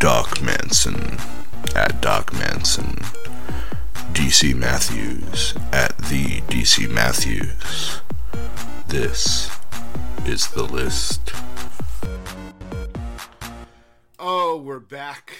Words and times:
Doc 0.00 0.40
Manson 0.40 1.18
at 1.76 2.00
Doc 2.00 2.32
Manson. 2.32 2.96
DC 4.14 4.54
Matthews 4.56 5.52
at 5.72 5.94
the 5.98 6.40
DC 6.48 6.88
Matthews. 6.88 8.00
This 8.88 9.50
is 10.24 10.48
the 10.52 10.62
list. 10.62 11.34
Oh, 14.18 14.56
we're 14.56 14.80
back, 14.80 15.34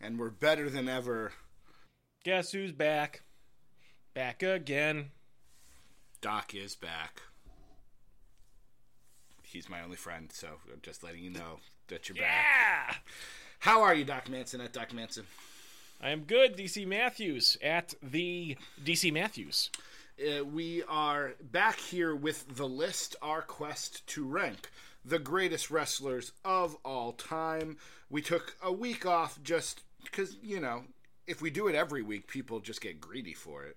and 0.00 0.18
we're 0.18 0.30
better 0.30 0.70
than 0.70 0.88
ever. 0.88 1.32
Guess 2.24 2.52
who's 2.52 2.72
back? 2.72 3.24
Back 4.14 4.42
again. 4.42 5.10
Doc 6.22 6.54
is 6.54 6.74
back. 6.74 7.20
He's 9.42 9.68
my 9.68 9.82
only 9.82 9.96
friend, 9.96 10.30
so 10.32 10.48
I'm 10.72 10.80
just 10.80 11.04
letting 11.04 11.22
you 11.22 11.30
know 11.30 11.60
that 11.88 12.08
you're 12.08 12.16
back. 12.16 13.02
How 13.60 13.82
are 13.82 13.92
you, 13.92 14.04
Doc 14.04 14.28
Manson 14.28 14.60
at 14.60 14.72
Doc 14.72 14.94
Manson? 14.94 15.26
I 16.00 16.10
am 16.10 16.20
good, 16.20 16.56
DC 16.56 16.86
Matthews 16.86 17.58
at 17.60 17.92
the 18.00 18.56
DC 18.84 19.12
Matthews. 19.12 19.70
Uh, 20.20 20.44
we 20.44 20.84
are 20.84 21.32
back 21.40 21.80
here 21.80 22.14
with 22.14 22.56
the 22.56 22.68
list, 22.68 23.16
our 23.20 23.42
quest 23.42 24.06
to 24.08 24.24
rank 24.24 24.70
the 25.04 25.18
greatest 25.18 25.72
wrestlers 25.72 26.30
of 26.44 26.76
all 26.84 27.12
time. 27.12 27.78
We 28.08 28.22
took 28.22 28.54
a 28.62 28.72
week 28.72 29.04
off 29.04 29.42
just 29.42 29.82
because, 30.04 30.36
you 30.40 30.60
know, 30.60 30.84
if 31.26 31.42
we 31.42 31.50
do 31.50 31.66
it 31.66 31.74
every 31.74 32.02
week, 32.02 32.28
people 32.28 32.60
just 32.60 32.80
get 32.80 33.00
greedy 33.00 33.34
for 33.34 33.64
it. 33.64 33.76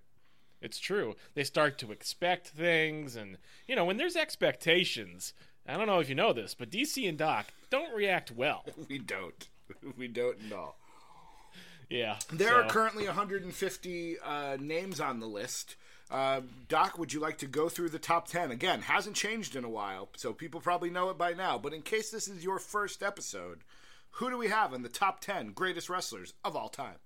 It's 0.61 0.77
true. 0.77 1.15
They 1.33 1.43
start 1.43 1.79
to 1.79 1.91
expect 1.91 2.49
things, 2.49 3.15
and, 3.15 3.37
you 3.67 3.75
know, 3.75 3.85
when 3.85 3.97
there's 3.97 4.15
expectations, 4.15 5.33
I 5.67 5.75
don't 5.75 5.87
know 5.87 5.99
if 5.99 6.07
you 6.07 6.15
know 6.15 6.33
this, 6.33 6.53
but 6.53 6.69
DC 6.69 7.09
and 7.09 7.17
Doc 7.17 7.47
don't 7.71 7.95
react 7.95 8.29
well. 8.31 8.63
We 8.87 8.99
don't. 8.99 9.47
We 9.97 10.07
don't 10.07 10.37
at 10.47 10.53
all. 10.53 10.77
Yeah. 11.89 12.17
There 12.31 12.49
so- 12.49 12.55
are 12.61 12.69
currently 12.69 13.05
150 13.05 14.19
uh, 14.19 14.57
names 14.59 14.99
on 14.99 15.19
the 15.19 15.27
list. 15.27 15.75
Uh, 16.09 16.41
Doc, 16.67 16.97
would 16.97 17.13
you 17.13 17.21
like 17.21 17.37
to 17.37 17.47
go 17.47 17.69
through 17.69 17.89
the 17.89 17.99
top 17.99 18.27
10? 18.27 18.51
Again, 18.51 18.81
hasn't 18.81 19.15
changed 19.15 19.55
in 19.55 19.63
a 19.63 19.69
while, 19.69 20.09
so 20.17 20.33
people 20.33 20.59
probably 20.59 20.89
know 20.89 21.09
it 21.09 21.17
by 21.17 21.31
now. 21.33 21.57
But 21.57 21.73
in 21.73 21.81
case 21.81 22.09
this 22.09 22.27
is 22.27 22.43
your 22.43 22.59
first 22.59 23.01
episode, 23.01 23.59
who 24.15 24.29
do 24.29 24.37
we 24.37 24.49
have 24.49 24.73
in 24.73 24.81
the 24.81 24.89
top 24.89 25.21
10 25.21 25.53
greatest 25.53 25.89
wrestlers 25.89 26.33
of 26.43 26.53
all 26.55 26.67
time? 26.67 26.97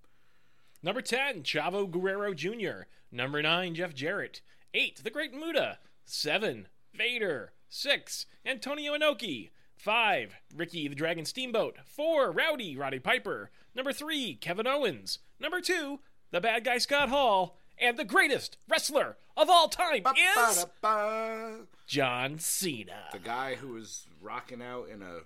Number 0.82 1.02
10, 1.02 1.44
Chavo 1.44 1.89
Guerrero 1.89 2.34
Jr. 2.34 2.86
Number 3.11 3.42
9, 3.42 3.76
Jeff 3.76 3.94
Jarrett. 3.94 4.42
8, 4.73 5.02
The 5.04 5.09
Great 5.11 5.34
Muta. 5.34 5.78
7, 6.06 6.67
Vader. 6.94 7.54
6, 7.70 8.26
Antonio 8.45 8.94
Inoki. 8.98 9.50
5, 9.78 10.36
Ricky 10.56 10.88
the 10.88 10.95
Dragon 10.95 11.26
Steamboat. 11.26 11.78
4, 11.86 12.31
Rowdy 12.31 12.76
Roddy 12.78 13.00
Piper. 13.00 13.52
Number 13.76 13.92
3, 13.94 14.36
Kevin 14.36 14.67
Owens. 14.67 15.20
Number 15.40 15.62
2, 15.62 16.00
the 16.32 16.42
bad 16.42 16.64
guy 16.64 16.78
Scott 16.78 17.09
Hall. 17.09 17.58
And 17.78 17.98
the 17.98 18.06
greatest 18.06 18.58
wrestler 18.70 19.17
of 19.36 19.50
all 19.50 19.67
time 19.67 20.04
is 20.16 20.66
John 21.88 22.40
Cena. 22.40 23.09
The 23.12 23.20
guy 23.20 23.56
who 23.56 23.73
was 23.73 24.06
rocking 24.22 24.62
out 24.62 24.88
in 24.88 25.02
a 25.02 25.20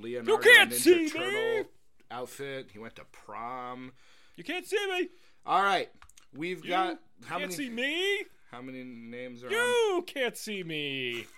Leonardo 0.00 0.32
You 0.32 0.38
can't 0.38 0.70
Ninja 0.70 0.74
see 0.74 0.94
me! 1.04 1.08
Turtle 1.10 1.64
outfit. 2.10 2.68
He 2.72 2.78
went 2.78 2.96
to 2.96 3.04
prom. 3.10 3.92
You 4.36 4.44
can't 4.44 4.66
see 4.66 4.86
me. 4.90 5.08
All 5.46 5.62
right, 5.62 5.88
we've 6.36 6.62
You 6.62 6.70
got 6.70 6.98
how 7.24 7.38
can't 7.38 7.50
many? 7.50 7.54
see 7.54 7.70
me. 7.70 8.24
How 8.50 8.60
many 8.60 8.84
names 8.84 9.42
are 9.42 9.46
on? 9.46 9.52
You 9.52 10.04
can't 10.06 10.36
see 10.36 10.62
me. 10.62 11.26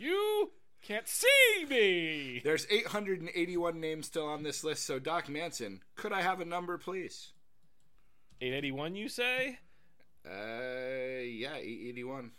You 0.00 0.52
can't 0.82 1.08
see 1.08 1.66
me. 1.68 2.40
There's 2.44 2.66
881 2.70 3.80
names 3.80 4.06
still 4.06 4.26
on 4.26 4.42
this 4.42 4.64
list. 4.64 4.84
So 4.84 4.98
Doc 4.98 5.28
Manson, 5.28 5.82
could 5.96 6.12
I 6.12 6.22
have 6.22 6.40
a 6.40 6.44
number, 6.44 6.78
please? 6.78 7.32
881, 8.40 8.94
you 8.94 9.08
say? 9.08 9.58
Uh, 10.24 11.22
yeah, 11.22 11.56
881. 11.56 12.30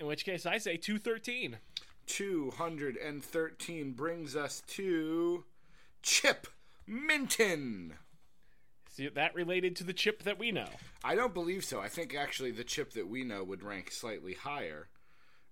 In 0.00 0.06
which 0.06 0.24
case, 0.24 0.46
I 0.46 0.58
say 0.58 0.76
213. 0.76 1.58
213 2.06 3.92
brings 3.92 4.36
us 4.36 4.62
to 4.68 5.44
Chip 6.02 6.46
Minton. 6.86 7.94
See 8.90 9.08
that 9.08 9.34
related 9.34 9.76
to 9.76 9.84
the 9.84 9.92
chip 9.92 10.22
that 10.22 10.38
we 10.38 10.52
know? 10.52 10.68
I 11.04 11.14
don't 11.14 11.34
believe 11.34 11.64
so. 11.64 11.80
I 11.80 11.88
think 11.88 12.14
actually 12.14 12.50
the 12.50 12.64
chip 12.64 12.92
that 12.92 13.08
we 13.08 13.24
know 13.24 13.44
would 13.44 13.62
rank 13.62 13.90
slightly 13.90 14.32
higher. 14.32 14.88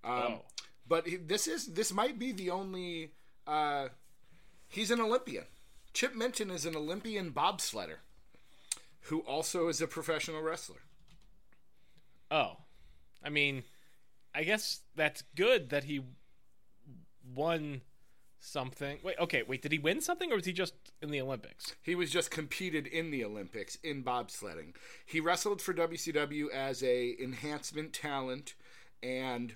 Um, 0.03 0.13
oh, 0.13 0.45
But 0.87 1.07
he- 1.07 1.17
this 1.17 1.47
is 1.47 1.67
this 1.75 1.93
might 1.93 2.19
be 2.19 2.33
the 2.33 2.51
only. 2.51 3.13
Uh, 3.47 3.89
he's 4.69 4.91
an 4.91 5.01
Olympian. 5.01 5.45
Chip 5.93 6.15
Minton 6.15 6.51
is 6.51 6.67
an 6.67 6.77
Olympian 6.77 7.31
bobsledder, 7.33 7.99
who 9.03 9.21
also 9.21 9.69
is 9.69 9.81
a 9.81 9.87
professional 9.87 10.43
wrestler. 10.43 10.81
oh. 12.31 12.57
I 13.27 13.31
mean, 13.31 13.63
I 14.35 14.45
guess 14.45 14.81
that's 14.97 15.23
good 15.35 15.71
that 15.71 15.85
he 15.85 16.03
won 17.35 17.81
something. 18.39 18.99
Wait, 19.03 19.17
okay, 19.19 19.43
wait. 19.43 19.63
Did 19.63 19.73
he 19.73 19.79
win 19.79 20.03
something, 20.03 20.31
or 20.31 20.37
was 20.37 20.45
he 20.45 20.53
just 20.53 20.75
in 21.01 21.11
the 21.11 21.23
Olympics? 21.23 21.75
He 21.81 21.95
was 21.95 22.11
just 22.11 22.31
competed 22.31 22.87
in 22.87 23.11
the 23.11 23.25
Olympics 23.25 23.77
in 23.77 24.05
bobsledding. 24.05 24.75
He 25.07 25.21
wrestled 25.21 25.63
for 25.63 25.73
WCW 25.73 26.51
as 26.53 26.83
a 26.83 27.17
enhancement 27.19 27.95
talent 27.95 28.55
and 29.03 29.55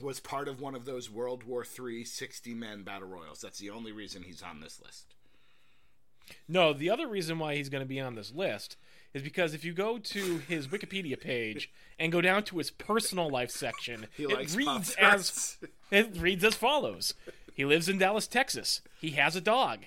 was 0.00 0.20
part 0.20 0.48
of 0.48 0.60
one 0.60 0.74
of 0.74 0.84
those 0.84 1.10
World 1.10 1.44
War 1.44 1.64
III 1.64 2.04
60 2.04 2.54
man 2.54 2.82
battle 2.82 3.08
royals. 3.08 3.40
That's 3.40 3.58
the 3.58 3.70
only 3.70 3.92
reason 3.92 4.22
he's 4.22 4.42
on 4.42 4.60
this 4.60 4.80
list. 4.82 5.14
No, 6.48 6.72
the 6.72 6.90
other 6.90 7.06
reason 7.06 7.38
why 7.38 7.54
he's 7.54 7.68
going 7.68 7.82
to 7.82 7.88
be 7.88 8.00
on 8.00 8.14
this 8.14 8.32
list 8.32 8.76
is 9.12 9.22
because 9.22 9.54
if 9.54 9.64
you 9.64 9.72
go 9.72 9.98
to 9.98 10.38
his 10.38 10.68
Wikipedia 10.68 11.20
page 11.20 11.70
and 11.98 12.12
go 12.12 12.20
down 12.20 12.42
to 12.44 12.58
his 12.58 12.70
personal 12.70 13.30
life 13.30 13.50
section, 13.50 14.06
it 14.18 14.54
reads 14.54 14.94
as 14.98 15.58
it 15.90 16.16
reads 16.16 16.44
as 16.44 16.54
follows: 16.54 17.14
He 17.54 17.64
lives 17.64 17.88
in 17.88 17.98
Dallas, 17.98 18.26
Texas. 18.26 18.80
He 19.00 19.10
has 19.10 19.36
a 19.36 19.40
dog. 19.40 19.80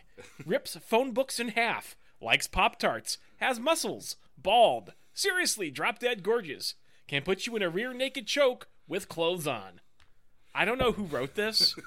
Rips 0.45 0.77
phone 0.77 1.11
books 1.11 1.39
in 1.39 1.49
half. 1.49 1.95
Likes 2.21 2.47
Pop 2.47 2.79
Tarts. 2.79 3.17
Has 3.37 3.59
muscles. 3.59 4.15
Bald. 4.37 4.93
Seriously, 5.13 5.69
drop 5.69 5.99
dead 5.99 6.23
gorgeous. 6.23 6.75
Can 7.07 7.23
put 7.23 7.45
you 7.45 7.55
in 7.55 7.61
a 7.61 7.69
rear 7.69 7.93
naked 7.93 8.27
choke 8.27 8.67
with 8.87 9.09
clothes 9.09 9.47
on. 9.47 9.81
I 10.57 10.65
don't 10.65 10.77
know 10.77 10.91
who 10.91 11.03
wrote 11.03 11.35
this. 11.35 11.75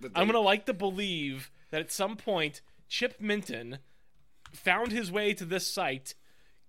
But 0.00 0.12
I'm 0.14 0.26
gonna 0.26 0.40
like 0.40 0.64
to 0.64 0.72
believe 0.72 1.50
that 1.70 1.82
at 1.82 1.92
some 1.92 2.16
point 2.16 2.62
Chip 2.88 3.20
Minton 3.20 3.80
found 4.50 4.92
his 4.92 5.12
way 5.12 5.34
to 5.34 5.44
this 5.44 5.66
site, 5.66 6.14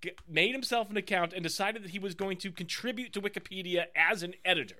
g- 0.01 0.11
made 0.27 0.51
himself 0.51 0.89
an 0.89 0.97
account, 0.97 1.31
and 1.31 1.41
decided 1.41 1.81
that 1.83 1.91
he 1.91 1.99
was 1.99 2.13
going 2.13 2.35
to 2.39 2.51
contribute 2.51 3.13
to 3.13 3.21
Wikipedia 3.21 3.85
as 3.95 4.21
an 4.21 4.33
editor. 4.43 4.75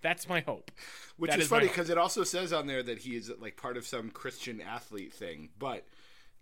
That's 0.00 0.28
my 0.28 0.40
hope. 0.40 0.72
Which 1.16 1.32
is, 1.32 1.42
is 1.42 1.48
funny 1.48 1.68
because 1.68 1.90
it 1.90 1.96
also 1.96 2.24
says 2.24 2.52
on 2.52 2.66
there 2.66 2.82
that 2.82 2.98
he 2.98 3.14
is 3.14 3.30
like 3.40 3.56
part 3.56 3.76
of 3.76 3.86
some 3.86 4.10
Christian 4.10 4.60
athlete 4.60 5.12
thing. 5.12 5.50
But 5.56 5.86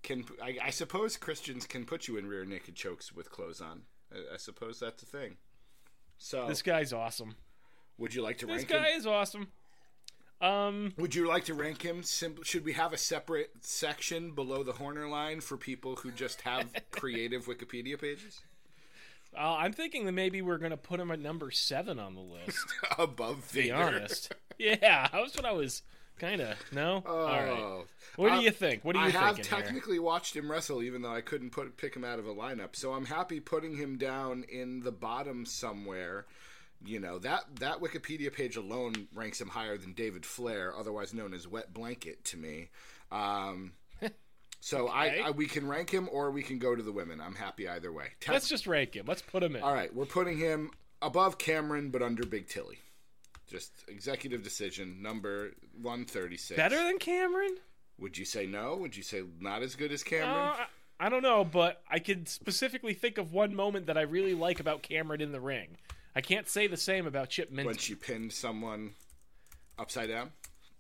can 0.03 0.25
I, 0.43 0.57
I 0.65 0.71
suppose 0.71 1.19
Christians 1.19 1.67
can 1.67 1.85
put 1.85 2.09
you 2.09 2.17
in 2.17 2.27
rear 2.27 2.47
naked 2.47 2.75
chokes 2.75 3.13
with 3.13 3.31
clothes 3.31 3.61
on? 3.61 3.83
I, 4.11 4.35
I 4.35 4.37
suppose 4.39 4.81
that's 4.81 5.03
a 5.03 5.07
thing. 5.07 5.37
So, 6.17 6.47
This 6.49 6.63
guy's 6.63 6.95
awesome. 6.95 7.35
Would 8.01 8.15
you 8.15 8.23
like 8.23 8.39
to 8.39 8.47
This 8.47 8.57
rank 8.57 8.71
him? 8.71 8.83
This 8.83 8.93
guy 8.93 8.97
is 8.97 9.07
awesome. 9.07 9.49
Um, 10.41 10.95
Would 10.97 11.15
you 11.15 11.29
like 11.29 11.45
to 11.45 11.55
rank 11.55 11.83
him? 11.83 12.03
Sim- 12.03 12.43
should 12.43 12.65
we 12.65 12.73
have 12.73 12.95
a 12.95 12.97
separate 12.97 13.51
section 13.61 14.35
below 14.35 14.63
the 14.63 14.73
Horner 14.73 15.07
line 15.07 15.43
for 15.43 15.59
people 15.59 15.97
who 15.97 16.11
just 16.11 16.41
have 16.41 16.67
creative 16.91 17.45
Wikipedia 17.45 18.01
pages 18.01 18.41
uh, 19.37 19.57
I'm 19.57 19.73
thinking 19.73 20.07
that 20.07 20.13
maybe 20.13 20.43
we're 20.43 20.59
gonna 20.59 20.77
put 20.77 21.01
him 21.01 21.11
at 21.11 21.21
number 21.21 21.51
seven 21.51 21.99
on 21.99 22.15
the 22.15 22.21
list. 22.21 22.67
above 22.99 23.49
To 23.49 23.55
be 23.55 23.71
honest, 23.71 24.35
yeah, 24.59 25.09
that's 25.13 25.37
what 25.37 25.45
I 25.45 25.53
was 25.53 25.83
kind 26.19 26.41
of. 26.41 26.57
No, 26.73 27.03
all 27.07 27.27
right. 27.27 27.49
Oh. 27.49 27.85
What 28.17 28.35
do 28.35 28.41
you 28.41 28.51
think? 28.51 28.85
What 28.85 28.95
do 28.95 28.99
you 28.99 29.07
I 29.07 29.11
have 29.11 29.37
thinking 29.37 29.57
here? 29.57 29.63
technically 29.63 29.99
watched 29.99 30.35
him 30.35 30.51
wrestle, 30.51 30.83
even 30.83 31.03
though 31.03 31.15
I 31.15 31.21
couldn't 31.21 31.51
put 31.51 31.77
pick 31.77 31.95
him 31.95 32.05
out 32.05 32.19
of 32.19 32.27
a 32.27 32.35
lineup. 32.35 32.75
So 32.75 32.93
I'm 32.93 33.07
happy 33.07 33.41
putting 33.41 33.77
him 33.77 33.97
down 33.99 34.45
in 34.49 34.81
the 34.81 34.93
bottom 34.93 35.47
somewhere. 35.47 36.27
You 36.85 36.99
know 37.01 37.19
that 37.19 37.45
that 37.61 37.81
Wikipedia 37.81 38.33
page 38.33 38.57
alone 38.57 39.09
ranks 39.15 39.41
him 39.41 39.49
higher 39.49 39.77
than 39.77 39.93
David 39.93 40.25
Flair, 40.25 40.75
otherwise 40.77 41.13
known 41.13 41.35
as 41.35 41.47
Wet 41.47 41.75
Blanket, 41.75 42.25
to 42.27 42.37
me. 42.39 42.71
Um, 43.13 43.73
so 44.61 44.89
Okay. 44.89 45.21
I, 45.23 45.29
I 45.29 45.31
we 45.33 45.47
can 45.47 45.69
rank 45.69 45.91
him, 45.91 46.09
or 46.11 46.31
we 46.31 46.43
can 46.43 46.59
go 46.59 46.75
to 46.75 46.83
the 46.83 46.93
women. 46.93 47.21
I'm 47.21 47.35
happy 47.35 47.69
either 47.69 47.93
way. 47.93 48.07
Te- 48.21 48.33
Let's 48.33 48.49
just 48.49 48.67
rank 48.67 48.95
him. 48.97 49.05
Let's 49.07 49.23
put 49.23 49.43
him 49.43 49.57
in. 49.57 49.63
All 49.63 49.75
right, 49.75 49.95
we're 49.95 50.07
putting 50.07 50.39
him 50.39 50.71
above 51.03 51.37
Cameron, 51.39 51.91
but 51.91 52.03
under 52.03 52.25
Big 52.25 52.49
Tilly. 52.49 52.79
Just 53.47 53.73
executive 53.89 54.43
decision 54.45 55.03
number 55.03 55.51
136. 55.83 56.57
Better 56.57 56.77
than 56.85 56.99
Cameron? 56.99 57.57
Would 57.99 58.17
you 58.17 58.25
say 58.25 58.47
no? 58.47 58.77
Would 58.77 58.97
you 58.97 59.03
say 59.03 59.23
not 59.41 59.63
as 59.63 59.75
good 59.75 59.93
as 59.93 60.03
Cameron? 60.03 60.31
Uh, 60.31 60.55
I, 61.01 61.07
I 61.07 61.09
don't 61.09 61.23
know, 61.23 61.45
but 61.45 61.83
I 61.91 61.99
could 61.99 62.29
specifically 62.29 62.95
think 62.95 63.19
of 63.19 63.33
one 63.33 63.55
moment 63.55 63.87
that 63.87 63.99
I 63.99 64.03
really 64.03 64.35
like 64.35 64.61
about 64.61 64.83
Cameron 64.83 65.21
in 65.21 65.33
the 65.33 65.41
ring. 65.41 65.77
I 66.15 66.21
can't 66.21 66.49
say 66.49 66.67
the 66.67 66.77
same 66.77 67.07
about 67.07 67.31
Chip 67.31 67.51
Minton. 67.51 67.67
when 67.67 67.77
she 67.77 67.95
pinned 67.95 68.33
someone 68.33 68.93
upside 69.79 70.09
down. 70.09 70.33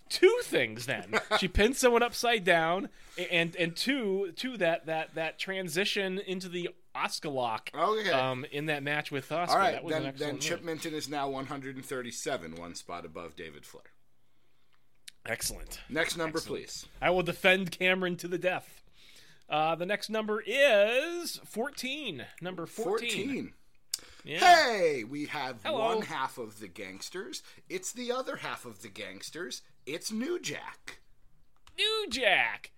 two 0.08 0.40
things. 0.42 0.86
Then 0.86 1.14
she 1.38 1.48
pinned 1.48 1.76
someone 1.76 2.02
upside 2.02 2.44
down, 2.44 2.88
and 3.30 3.54
and 3.56 3.76
two 3.76 4.32
two 4.36 4.56
that 4.58 4.86
that 4.86 5.14
that 5.14 5.38
transition 5.38 6.18
into 6.18 6.48
the 6.48 6.70
Oscar 6.94 7.28
lock. 7.28 7.70
Okay. 7.74 8.10
Um, 8.10 8.44
in 8.50 8.66
that 8.66 8.82
match 8.82 9.10
with 9.10 9.30
Oscar. 9.30 9.52
All 9.52 9.58
right, 9.58 9.88
then, 9.88 10.12
then 10.16 10.38
Chip 10.38 10.60
move. 10.60 10.66
Minton 10.66 10.94
is 10.94 11.08
now 11.08 11.28
137, 11.28 12.56
one 12.56 12.74
spot 12.74 13.04
above 13.04 13.36
David 13.36 13.64
Flair. 13.64 13.84
Excellent. 15.26 15.80
Next 15.88 16.16
number, 16.16 16.40
please. 16.40 16.86
I 17.00 17.10
will 17.10 17.22
defend 17.22 17.70
Cameron 17.70 18.16
to 18.16 18.28
the 18.28 18.38
death. 18.38 18.82
Uh, 19.48 19.74
the 19.74 19.86
next 19.86 20.10
number 20.10 20.42
is 20.46 21.40
14. 21.44 22.24
Number 22.40 22.66
14. 22.66 23.10
14. 23.10 23.52
Yeah. 24.24 24.38
Hey, 24.40 25.04
we 25.04 25.26
have 25.26 25.60
Hello. 25.64 25.94
one 25.96 26.02
half 26.02 26.38
of 26.38 26.60
the 26.60 26.68
gangsters. 26.68 27.42
It's 27.68 27.92
the 27.92 28.12
other 28.12 28.36
half 28.36 28.64
of 28.64 28.82
the 28.82 28.88
gangsters. 28.88 29.62
It's 29.86 30.12
New 30.12 30.38
Jack. 30.38 31.00
New 31.78 32.06
Jack. 32.10 32.72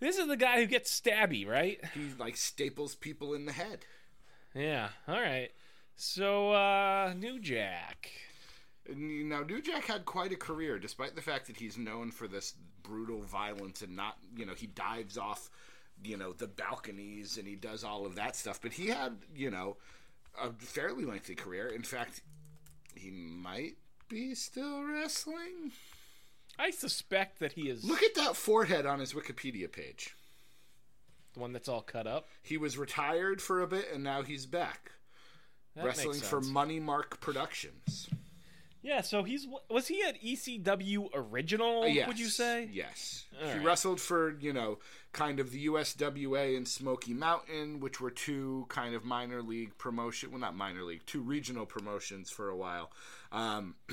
This 0.00 0.18
is 0.18 0.28
the 0.28 0.36
guy 0.36 0.60
who 0.60 0.66
gets 0.66 0.98
stabby, 0.98 1.46
right? 1.46 1.78
He 1.94 2.10
like 2.18 2.36
staples 2.36 2.94
people 2.94 3.34
in 3.34 3.46
the 3.46 3.52
head. 3.52 3.84
Yeah. 4.54 4.88
All 5.06 5.20
right. 5.20 5.50
So, 5.96 6.52
uh, 6.52 7.12
New 7.16 7.38
Jack. 7.40 8.10
Now, 8.88 9.42
New 9.42 9.60
Jack 9.60 9.84
had 9.84 10.04
quite 10.06 10.32
a 10.32 10.36
career, 10.36 10.78
despite 10.78 11.14
the 11.14 11.22
fact 11.22 11.46
that 11.46 11.58
he's 11.58 11.76
known 11.78 12.10
for 12.10 12.26
this 12.26 12.54
brutal 12.82 13.22
violence 13.22 13.82
and 13.82 13.94
not, 13.94 14.16
you 14.34 14.46
know, 14.46 14.54
he 14.54 14.66
dives 14.66 15.18
off, 15.18 15.50
you 16.02 16.16
know, 16.16 16.32
the 16.32 16.48
balconies 16.48 17.36
and 17.36 17.46
he 17.46 17.54
does 17.54 17.84
all 17.84 18.06
of 18.06 18.14
that 18.16 18.34
stuff. 18.34 18.60
But 18.60 18.72
he 18.72 18.88
had, 18.88 19.18
you 19.34 19.50
know, 19.50 19.76
a 20.40 20.52
fairly 20.52 21.04
lengthy 21.04 21.34
career. 21.34 21.68
In 21.68 21.82
fact, 21.82 22.22
he 22.94 23.10
might 23.10 23.76
be 24.08 24.34
still 24.34 24.82
wrestling. 24.82 25.72
I 26.58 26.70
suspect 26.70 27.38
that 27.38 27.52
he 27.52 27.70
is 27.70 27.84
Look 27.84 28.02
at 28.02 28.14
that 28.16 28.36
forehead 28.36 28.84
on 28.84 29.00
his 29.00 29.12
Wikipedia 29.14 29.70
page. 29.70 30.14
the 31.34 31.40
one 31.40 31.52
that's 31.52 31.68
all 31.68 31.80
cut 31.82 32.06
up. 32.06 32.28
He 32.42 32.56
was 32.58 32.76
retired 32.76 33.40
for 33.40 33.62
a 33.62 33.66
bit 33.66 33.86
and 33.92 34.04
now 34.04 34.22
he's 34.22 34.46
back. 34.46 34.92
That 35.76 35.84
wrestling 35.86 36.20
for. 36.20 36.40
Money 36.40 36.80
Mark 36.80 37.20
Productions. 37.20 38.10
Yeah, 38.82 39.02
so 39.02 39.24
he's 39.24 39.46
was 39.68 39.88
he 39.88 40.02
at 40.02 40.22
ECW 40.22 41.10
original? 41.14 41.86
Yes. 41.86 42.08
Would 42.08 42.18
you 42.18 42.28
say? 42.28 42.68
Yes. 42.72 43.26
All 43.40 43.48
he 43.48 43.58
right. 43.58 43.64
wrestled 43.64 44.00
for, 44.00 44.38
you 44.40 44.52
know, 44.52 44.78
kind 45.12 45.38
of 45.38 45.50
the 45.50 45.66
USWA 45.66 46.56
and 46.56 46.66
Smoky 46.66 47.12
Mountain, 47.12 47.80
which 47.80 48.00
were 48.00 48.10
two 48.10 48.66
kind 48.68 48.94
of 48.94 49.04
minor 49.04 49.42
league 49.42 49.76
promotion, 49.76 50.30
well, 50.30 50.40
not 50.40 50.56
minor 50.56 50.82
league, 50.82 51.04
two 51.04 51.20
regional 51.20 51.66
promotions 51.66 52.30
for 52.30 52.48
a 52.48 52.56
while. 52.56 52.90
Um, 53.32 53.74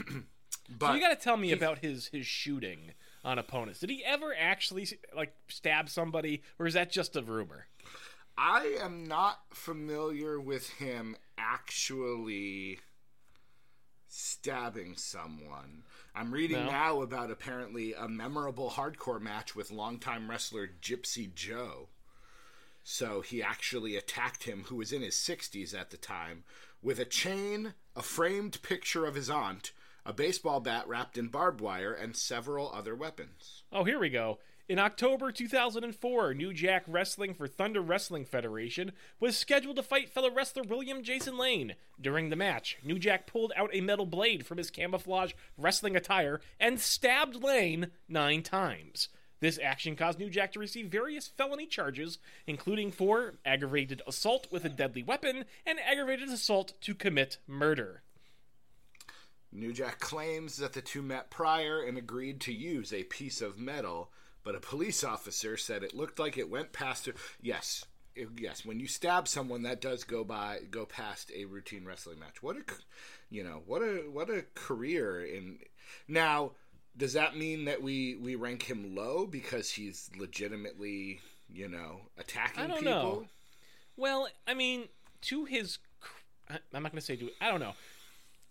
but 0.78 0.88
So 0.88 0.94
you 0.94 1.02
got 1.02 1.10
to 1.10 1.22
tell 1.22 1.38
me 1.38 1.52
about 1.52 1.80
his 1.80 2.08
his 2.08 2.26
shooting 2.26 2.92
on 3.26 3.38
opponents. 3.38 3.82
Did 3.82 3.90
he 3.90 4.06
ever 4.06 4.34
actually 4.40 4.88
like 5.14 5.34
stab 5.50 5.90
somebody, 5.90 6.44
or 6.60 6.66
is 6.66 6.76
that 6.76 6.92
just 6.92 7.16
a 7.18 7.22
rumor? 7.22 7.68
I 8.38 8.78
am 8.80 9.06
not 9.06 9.40
familiar 9.52 10.40
with 10.40 10.70
him 10.70 11.18
actually 11.38 12.80
stabbing 14.08 14.96
someone. 14.96 15.84
I'm 16.16 16.32
reading 16.32 16.66
No? 16.66 16.72
now 16.72 17.02
about 17.02 17.32
apparently 17.32 17.94
a 17.94 18.08
memorable 18.08 18.72
hardcore 18.72 19.22
match 19.22 19.56
with 19.56 19.72
longtime 19.72 20.30
wrestler 20.30 20.68
Gypsy 20.82 21.34
Joe. 21.34 21.90
So 22.84 23.22
he 23.22 23.44
actually 23.44 23.98
attacked 23.98 24.44
him, 24.44 24.64
who 24.68 24.78
was 24.78 24.94
in 24.94 25.02
his 25.02 25.16
60s 25.16 25.78
at 25.78 25.90
the 25.90 25.98
time, 25.98 26.46
with 26.82 27.00
a 27.00 27.06
chain, 27.06 27.74
a 27.96 28.02
framed 28.02 28.62
picture 28.62 29.06
of 29.06 29.16
his 29.16 29.30
aunt, 29.30 29.72
a 30.08 30.14
baseball 30.14 30.62
bat 30.62 30.88
wrapped 30.88 31.18
in 31.18 31.28
barbed 31.28 31.60
wire, 31.60 31.92
and 31.92 32.16
several 32.16 32.72
other 32.72 32.96
weapons. 32.96 33.64
Oh, 33.74 33.84
here 33.84 34.00
we 34.00 34.10
go. 34.10 34.40
In 34.70 34.80
October 34.80 35.34
2004, 35.34 36.34
New 36.34 36.54
Jack 36.54 36.84
Wrestling 36.88 37.34
for 37.34 37.46
Thunder 37.46 37.82
Wrestling 37.82 38.24
Federation 38.24 38.94
was 39.20 39.36
scheduled 39.36 39.76
to 39.76 39.84
fight 39.84 40.10
fellow 40.10 40.32
wrestler 40.34 40.64
William 40.64 41.04
Jason 41.04 41.38
Lane. 41.38 41.76
During 42.00 42.30
the 42.30 42.38
match, 42.38 42.78
New 42.84 42.98
Jack 42.98 43.28
pulled 43.28 43.52
out 43.58 43.70
a 43.74 43.82
metal 43.82 44.06
blade 44.06 44.46
from 44.46 44.58
his 44.58 44.72
camouflage 44.72 45.34
wrestling 45.58 45.98
attire 45.98 46.40
and 46.58 46.80
stabbed 46.80 47.44
Lane 47.44 47.92
nine 48.08 48.44
times. 48.44 49.10
This 49.42 49.60
action 49.62 49.98
caused 49.98 50.20
New 50.20 50.30
Jack 50.30 50.54
to 50.54 50.60
receive 50.60 50.88
various 50.88 51.28
felony 51.28 51.66
charges, 51.66 52.18
including 52.48 52.92
for 52.92 53.34
aggravated 53.46 54.02
assault 54.08 54.48
with 54.52 54.64
a 54.64 54.70
deadly 54.70 55.04
weapon 55.04 55.44
and 55.66 55.80
aggravated 55.82 56.30
assault 56.30 56.74
to 56.82 56.96
commit 56.96 57.40
murder. 57.46 58.04
New 59.58 59.74
Jack 59.74 60.00
claims 60.00 60.58
that 60.58 60.74
the 60.74 60.82
two 60.82 61.02
met 61.02 61.30
prior 61.30 61.82
and 61.82 61.98
agreed 61.98 62.40
to 62.42 62.54
use 62.54 62.94
a 62.94 63.04
piece 63.04 63.42
of 63.42 63.58
metal, 63.58 64.12
but 64.44 64.56
a 64.56 64.60
police 64.60 65.04
officer 65.04 65.58
said 65.58 65.84
it 65.84 65.96
looked 65.96 66.20
like 66.20 66.38
it 66.38 66.50
went 66.50 66.72
past 66.72 67.06
her. 67.08 67.14
Yes, 67.42 67.84
it- 68.16 68.30
yes. 68.38 68.64
When 68.66 68.80
you 68.80 68.88
stab 68.88 69.28
someone, 69.28 69.64
that 69.64 69.82
does 69.82 70.04
go 70.04 70.24
by 70.24 70.60
go 70.72 70.86
past 70.86 71.32
a 71.36 71.46
routine 71.46 71.86
wrestling 71.86 72.20
match. 72.20 72.42
What 72.42 72.58
a, 72.58 72.62
you 73.30 73.44
know, 73.44 73.64
what 73.66 73.82
a 73.82 74.10
what 74.10 74.30
a 74.30 74.46
career 74.56 75.24
in. 75.26 75.60
Now, 76.08 76.52
does 76.96 77.14
that 77.14 77.36
mean 77.38 77.66
that 77.66 77.82
we 77.82 78.16
we 78.16 78.36
rank 78.36 78.64
him 78.64 78.96
low 78.96 79.26
because 79.28 79.70
he's 79.72 80.10
legitimately, 80.18 81.20
you 81.52 81.68
know, 81.68 82.02
attacking 82.18 82.64
I 82.64 82.68
don't 82.68 82.78
people? 82.80 82.92
know. 82.92 83.28
Well, 83.96 84.28
I 84.48 84.54
mean, 84.54 84.86
to 85.22 85.46
his, 85.46 85.80
I'm 86.50 86.60
not 86.72 86.92
going 86.92 87.00
to 87.00 87.02
say 87.02 87.16
to. 87.16 87.30
I 87.42 87.50
don't 87.50 87.60
know. 87.60 87.74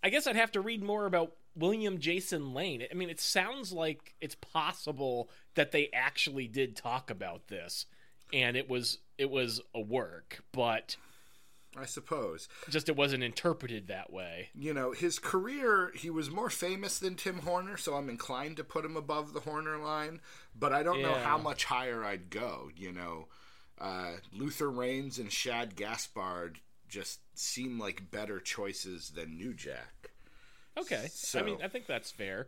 I 0.03 0.09
guess 0.09 0.27
I'd 0.27 0.35
have 0.35 0.51
to 0.53 0.61
read 0.61 0.83
more 0.83 1.05
about 1.05 1.33
William 1.55 1.97
Jason 1.99 2.53
Lane. 2.53 2.83
I 2.89 2.93
mean, 2.93 3.09
it 3.09 3.19
sounds 3.19 3.71
like 3.71 4.15
it's 4.21 4.35
possible 4.35 5.29
that 5.55 5.71
they 5.71 5.89
actually 5.93 6.47
did 6.47 6.75
talk 6.75 7.09
about 7.09 7.47
this, 7.47 7.85
and 8.31 8.55
it 8.55 8.69
was 8.69 8.99
it 9.17 9.29
was 9.29 9.61
a 9.73 9.81
work, 9.81 10.43
but 10.51 10.95
I 11.75 11.85
suppose. 11.85 12.47
just 12.69 12.89
it 12.89 12.95
wasn't 12.95 13.23
interpreted 13.23 13.87
that 13.87 14.11
way. 14.11 14.49
you 14.55 14.73
know, 14.73 14.91
his 14.91 15.19
career, 15.19 15.91
he 15.95 16.09
was 16.09 16.29
more 16.29 16.49
famous 16.49 16.99
than 16.99 17.15
Tim 17.15 17.39
Horner, 17.39 17.77
so 17.77 17.95
I'm 17.95 18.09
inclined 18.09 18.57
to 18.57 18.63
put 18.63 18.85
him 18.85 18.95
above 18.95 19.33
the 19.33 19.41
Horner 19.41 19.77
line, 19.77 20.21
but 20.57 20.73
I 20.73 20.83
don't 20.83 21.01
know 21.01 21.13
how 21.13 21.37
much 21.37 21.65
higher 21.65 22.03
I'd 22.03 22.29
go. 22.29 22.69
You 22.75 22.91
know, 22.93 23.27
uh, 23.79 24.13
Luther 24.31 24.69
Reigns 24.69 25.19
and 25.19 25.31
Shad 25.31 25.75
Gaspard 25.75 26.59
just 26.87 27.19
seem 27.37 27.79
like 27.79 28.09
better 28.11 28.39
choices 28.39 29.09
than 29.11 29.37
New 29.37 29.53
Jack. 29.53 30.11
Okay, 30.77 31.07
So- 31.11 31.39
I 31.39 31.43
mean, 31.43 31.57
I 31.63 31.67
think 31.67 31.87
that's 31.87 32.11
fair. 32.11 32.47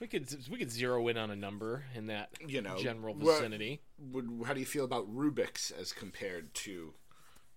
We 0.00 0.06
could 0.06 0.28
we 0.48 0.58
could 0.58 0.70
zero 0.70 1.06
in 1.08 1.16
on 1.16 1.30
a 1.30 1.36
number 1.36 1.84
in 1.94 2.06
that 2.06 2.30
You 2.46 2.60
know, 2.62 2.76
general 2.78 3.14
what- 3.14 3.38
vicinity. 3.38 3.80
Would, 3.98 4.42
how 4.46 4.54
do 4.54 4.60
you 4.60 4.66
feel 4.66 4.84
about 4.84 5.12
Rubik's 5.12 5.70
as 5.72 5.92
compared 5.92 6.54
to 6.54 6.94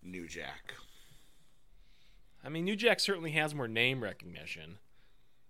New 0.01 0.27
Jack? 0.27 0.74
I 2.44 2.50
mean, 2.50 2.65
New 2.65 2.75
Jack 2.75 3.00
certainly 3.00 3.32
has 3.32 3.53
more 3.53 3.67
name 3.67 4.01
recognition. 4.03 4.79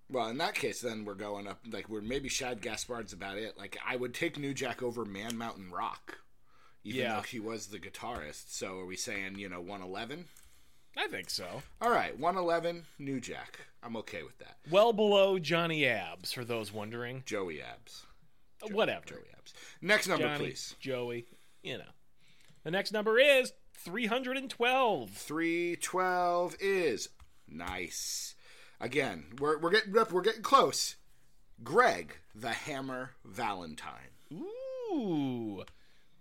Well, 0.09 0.27
in 0.27 0.37
that 0.39 0.55
case, 0.55 0.81
then 0.81 1.05
we're 1.05 1.13
going 1.13 1.47
up 1.47 1.59
like 1.71 1.87
we're 1.87 2.01
maybe 2.01 2.27
Shad 2.27 2.61
Gaspard's 2.61 3.13
about 3.13 3.37
it. 3.37 3.57
Like 3.57 3.77
I 3.85 3.95
would 3.95 4.13
take 4.13 4.37
New 4.37 4.53
Jack 4.53 4.83
over 4.83 5.05
Man 5.05 5.37
Mountain 5.37 5.71
Rock, 5.71 6.17
even 6.83 6.99
Yeah. 7.01 7.15
though 7.15 7.21
he 7.21 7.39
was 7.39 7.67
the 7.67 7.79
guitarist. 7.79 8.49
So 8.49 8.79
are 8.79 8.85
we 8.85 8.97
saying 8.97 9.37
you 9.39 9.47
know 9.47 9.61
111? 9.61 10.25
I 10.97 11.07
think 11.07 11.29
so. 11.29 11.63
All 11.81 11.89
right, 11.89 12.17
111, 12.19 12.83
New 12.99 13.19
Jack. 13.19 13.59
I'm 13.83 13.95
okay 13.97 14.23
with 14.23 14.37
that. 14.39 14.57
Well 14.69 14.93
below 14.93 15.39
Johnny 15.39 15.85
Abs, 15.85 16.31
for 16.33 16.43
those 16.43 16.71
wondering. 16.71 17.23
Joey 17.25 17.61
Abs. 17.61 18.05
Uh, 18.61 18.67
whatever. 18.67 19.05
Joey 19.05 19.19
Abs. 19.37 19.53
Next 19.81 20.07
number, 20.07 20.25
Johnny, 20.25 20.37
please. 20.37 20.75
Joey, 20.79 21.25
you 21.63 21.77
know. 21.77 21.83
The 22.63 22.71
next 22.71 22.91
number 22.91 23.17
is 23.17 23.53
312. 23.73 25.09
312 25.09 26.55
is 26.59 27.09
nice. 27.47 28.35
Again, 28.79 29.25
we're, 29.39 29.57
we're 29.59 29.71
getting 29.71 29.97
up, 29.97 30.11
we're 30.11 30.21
getting 30.21 30.43
close. 30.43 30.95
Greg 31.63 32.17
the 32.33 32.49
Hammer 32.49 33.11
Valentine. 33.23 34.09
Ooh. 34.33 35.63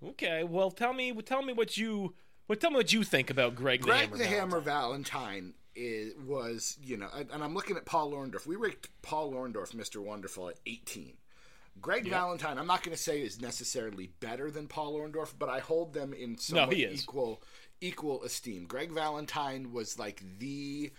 Okay, 0.02 0.44
well 0.44 0.70
tell 0.70 0.92
me 0.92 1.12
tell 1.22 1.42
me 1.42 1.52
what 1.52 1.76
you 1.76 2.14
well, 2.50 2.56
tell 2.56 2.70
me 2.70 2.78
what 2.78 2.92
you 2.92 3.04
think 3.04 3.30
about 3.30 3.54
Greg, 3.54 3.82
Greg 3.82 4.10
the 4.10 4.16
Hammer. 4.16 4.16
the 4.16 4.24
Valentine. 4.24 4.38
Hammer 4.40 4.60
Valentine 4.60 5.54
is, 5.76 6.14
was, 6.26 6.78
you 6.82 6.96
know, 6.96 7.06
and 7.14 7.44
I'm 7.44 7.54
looking 7.54 7.76
at 7.76 7.84
Paul 7.84 8.10
Orndorff. 8.10 8.44
We 8.44 8.56
ranked 8.56 8.88
Paul 9.02 9.34
Orndorff, 9.34 9.72
Mr. 9.72 10.02
Wonderful, 10.02 10.48
at 10.48 10.56
18. 10.66 11.12
Greg 11.80 12.08
Valentine, 12.08 12.58
I'm 12.58 12.66
not 12.66 12.82
going 12.82 12.96
to 12.96 13.00
say 13.00 13.22
is 13.22 13.40
necessarily 13.40 14.10
better 14.18 14.50
than 14.50 14.66
Paul 14.66 14.98
Orndorff, 14.98 15.32
but 15.38 15.48
I 15.48 15.60
hold 15.60 15.94
them 15.94 16.12
in 16.12 16.38
somewhat 16.38 16.72
is. 16.72 17.04
equal 17.04 17.40
equal 17.80 18.24
esteem. 18.24 18.66
Greg 18.66 18.90
Valentine 18.90 19.72
was 19.72 19.96
like 19.96 20.20
the 20.40 20.90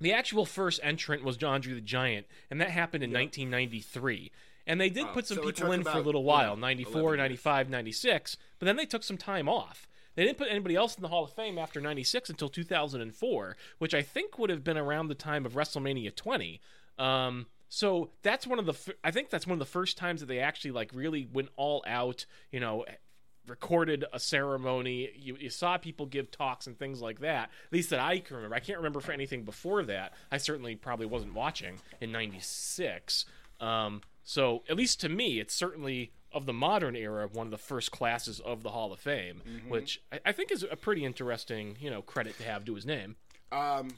The 0.00 0.12
actual 0.12 0.44
first 0.44 0.80
entrant 0.82 1.22
was 1.24 1.36
John 1.36 1.54
Andre 1.54 1.74
the 1.74 1.80
Giant 1.80 2.26
and 2.50 2.60
that 2.60 2.70
happened 2.70 3.04
in 3.04 3.10
1993 3.12 4.30
and 4.66 4.80
they 4.80 4.88
did 4.90 5.04
Oh, 5.04 5.12
put 5.12 5.26
some 5.26 5.36
so 5.36 5.44
people 5.44 5.72
in 5.72 5.84
for 5.84 5.90
a 5.98 6.00
little 6.00 6.24
while 6.24 6.56
know, 6.56 6.60
94 6.66 7.16
95 7.16 7.70
96 7.70 8.36
but 8.58 8.66
then 8.66 8.76
they 8.76 8.86
took 8.86 9.02
some 9.02 9.16
time 9.16 9.48
off. 9.48 9.86
They 10.16 10.24
didn't 10.24 10.38
put 10.38 10.48
anybody 10.50 10.76
else 10.76 10.94
in 10.96 11.02
the 11.02 11.08
Hall 11.08 11.24
of 11.24 11.32
Fame 11.32 11.58
after 11.58 11.80
96 11.80 12.30
until 12.30 12.48
2004, 12.48 13.56
which 13.78 13.94
I 13.94 14.02
think 14.02 14.38
would 14.38 14.50
have 14.50 14.62
been 14.62 14.76
around 14.78 15.08
the 15.08 15.14
time 15.16 15.44
of 15.44 15.54
WrestleMania 15.54 16.14
20. 16.14 16.60
Um, 16.98 17.46
so 17.68 18.10
that's 18.22 18.46
one 18.46 18.60
of 18.60 18.66
the, 18.66 18.74
f- 18.74 18.90
I 19.02 19.10
think 19.10 19.30
that's 19.30 19.44
one 19.46 19.54
of 19.54 19.58
the 19.58 19.64
first 19.64 19.98
times 19.98 20.20
that 20.20 20.26
they 20.26 20.38
actually 20.38 20.70
like 20.70 20.90
really 20.94 21.26
went 21.32 21.48
all 21.56 21.82
out, 21.84 22.26
you 22.52 22.60
know, 22.60 22.84
recorded 23.46 24.04
a 24.12 24.18
ceremony. 24.18 25.10
You, 25.16 25.36
you 25.38 25.50
saw 25.50 25.76
people 25.78 26.06
give 26.06 26.30
talks 26.30 26.66
and 26.66 26.78
things 26.78 27.00
like 27.00 27.20
that. 27.20 27.50
At 27.66 27.72
least 27.72 27.90
that 27.90 28.00
I 28.00 28.18
can 28.18 28.36
remember. 28.36 28.56
I 28.56 28.60
can't 28.60 28.78
remember 28.78 29.00
for 29.00 29.12
anything 29.12 29.44
before 29.44 29.82
that. 29.84 30.12
I 30.32 30.38
certainly 30.38 30.76
probably 30.76 31.06
wasn't 31.06 31.34
watching 31.34 31.78
in 32.00 32.12
'96. 32.12 33.24
Um, 33.60 34.02
so 34.22 34.62
at 34.68 34.76
least 34.76 35.00
to 35.02 35.08
me, 35.08 35.38
it's 35.40 35.54
certainly 35.54 36.12
of 36.32 36.46
the 36.46 36.52
modern 36.52 36.96
era 36.96 37.28
one 37.32 37.46
of 37.46 37.50
the 37.52 37.58
first 37.58 37.92
classes 37.92 38.40
of 38.40 38.62
the 38.62 38.70
Hall 38.70 38.92
of 38.92 38.98
Fame, 38.98 39.42
which 39.68 40.02
I, 40.10 40.20
I 40.26 40.32
think 40.32 40.50
is 40.50 40.64
a 40.68 40.74
pretty 40.76 41.04
interesting, 41.04 41.76
you 41.78 41.90
know, 41.90 42.02
credit 42.02 42.36
to 42.38 42.44
have 42.44 42.64
to 42.64 42.74
his 42.74 42.84
name. 42.84 43.14
Um, 43.52 43.90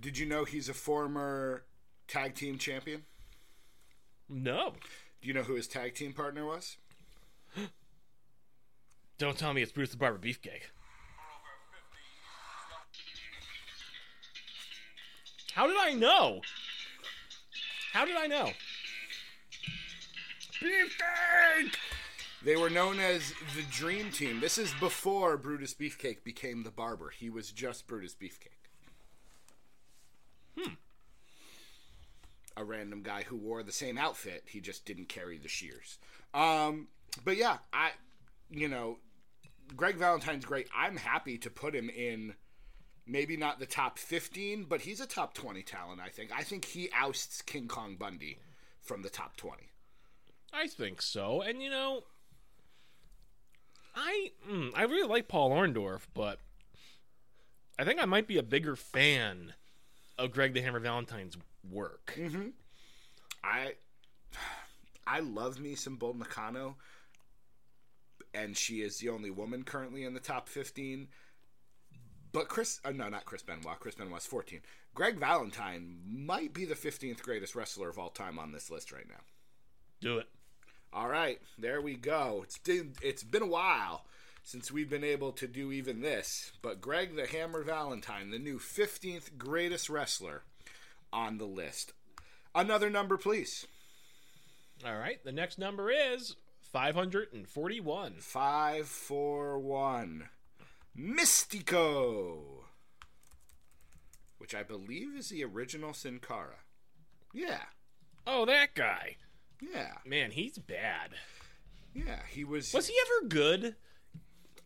did 0.00 0.18
you 0.18 0.26
know 0.26 0.44
he's 0.44 0.68
a 0.68 0.74
former 0.74 1.62
tag 2.08 2.34
team 2.34 2.58
champion? 2.58 3.04
No, 4.28 4.74
Do 5.22 5.28
you 5.28 5.32
know 5.34 5.42
who 5.42 5.54
his 5.54 5.66
tag 5.68 5.94
team 5.94 6.12
partner 6.12 6.44
was? 6.44 6.76
don't 9.18 9.36
tell 9.36 9.52
me 9.52 9.62
it's 9.62 9.72
Brutus 9.72 9.92
the 9.92 9.98
Barber 9.98 10.18
Beefcake. 10.18 10.70
How 15.54 15.66
did 15.66 15.76
I 15.76 15.92
know? 15.92 16.40
How 17.92 18.04
did 18.04 18.16
I 18.16 18.28
know? 18.28 18.50
Beefcake! 20.62 21.74
They 22.44 22.54
were 22.54 22.70
known 22.70 23.00
as 23.00 23.32
the 23.56 23.62
Dream 23.70 24.12
Team. 24.12 24.38
This 24.38 24.58
is 24.58 24.72
before 24.78 25.36
Brutus 25.36 25.74
Beefcake 25.74 26.22
became 26.22 26.62
the 26.62 26.70
barber. 26.70 27.10
He 27.10 27.28
was 27.28 27.50
just 27.50 27.88
Brutus 27.88 28.14
Beefcake. 28.14 28.68
Hmm. 30.56 30.74
A 32.56 32.64
random 32.64 33.02
guy 33.02 33.24
who 33.24 33.36
wore 33.36 33.64
the 33.64 33.72
same 33.72 33.98
outfit. 33.98 34.44
He 34.46 34.60
just 34.60 34.84
didn't 34.84 35.08
carry 35.08 35.38
the 35.38 35.48
shears. 35.48 35.98
Um, 36.32 36.86
but 37.24 37.36
yeah, 37.36 37.58
I, 37.72 37.90
you 38.50 38.68
know, 38.68 38.98
Greg 39.76 39.96
Valentine's 39.96 40.44
great. 40.44 40.68
I'm 40.74 40.96
happy 40.96 41.38
to 41.38 41.50
put 41.50 41.74
him 41.74 41.90
in. 41.90 42.34
Maybe 43.06 43.38
not 43.38 43.58
the 43.58 43.66
top 43.66 43.98
15, 43.98 44.66
but 44.68 44.82
he's 44.82 45.00
a 45.00 45.06
top 45.06 45.32
20 45.32 45.62
talent, 45.62 46.00
I 46.04 46.10
think. 46.10 46.30
I 46.30 46.42
think 46.42 46.66
he 46.66 46.90
ousts 46.94 47.40
King 47.40 47.66
Kong 47.66 47.96
Bundy 47.98 48.38
from 48.82 49.00
the 49.00 49.08
top 49.08 49.36
20. 49.36 49.70
I 50.52 50.66
think 50.66 51.00
so. 51.02 51.40
And 51.42 51.62
you 51.62 51.70
know, 51.70 52.04
I 53.94 54.30
mm, 54.48 54.70
I 54.74 54.82
really 54.84 55.08
like 55.08 55.28
Paul 55.28 55.50
Orndorff, 55.50 56.02
but 56.14 56.38
I 57.78 57.84
think 57.84 58.00
I 58.00 58.06
might 58.06 58.26
be 58.26 58.38
a 58.38 58.42
bigger 58.42 58.76
fan 58.76 59.54
of 60.16 60.32
Greg 60.32 60.54
the 60.54 60.62
Hammer 60.62 60.80
Valentine's 60.80 61.36
work. 61.70 62.14
Mm-hmm. 62.16 62.48
I 63.44 63.72
I 65.06 65.20
love 65.20 65.58
me 65.60 65.74
some 65.74 65.96
Bull 65.96 66.14
Nakano, 66.14 66.76
and 68.34 68.56
she 68.56 68.80
is 68.82 68.98
the 68.98 69.08
only 69.08 69.30
woman 69.30 69.62
currently 69.64 70.04
in 70.04 70.14
the 70.14 70.20
top 70.20 70.48
fifteen. 70.48 71.08
But 72.32 72.48
Chris, 72.48 72.80
uh, 72.84 72.90
no, 72.90 73.08
not 73.08 73.24
Chris 73.24 73.42
Benoit. 73.42 73.80
Chris 73.80 73.94
Benoit's 73.94 74.26
fourteen. 74.26 74.60
Greg 74.94 75.18
Valentine 75.18 75.98
might 76.06 76.52
be 76.52 76.64
the 76.64 76.74
fifteenth 76.74 77.22
greatest 77.22 77.54
wrestler 77.54 77.88
of 77.88 77.98
all 77.98 78.10
time 78.10 78.38
on 78.38 78.52
this 78.52 78.70
list 78.70 78.92
right 78.92 79.08
now. 79.08 79.20
Do 80.00 80.18
it. 80.18 80.28
All 80.92 81.08
right, 81.08 81.40
there 81.58 81.80
we 81.80 81.96
go. 81.96 82.40
It's 82.44 82.58
been 82.58 82.92
it's 83.02 83.22
been 83.22 83.42
a 83.42 83.46
while 83.46 84.04
since 84.42 84.72
we've 84.72 84.88
been 84.88 85.04
able 85.04 85.32
to 85.32 85.46
do 85.46 85.72
even 85.72 86.00
this, 86.00 86.52
but 86.62 86.80
Greg 86.80 87.16
the 87.16 87.26
Hammer 87.26 87.62
Valentine, 87.62 88.30
the 88.30 88.38
new 88.38 88.58
fifteenth 88.58 89.36
greatest 89.36 89.90
wrestler 89.90 90.42
on 91.12 91.38
the 91.38 91.46
list. 91.46 91.92
Another 92.54 92.90
number, 92.90 93.16
please. 93.16 93.66
All 94.84 94.96
right. 94.96 95.22
The 95.24 95.32
next 95.32 95.58
number 95.58 95.90
is 95.90 96.36
541. 96.72 98.14
Five, 98.18 98.86
four, 98.86 99.58
one. 99.58 100.28
Mystico. 100.98 102.38
Which 104.38 104.54
I 104.54 104.62
believe 104.62 105.16
is 105.16 105.30
the 105.30 105.44
original 105.44 105.92
Sin 105.92 106.18
Cara. 106.18 106.60
Yeah. 107.32 107.62
Oh, 108.26 108.44
that 108.46 108.74
guy. 108.74 109.16
Yeah. 109.60 109.94
Man, 110.04 110.30
he's 110.30 110.58
bad. 110.58 111.10
Yeah. 111.94 112.20
He 112.28 112.44
was. 112.44 112.72
Was 112.72 112.88
he 112.88 112.94
ever 113.06 113.28
good? 113.28 113.76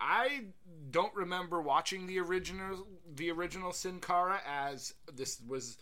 I 0.01 0.47
don't 0.91 1.15
remember 1.15 1.63
watching 1.63 2.07
the 2.07 2.19
original 2.19 2.87
the 3.15 3.31
original 3.31 3.73
Sin 3.73 4.01
Cara 4.01 4.41
as 4.47 4.95
this 5.15 5.41
was 5.47 5.79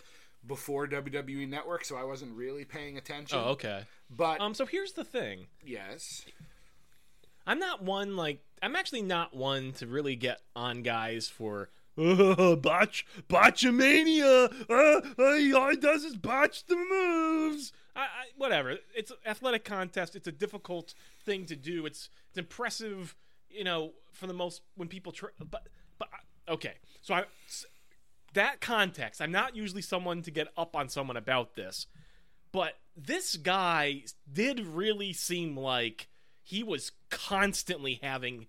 before 0.46 0.86
WWE 0.88 1.48
Network, 1.48 1.84
so 1.84 1.96
I 1.96 2.04
wasn't 2.04 2.34
really 2.36 2.64
paying 2.64 2.96
attention. 2.98 3.38
Oh, 3.38 3.50
okay. 3.52 3.84
But 4.08 4.40
Um 4.40 4.54
so 4.54 4.66
here's 4.66 4.92
the 4.92 5.04
thing. 5.04 5.46
yes. 5.64 6.24
I'm 7.46 7.58
not 7.58 7.82
one 7.82 8.16
like 8.16 8.40
I'm 8.62 8.76
actually 8.76 9.02
not 9.02 9.34
one 9.34 9.72
to 9.72 9.86
really 9.86 10.14
get 10.16 10.40
on 10.54 10.82
guys 10.82 11.28
for 11.28 11.70
uh, 11.98 12.54
botch 12.68 13.06
botchamania. 13.28 14.52
Uh, 14.68 15.00
uh, 15.18 15.58
all 15.58 15.70
he 15.70 15.76
does 15.76 16.04
is 16.04 16.16
botch 16.16 16.66
the 16.66 16.76
moves. 16.76 17.72
I, 17.96 18.00
I, 18.02 18.06
whatever. 18.36 18.76
It's 18.94 19.10
an 19.10 19.16
athletic 19.26 19.64
contest. 19.64 20.14
It's 20.14 20.28
a 20.28 20.32
difficult 20.32 20.94
thing 21.24 21.46
to 21.46 21.56
do. 21.56 21.86
It's 21.86 22.08
it's 22.28 22.38
impressive, 22.38 23.16
you 23.50 23.64
know, 23.64 23.92
for 24.12 24.26
the 24.26 24.34
most 24.34 24.62
when 24.76 24.88
people 24.88 25.10
try. 25.12 25.30
But 25.38 25.66
but 25.98 26.08
okay. 26.48 26.74
So 27.02 27.14
I 27.14 27.24
s- 27.46 27.64
that 28.34 28.60
context. 28.60 29.20
I'm 29.20 29.32
not 29.32 29.56
usually 29.56 29.82
someone 29.82 30.22
to 30.22 30.30
get 30.30 30.48
up 30.56 30.76
on 30.76 30.88
someone 30.88 31.16
about 31.16 31.54
this, 31.54 31.86
but 32.52 32.74
this 32.96 33.36
guy 33.36 34.04
did 34.32 34.60
really 34.60 35.12
seem 35.12 35.56
like 35.56 36.08
he 36.42 36.62
was 36.62 36.92
constantly 37.10 38.00
having 38.02 38.46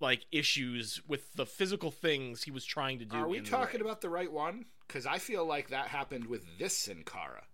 like 0.00 0.26
issues 0.30 1.00
with 1.08 1.32
the 1.34 1.46
physical 1.46 1.90
things 1.90 2.42
he 2.42 2.50
was 2.50 2.64
trying 2.64 2.98
to 2.98 3.04
do. 3.04 3.16
Are 3.16 3.28
we 3.28 3.40
talking 3.40 3.80
about 3.80 4.00
the 4.00 4.10
right 4.10 4.30
one? 4.30 4.66
Because 4.86 5.06
I 5.06 5.18
feel 5.18 5.44
like 5.46 5.70
that 5.70 5.88
happened 5.88 6.26
with 6.26 6.58
this 6.58 6.76
Sin 6.76 7.02
Cara. 7.04 7.44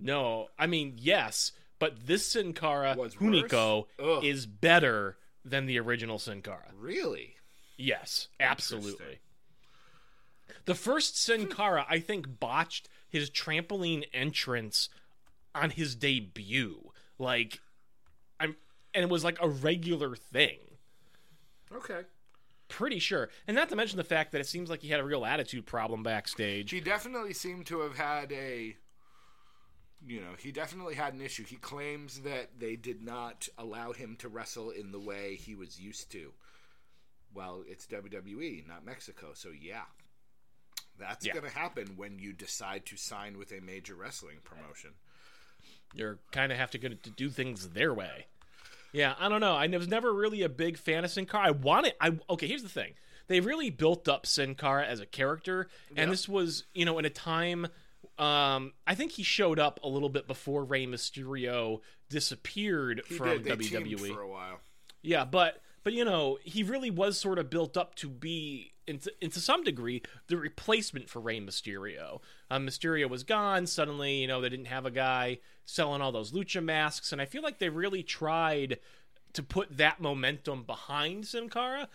No, 0.00 0.48
I 0.58 0.66
mean 0.66 0.94
yes, 0.96 1.52
but 1.78 2.06
this 2.06 2.26
Sin 2.26 2.52
Cara 2.52 2.94
Was? 2.98 3.16
Ugh. 3.20 4.24
is 4.24 4.46
better 4.46 5.16
than 5.44 5.66
the 5.66 5.78
original 5.78 6.18
Sin 6.18 6.42
Cara. 6.42 6.72
Really? 6.76 7.36
Yes, 7.76 8.28
absolutely. 8.40 9.18
The 10.64 10.74
first 10.74 11.20
Sin 11.20 11.46
Cara, 11.46 11.86
I 11.88 11.98
think, 11.98 12.40
botched 12.40 12.88
his 13.08 13.30
trampoline 13.30 14.04
entrance 14.12 14.88
on 15.54 15.70
his 15.70 15.94
debut. 15.94 16.90
Like, 17.18 17.60
I'm, 18.40 18.56
and 18.94 19.04
it 19.04 19.10
was 19.10 19.24
like 19.24 19.38
a 19.40 19.48
regular 19.48 20.16
thing. 20.16 20.58
Okay. 21.74 22.00
Pretty 22.68 22.98
sure, 22.98 23.28
and 23.46 23.54
not 23.54 23.68
to 23.68 23.76
mention 23.76 23.98
the 23.98 24.04
fact 24.04 24.32
that 24.32 24.40
it 24.40 24.46
seems 24.46 24.70
like 24.70 24.80
he 24.80 24.88
had 24.88 24.98
a 24.98 25.04
real 25.04 25.24
attitude 25.24 25.66
problem 25.66 26.02
backstage. 26.02 26.70
He 26.70 26.80
definitely 26.80 27.34
seemed 27.34 27.66
to 27.66 27.80
have 27.80 27.96
had 27.96 28.32
a 28.32 28.74
you 30.06 30.20
know, 30.20 30.34
he 30.38 30.52
definitely 30.52 30.94
had 30.94 31.14
an 31.14 31.20
issue. 31.20 31.44
He 31.44 31.56
claims 31.56 32.20
that 32.20 32.58
they 32.58 32.76
did 32.76 33.02
not 33.02 33.48
allow 33.56 33.92
him 33.92 34.16
to 34.16 34.28
wrestle 34.28 34.70
in 34.70 34.92
the 34.92 34.98
way 34.98 35.36
he 35.36 35.54
was 35.54 35.80
used 35.80 36.10
to. 36.12 36.32
Well, 37.32 37.64
it's 37.66 37.86
WWE, 37.86 38.66
not 38.66 38.84
Mexico, 38.84 39.30
so 39.34 39.48
yeah. 39.48 39.84
That's 40.98 41.26
Yeah. 41.26 41.32
going 41.32 41.44
to 41.44 41.50
happen 41.50 41.96
when 41.96 42.18
you 42.18 42.32
decide 42.32 42.86
to 42.86 42.96
sign 42.96 43.36
with 43.38 43.52
a 43.52 43.60
major 43.60 43.94
wrestling 43.94 44.38
promotion. 44.44 44.90
You're 45.94 46.18
kind 46.32 46.50
of 46.52 46.58
have 46.58 46.70
to 46.72 46.78
get 46.78 47.02
to 47.02 47.10
do 47.10 47.30
things 47.30 47.70
their 47.70 47.92
way. 47.94 48.26
Yeah, 48.92 49.14
I 49.18 49.28
don't 49.28 49.40
know. 49.40 49.54
I 49.54 49.66
was 49.68 49.88
never 49.88 50.12
really 50.12 50.42
a 50.42 50.48
big 50.48 50.76
fan 50.78 51.04
of 51.04 51.10
Sin 51.10 51.26
Cara. 51.26 51.48
I 51.48 51.50
wanted. 51.50 51.94
I 52.00 52.18
okay. 52.30 52.46
Here's 52.46 52.62
the 52.62 52.68
thing. 52.68 52.94
They 53.26 53.40
really 53.40 53.70
built 53.70 54.08
up 54.08 54.24
Sin 54.26 54.54
Cara 54.54 54.86
as 54.86 55.00
a 55.00 55.06
character, 55.06 55.68
and 55.90 55.98
Yep. 55.98 56.08
this 56.10 56.28
was 56.28 56.64
you 56.74 56.84
know 56.84 56.98
in 56.98 57.04
a 57.04 57.10
time. 57.10 57.66
Um, 58.18 58.72
I 58.86 58.94
think 58.94 59.12
he 59.12 59.24
showed 59.24 59.58
up 59.58 59.80
a 59.82 59.88
little 59.88 60.08
bit 60.08 60.28
before 60.28 60.62
Rey 60.64 60.86
Mysterio 60.86 61.80
disappeared 62.08 63.02
He 63.08 63.16
from 63.16 63.42
WWE. 63.42 64.14
for 64.14 64.20
a 64.20 64.28
while. 64.28 64.60
Yeah, 65.02 65.24
but 65.24 65.60
but 65.84 65.92
you 65.92 66.04
know 66.04 66.38
he 66.42 66.62
really 66.62 66.90
was 66.90 67.18
sort 67.18 67.38
of 67.38 67.50
built 67.50 67.76
up 67.76 67.94
to 67.96 68.08
be 68.08 68.72
into, 68.86 69.12
into 69.20 69.40
some 69.40 69.62
degree 69.62 70.02
the 70.26 70.36
replacement 70.36 71.08
for 71.08 71.20
Rey 71.20 71.40
Mysterio. 71.40 72.20
Um, 72.50 72.66
Mysterio 72.66 73.08
was 73.08 73.22
gone 73.22 73.66
suddenly. 73.66 74.16
You 74.16 74.26
know 74.26 74.40
they 74.40 74.48
didn't 74.48 74.66
have 74.66 74.86
a 74.86 74.90
guy 74.90 75.38
selling 75.64 76.02
all 76.02 76.12
those 76.12 76.32
lucha 76.32 76.62
masks, 76.62 77.12
and 77.12 77.20
I 77.20 77.26
feel 77.26 77.42
like 77.42 77.58
they 77.58 77.68
really 77.68 78.02
tried 78.02 78.78
to 79.34 79.42
put 79.42 79.76
that 79.76 80.00
momentum 80.00 80.64
behind 80.64 81.26
Sin 81.26 81.48
Cara. 81.48 81.88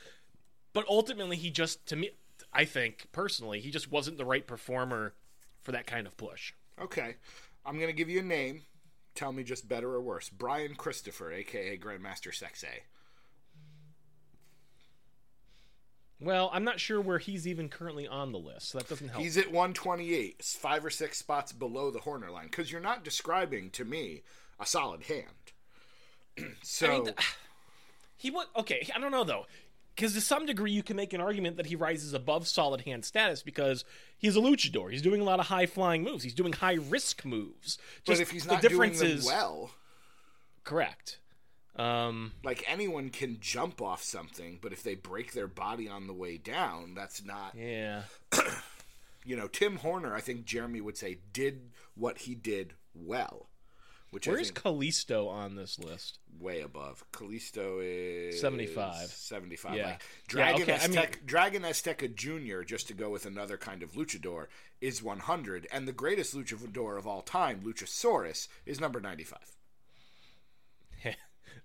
But 0.72 0.86
ultimately, 0.88 1.36
he 1.36 1.50
just 1.50 1.86
to 1.88 1.96
me, 1.96 2.12
I 2.54 2.66
think 2.66 3.08
personally, 3.12 3.60
he 3.60 3.72
just 3.72 3.92
wasn't 3.92 4.18
the 4.18 4.26
right 4.26 4.46
performer 4.46 5.14
for 5.62 5.72
that 5.72 5.88
kind 5.88 6.08
of 6.08 6.16
push. 6.18 6.54
Okay. 6.82 7.16
I'm 7.66 7.78
to 7.80 7.94
give 7.94 8.10
you 8.10 8.20
a 8.20 8.24
name. 8.24 8.64
Tell 9.16 9.34
me 9.34 9.44
just 9.44 9.68
better 9.68 9.94
or 9.94 10.02
worse. 10.02 10.30
Brian 10.30 10.76
Christopher, 10.76 11.32
a.k.a. 11.32 11.78
Grandmaster 11.78 12.32
Sexay. 12.34 12.84
Well, 16.22 16.50
I'm 16.52 16.66
not 16.66 16.80
sure 16.80 17.00
where 17.00 17.18
he's 17.18 17.48
even 17.48 17.70
currently 17.70 18.08
on 18.08 18.32
the 18.32 18.40
list, 18.40 18.70
so 18.70 18.78
that 18.78 18.90
doesn't 18.90 19.08
help. 19.08 19.24
He's 19.24 19.38
at 19.38 19.48
128, 19.48 20.44
five 20.44 20.84
or 20.84 20.90
six 20.90 21.18
spots 21.18 21.54
below 21.54 21.92
the 21.92 22.00
Horner 22.00 22.30
line. 22.30 22.48
Because 22.48 22.72
you're 22.72 22.82
not 22.82 23.06
describing 23.06 23.70
to 23.72 23.86
me 23.86 24.24
a 24.60 24.66
solid 24.66 25.04
hand. 25.04 25.26
so, 26.62 26.88
I 26.88 27.00
mean, 27.00 27.14
he 28.18 28.32
was 28.32 28.48
okay. 28.58 28.88
I 28.94 29.00
don't 29.00 29.12
know 29.12 29.24
though, 29.24 29.46
because 29.96 30.14
to 30.14 30.22
some 30.22 30.46
degree 30.46 30.72
you 30.72 30.84
can 30.84 30.98
make 30.98 31.14
an 31.14 31.22
argument 31.22 31.56
that 31.58 31.68
he 31.68 31.78
rises 31.78 32.14
above 32.14 32.48
solid 32.48 32.82
hand 32.82 33.06
status 33.06 33.42
because 33.42 33.86
he's 34.18 34.36
a 34.36 34.42
luchador. 34.42 34.92
He's 34.92 35.02
doing 35.02 35.22
a 35.22 35.26
lot 35.26 35.40
of 35.40 35.48
high 35.48 35.68
flying 35.68 36.04
moves. 36.04 36.24
He's 36.24 36.34
doing 36.34 36.52
high 36.52 36.78
risk 36.90 37.24
moves. 37.24 37.78
but 38.06 38.20
if 38.20 38.32
he's 38.32 38.46
the 38.46 38.54
not 38.54 38.62
doing 38.62 38.72
difference 38.72 39.00
them 39.00 39.08
is 39.08 39.26
well, 39.26 39.72
correct. 40.66 41.20
Um, 41.76 42.34
like 42.44 42.64
anyone 42.68 43.10
can 43.10 43.38
jump 43.40 43.82
off 43.82 44.04
something, 44.04 44.60
but 44.62 44.74
if 44.74 44.84
they 44.84 44.96
break 44.96 45.32
their 45.34 45.48
body 45.48 45.88
on 45.88 46.08
the 46.08 46.14
way 46.14 46.38
down, 46.38 46.94
that's 46.94 47.24
not. 47.24 47.56
yeah, 47.56 48.04
You 49.26 49.36
know, 49.36 49.48
Tim 49.48 49.78
Horner, 49.78 50.16
I 50.16 50.22
think 50.22 50.46
Jeremy 50.46 50.82
would 50.82 50.98
say, 50.98 51.20
did 51.34 51.70
what 51.96 52.20
he 52.20 52.36
did 52.36 52.74
well. 52.96 53.48
Which 54.12 54.28
where's 54.28 54.48
think 54.50 54.62
Kalisto 54.64 55.30
on 55.30 55.56
this 55.56 55.78
list? 55.78 56.18
way 56.40 56.62
above. 56.62 57.04
Kalisto 57.12 57.80
is 57.84 58.40
75. 58.40 58.96
75. 59.08 59.76
Yeah. 59.76 59.86
Like 59.86 60.02
Dragon, 60.28 60.68
Yeah, 60.68 60.76
okay, 60.76 60.84
I 60.84 60.88
mean- 60.88 61.10
Dragon 61.26 61.62
Azteca 61.64 62.16
Jr., 62.16 62.64
just 62.64 62.88
to 62.88 62.94
go 62.94 63.10
with 63.10 63.26
another 63.26 63.58
kind 63.58 63.84
of 63.84 63.92
luchador, 63.94 64.48
is 64.82 65.04
100. 65.04 65.68
And 65.72 65.88
the 65.88 65.92
greatest 65.92 66.36
luchador 66.36 66.98
of 66.98 67.06
all 67.06 67.22
time, 67.22 67.62
Luchasaurus, 67.64 68.48
is 68.66 68.80
number 68.80 69.00
95. 69.00 69.38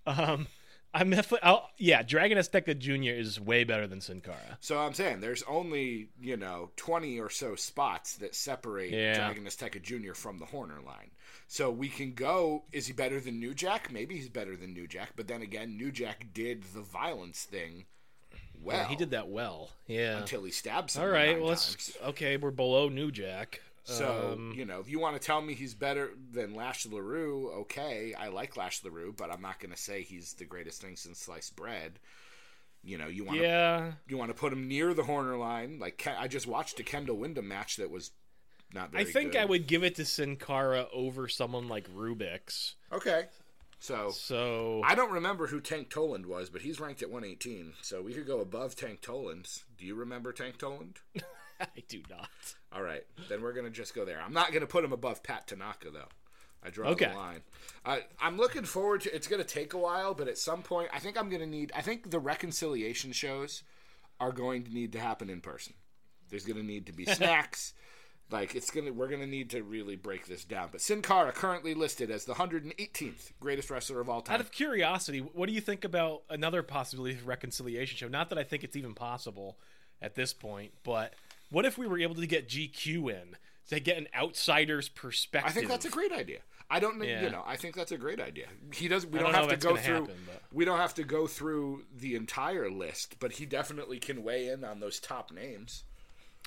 Um, 0.06 0.46
I'm 0.92 1.10
definitely. 1.10 1.40
I'll, 1.42 1.70
yeah, 1.76 2.02
Dragon 2.02 2.38
Azteca 2.38 2.78
Jr. 2.78 3.18
is 3.18 3.40
way 3.40 3.64
better 3.64 3.86
than 3.86 4.00
Sin 4.00 4.20
Cara. 4.20 4.58
So 4.60 4.78
I'm 4.78 4.94
saying 4.94 5.20
there's 5.20 5.42
only, 5.44 6.08
you 6.20 6.36
know, 6.36 6.70
20 6.76 7.18
or 7.18 7.30
so 7.30 7.56
spots 7.56 8.16
that 8.18 8.34
separate 8.34 8.92
Yeah. 8.92 9.14
Dragon 9.16 9.44
Azteca 9.44 9.82
Jr. 9.82 10.14
from 10.14 10.38
the 10.38 10.46
Horner 10.46 10.80
line. 10.86 11.10
So 11.48 11.70
we 11.70 11.88
can 11.88 12.14
go, 12.14 12.64
is 12.72 12.86
he 12.86 12.92
better 12.92 13.18
than 13.20 13.40
New 13.40 13.54
Jack? 13.54 13.92
Maybe 13.92 14.14
he's 14.16 14.28
better 14.28 14.56
than 14.56 14.72
New 14.72 14.86
Jack. 14.86 15.10
But 15.16 15.26
then 15.26 15.42
again, 15.42 15.76
New 15.76 15.90
Jack 15.90 16.26
did 16.32 16.62
the 16.74 16.80
violence 16.82 17.42
thing 17.42 17.86
well. 18.62 18.76
Yeah, 18.76 18.88
he 18.88 18.96
did 18.96 19.10
that 19.10 19.28
well. 19.28 19.70
Yeah. 19.86 20.18
Until 20.18 20.44
he 20.44 20.52
stabbed 20.52 20.96
All 20.96 21.08
right. 21.08 21.38
Well, 21.38 21.48
let's. 21.48 21.74
times. 21.74 21.98
Okay, 22.10 22.36
we're 22.36 22.50
below 22.50 22.88
New 22.88 23.10
Jack. 23.10 23.60
So, 23.84 24.32
Um, 24.32 24.54
you 24.56 24.64
know, 24.64 24.80
if 24.80 24.88
you 24.88 24.98
want 24.98 25.20
to 25.20 25.24
tell 25.24 25.42
me 25.42 25.54
he's 25.54 25.74
better 25.74 26.10
than 26.32 26.54
Lash 26.54 26.86
LeRoux, 26.86 27.52
okay, 27.60 28.14
I 28.14 28.28
like 28.28 28.56
Lash 28.56 28.80
LeRoux, 28.82 29.14
but 29.14 29.30
I'm 29.30 29.42
not 29.42 29.60
going 29.60 29.72
to 29.72 29.80
say 29.80 30.02
he's 30.02 30.32
the 30.32 30.46
greatest 30.46 30.80
thing 30.80 30.96
since 30.96 31.18
sliced 31.18 31.54
bread. 31.54 31.98
You 32.82 32.98
know, 32.98 33.06
you 33.08 33.24
want 33.24 33.38
to 33.38 33.44
yeah. 33.44 33.92
you 34.08 34.16
want 34.16 34.30
to 34.30 34.34
put 34.34 34.52
him 34.52 34.68
near 34.68 34.92
the 34.94 35.04
Horner 35.04 35.36
line. 35.36 35.78
Like 35.78 36.06
I 36.18 36.28
just 36.28 36.46
watched 36.46 36.80
a 36.80 36.82
Kendall 36.82 37.16
Windham 37.16 37.48
match 37.48 37.76
that 37.76 37.90
was 37.90 38.10
not 38.72 38.90
very 38.92 39.04
I 39.04 39.06
think 39.06 39.32
good. 39.32 39.40
I 39.40 39.44
would 39.46 39.66
give 39.66 39.84
it 39.84 39.94
to 39.96 40.04
Sin 40.04 40.36
Cara 40.36 40.86
over 40.92 41.28
someone 41.28 41.68
like 41.68 41.88
Rubix. 41.94 42.74
Okay. 42.92 43.24
So 43.80 44.10
So 44.10 44.82
I 44.84 44.94
don't 44.94 45.12
remember 45.12 45.46
who 45.46 45.60
Tank 45.60 45.90
Toland 45.90 46.26
was, 46.26 46.50
but 46.50 46.62
he's 46.62 46.80
ranked 46.80 47.02
at 47.02 47.10
118. 47.10 47.74
So 47.82 48.02
we 48.02 48.12
could 48.12 48.26
go 48.26 48.40
above 48.40 48.76
Tank 48.76 49.00
Toland. 49.00 49.48
Do 49.78 49.86
you 49.86 49.94
remember 49.94 50.32
Tank 50.32 50.58
Toland? 50.58 51.00
I 51.76 51.82
do 51.88 52.02
not. 52.10 52.28
All 52.72 52.82
right, 52.82 53.04
then 53.28 53.42
we're 53.42 53.52
gonna 53.52 53.70
just 53.70 53.94
go 53.94 54.04
there. 54.04 54.20
I'm 54.20 54.32
not 54.32 54.52
gonna 54.52 54.66
put 54.66 54.84
him 54.84 54.92
above 54.92 55.22
Pat 55.22 55.46
Tanaka 55.46 55.90
though. 55.90 56.08
I 56.62 56.70
draw 56.70 56.90
Okay. 56.90 57.06
the 57.08 57.14
line. 57.14 57.42
I, 57.84 58.04
I'm 58.20 58.36
looking 58.38 58.64
forward 58.64 59.02
to. 59.02 59.14
It's 59.14 59.26
gonna 59.26 59.44
take 59.44 59.74
a 59.74 59.78
while, 59.78 60.14
but 60.14 60.28
at 60.28 60.38
some 60.38 60.62
point, 60.62 60.88
I 60.92 60.98
think 60.98 61.18
I'm 61.18 61.28
gonna 61.28 61.46
need. 61.46 61.72
I 61.76 61.82
think 61.82 62.10
the 62.10 62.18
reconciliation 62.18 63.12
shows 63.12 63.62
are 64.20 64.32
going 64.32 64.64
to 64.64 64.72
need 64.72 64.92
to 64.92 64.98
happen 65.00 65.28
in 65.28 65.40
person. 65.40 65.74
There's 66.30 66.44
gonna 66.46 66.62
need 66.62 66.86
to 66.86 66.92
be 66.92 67.04
snacks. 67.06 67.74
Like 68.30 68.54
it's 68.54 68.70
gonna, 68.70 68.90
we're 68.92 69.08
gonna 69.08 69.26
need 69.26 69.50
to 69.50 69.62
really 69.62 69.96
break 69.96 70.26
this 70.26 70.44
down. 70.46 70.70
But 70.72 70.80
Sin 70.80 71.02
Cara 71.02 71.30
currently 71.32 71.74
listed 71.74 72.10
as 72.10 72.24
the 72.24 72.32
118th 72.34 73.32
greatest 73.38 73.70
wrestler 73.70 74.00
of 74.00 74.08
all 74.08 74.22
time. 74.22 74.34
Out 74.36 74.40
of 74.40 74.50
curiosity, 74.50 75.18
what 75.18 75.46
do 75.46 75.52
you 75.54 75.60
think 75.60 75.84
about 75.84 76.22
another 76.30 76.62
possibility 76.62 77.14
of 77.14 77.26
reconciliation 77.26 77.96
show? 77.98 78.08
Not 78.08 78.30
that 78.30 78.38
I 78.38 78.42
think 78.44 78.64
it's 78.64 78.76
even 78.76 78.94
possible 78.94 79.58
at 80.00 80.14
this 80.14 80.32
point, 80.32 80.72
but 80.82 81.14
what 81.54 81.64
if 81.64 81.78
we 81.78 81.86
were 81.86 81.98
able 81.98 82.16
to 82.16 82.26
get 82.26 82.48
GQ 82.48 83.12
in 83.12 83.36
to 83.68 83.78
get 83.78 83.96
an 83.96 84.08
outsider's 84.14 84.88
perspective? 84.88 85.48
I 85.48 85.54
think 85.54 85.68
that's 85.68 85.84
a 85.84 85.90
great 85.90 86.10
idea. 86.10 86.40
I 86.68 86.80
don't 86.80 87.00
Yeah. 87.02 87.22
you 87.22 87.30
know, 87.30 87.44
I 87.46 87.56
think 87.56 87.76
that's 87.76 87.92
a 87.92 87.96
great 87.96 88.20
idea. 88.20 88.48
He 88.72 88.88
does 88.88 89.06
we 89.06 89.20
don't, 89.20 89.32
don't 89.32 89.48
have 89.48 89.60
to 89.60 89.68
go 89.68 89.76
through 89.76 90.06
happen, 90.06 90.28
we 90.52 90.64
don't 90.64 90.78
have 90.80 90.94
to 90.94 91.04
go 91.04 91.28
through 91.28 91.84
the 91.94 92.16
entire 92.16 92.68
list, 92.68 93.20
but 93.20 93.32
he 93.32 93.46
definitely 93.46 94.00
can 94.00 94.24
weigh 94.24 94.48
in 94.48 94.64
on 94.64 94.80
those 94.80 94.98
top 94.98 95.30
names. 95.30 95.84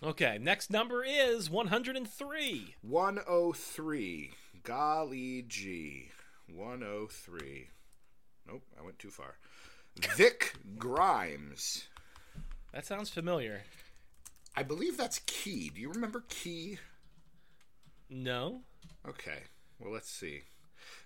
Okay, 0.04 0.38
next 0.42 0.70
number 0.70 1.06
is 1.06 1.50
103. 1.50 2.76
103. 2.82 4.32
Golly 4.64 5.46
gee. 5.48 6.12
103. 6.54 7.70
Nope, 8.46 8.64
I 8.78 8.84
went 8.84 9.00
too 9.00 9.10
far. 9.10 9.38
Vic 10.16 10.54
Grimes. 10.78 11.88
That 12.74 12.86
sounds 12.86 13.10
familiar. 13.10 13.64
I 14.58 14.64
believe 14.64 14.98
that's 14.98 15.20
Key. 15.28 15.70
Do 15.70 15.80
you 15.80 15.92
remember 15.92 16.24
Key? 16.30 16.80
No? 18.10 18.62
Okay. 19.08 19.44
Well, 19.80 19.94
let's 19.94 20.10
see. 20.10 20.42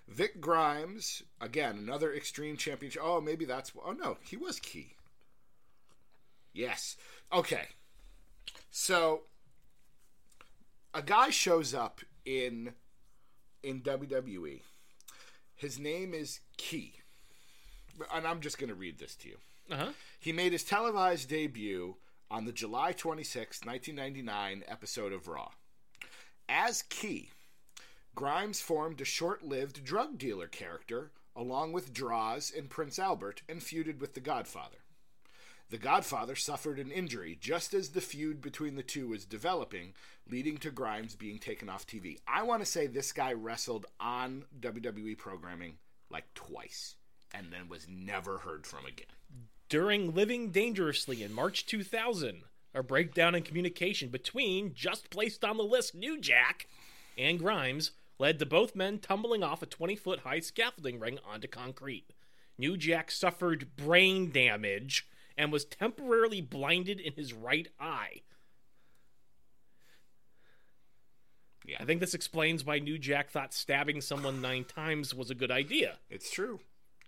Vic 0.08 0.40
Grimes, 0.40 1.22
again, 1.38 1.76
another 1.76 2.14
Extreme 2.14 2.56
Championship. 2.56 3.02
Oh, 3.04 3.20
maybe 3.20 3.44
that's. 3.44 3.70
Oh, 3.84 3.92
no, 3.92 4.16
he 4.22 4.38
was 4.38 4.58
key. 4.58 4.94
Yes. 6.54 6.96
Okay. 7.30 7.68
So, 8.70 9.22
a 10.94 11.02
guy 11.02 11.28
shows 11.28 11.74
up 11.74 12.00
in 12.24 12.72
in 13.62 13.82
WWE. 13.82 14.62
His 15.54 15.78
name 15.78 16.14
is 16.14 16.40
Key. 16.56 16.94
And 18.14 18.26
I'm 18.26 18.40
just 18.40 18.58
going 18.58 18.70
to 18.70 18.74
read 18.74 18.98
this 18.98 19.14
to 19.16 19.28
you. 19.28 19.36
Uh 19.70 19.76
huh. 19.76 19.92
He 20.18 20.32
made 20.32 20.52
his 20.52 20.64
televised 20.64 21.28
debut 21.28 21.96
on 22.32 22.46
the 22.46 22.52
July 22.52 22.92
26, 22.92 23.60
1999 23.62 24.64
episode 24.66 25.12
of 25.12 25.28
Raw. 25.28 25.50
As 26.48 26.80
Key, 26.88 27.28
Grimes 28.14 28.58
formed 28.58 29.02
a 29.02 29.04
short 29.04 29.44
lived 29.44 29.84
drug 29.84 30.16
dealer 30.16 30.46
character 30.46 31.10
along 31.36 31.72
with 31.72 31.92
Droz 31.92 32.50
and 32.56 32.70
Prince 32.70 32.98
Albert 32.98 33.42
and 33.50 33.60
feuded 33.60 34.00
with 34.00 34.14
The 34.14 34.20
Godfather. 34.20 34.78
The 35.68 35.76
Godfather 35.76 36.34
suffered 36.34 36.78
an 36.78 36.90
injury 36.90 37.36
just 37.38 37.74
as 37.74 37.90
the 37.90 38.00
feud 38.00 38.40
between 38.40 38.76
the 38.76 38.82
two 38.82 39.08
was 39.08 39.26
developing, 39.26 39.92
leading 40.26 40.56
to 40.58 40.70
Grimes 40.70 41.14
being 41.14 41.38
taken 41.38 41.68
off 41.68 41.86
TV. 41.86 42.18
I 42.26 42.44
want 42.44 42.62
to 42.62 42.66
say 42.66 42.86
this 42.86 43.12
guy 43.12 43.34
wrestled 43.34 43.84
on 44.00 44.46
WWE 44.58 45.18
programming 45.18 45.74
like 46.08 46.32
twice 46.34 46.96
and 47.34 47.52
then 47.52 47.68
was 47.68 47.86
never 47.88 48.38
heard 48.38 48.66
from 48.66 48.86
again. 48.86 49.06
During 49.72 50.14
Living 50.14 50.50
Dangerously 50.50 51.22
in 51.22 51.32
March 51.32 51.64
2000, 51.64 52.42
a 52.74 52.82
breakdown 52.82 53.34
in 53.34 53.42
communication 53.42 54.10
between 54.10 54.74
just 54.74 55.08
placed 55.08 55.46
on 55.46 55.56
the 55.56 55.62
list 55.62 55.94
New 55.94 56.20
Jack 56.20 56.68
and 57.16 57.38
Grimes 57.38 57.92
led 58.18 58.38
to 58.38 58.44
both 58.44 58.76
men 58.76 58.98
tumbling 58.98 59.42
off 59.42 59.62
a 59.62 59.66
20 59.66 59.96
foot 59.96 60.18
high 60.18 60.40
scaffolding 60.40 61.00
ring 61.00 61.18
onto 61.26 61.48
concrete. 61.48 62.12
New 62.58 62.76
Jack 62.76 63.10
suffered 63.10 63.74
brain 63.74 64.30
damage 64.30 65.08
and 65.38 65.50
was 65.50 65.64
temporarily 65.64 66.42
blinded 66.42 67.00
in 67.00 67.14
his 67.14 67.32
right 67.32 67.68
eye. 67.80 68.20
Yeah. 71.64 71.78
I 71.80 71.86
think 71.86 72.00
this 72.00 72.12
explains 72.12 72.62
why 72.62 72.78
New 72.78 72.98
Jack 72.98 73.30
thought 73.30 73.54
stabbing 73.54 74.02
someone 74.02 74.42
nine 74.42 74.64
times 74.64 75.14
was 75.14 75.30
a 75.30 75.34
good 75.34 75.50
idea. 75.50 75.96
It's 76.10 76.30
true. 76.30 76.60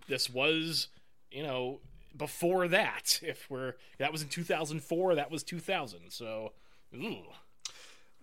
This 0.09 0.31
was, 0.31 0.89
you 1.31 1.43
know, 1.43 1.81
before 2.17 2.69
that. 2.69 3.21
If 3.23 3.49
we're 3.51 3.75
that 3.99 4.13
was 4.13 4.23
in 4.23 4.29
2004, 4.29 5.15
that 5.15 5.31
was 5.31 5.43
2000. 5.43 6.11
So. 6.11 6.53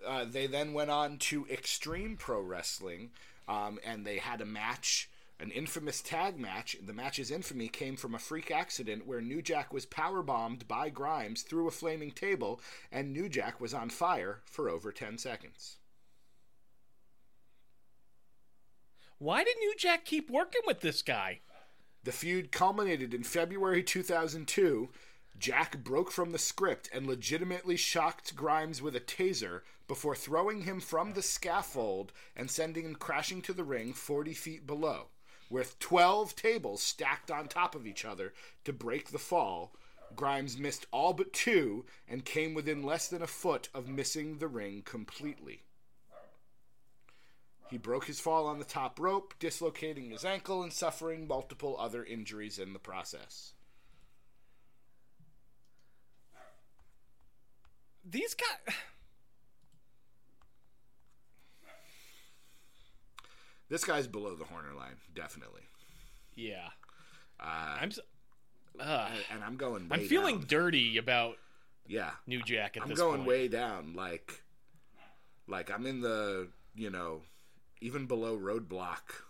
Uh, 0.06 0.25
they 0.25 0.47
then 0.47 0.73
went 0.73 0.89
on 0.89 1.17
to 1.17 1.45
Extreme 1.47 2.17
Pro 2.17 2.41
Wrestling, 2.41 3.12
um, 3.47 3.80
and 3.86 4.06
they 4.06 4.17
had 4.17 4.41
a 4.41 4.45
match, 4.45 5.10
an 5.39 5.51
infamous 5.51 6.01
tag 6.01 6.39
match. 6.39 6.75
The 6.84 6.93
match's 6.93 7.30
infamy 7.30 7.67
came 7.67 7.95
from 7.95 8.15
a 8.15 8.19
freak 8.19 8.49
accident 8.49 9.06
where 9.06 9.21
New 9.21 9.41
Jack 9.41 9.73
was 9.73 9.86
power 9.86 10.23
bombed 10.23 10.67
by 10.67 10.89
Grimes 10.89 11.43
through 11.43 11.67
a 11.67 11.71
flaming 11.71 12.12
table, 12.12 12.62
and 12.91 13.13
New 13.13 13.30
Jack 13.30 13.62
was 13.62 13.73
on 13.73 13.89
fire 13.89 14.41
for 14.45 14.69
over 14.69 14.91
10 14.91 15.17
seconds. 15.17 15.77
Why 19.19 19.43
did 19.43 19.56
New 19.60 19.75
Jack 19.77 20.04
keep 20.04 20.32
working 20.32 20.62
with 20.65 20.82
this 20.82 21.04
guy? 21.04 21.41
The 22.04 22.12
feud 22.12 22.52
culminated 22.52 23.14
in 23.14 23.24
February 23.24 23.84
2002. 23.84 24.90
Jack 25.38 25.84
broke 25.84 26.12
from 26.12 26.32
the 26.32 26.40
script 26.40 26.90
and 26.92 27.06
legitimately 27.06 27.78
shocked 27.78 28.36
Grimes 28.36 28.82
with 28.82 28.96
a 28.96 29.00
taser 29.00 29.62
before 29.88 30.16
throwing 30.16 30.62
him 30.62 30.80
from 30.80 31.14
the 31.14 31.22
scaffold 31.22 32.12
and 32.36 32.50
sending 32.50 32.86
him 32.86 32.96
crashing 32.96 33.44
to 33.44 33.54
the 33.54 33.64
ring 33.64 33.94
40 33.94 34.34
feet 34.34 34.66
below, 34.66 35.10
with 35.48 35.78
12 35.78 36.36
tables 36.36 36.82
stacked 36.82 37.30
on 37.30 37.48
top 37.48 37.76
of 37.76 37.86
each 37.86 38.04
other 38.04 38.34
to 38.64 38.74
break 38.74 39.12
the 39.12 39.20
fall. 39.20 39.76
Grimes 40.16 40.58
missed 40.58 40.88
all 40.92 41.14
but 41.14 41.34
two 41.34 41.86
and 42.08 42.26
came 42.26 42.56
within 42.56 42.82
less 42.82 43.08
than 43.08 43.22
a 43.22 43.28
foot 43.28 43.70
of 43.76 43.88
missing 43.88 44.40
the 44.40 44.48
ring 44.48 44.82
completely. 44.82 45.62
He 47.71 47.77
broke 47.77 48.05
his 48.05 48.19
fall 48.19 48.47
on 48.47 48.60
the 48.60 48.65
top 48.65 48.99
rope, 48.99 49.34
dislocating 49.39 50.12
his 50.12 50.25
ankle 50.25 50.62
and 50.62 50.73
suffering 50.73 51.25
multiple 51.25 51.77
other 51.79 52.03
injuries 52.03 52.60
in 52.60 52.73
the 52.73 52.79
process. 52.79 53.53
These 58.03 58.34
guys. 58.36 58.75
This 63.69 63.86
guy's 63.86 64.07
below 64.07 64.36
the 64.36 64.43
Horner 64.43 64.73
line, 64.73 64.97
definitely. 65.15 65.62
Yeah. 66.36 66.67
Uh, 67.39 67.77
I'm. 67.79 67.89
s- 67.89 67.99
Uh, 68.79 69.10
and 69.31 69.43
I'm 69.43 69.55
going. 69.55 69.88
Way 69.88 69.99
I'm 70.01 70.07
feeling 70.07 70.39
down. 70.39 70.47
dirty 70.47 70.97
about 70.97 71.38
Yeah, 71.88 72.12
New 72.27 72.41
Jack 72.41 72.75
at 72.77 72.84
I'm 72.84 72.93
going 72.93 73.17
point. 73.19 73.27
way 73.27 73.47
down. 73.47 73.93
Like, 73.95 74.43
like 75.47 75.69
I'm 75.71 75.86
in 75.86 76.01
the 76.01 76.49
you 76.75 76.89
know, 76.89 77.21
even 77.82 78.06
below 78.06 78.38
Roadblock. 78.38 79.24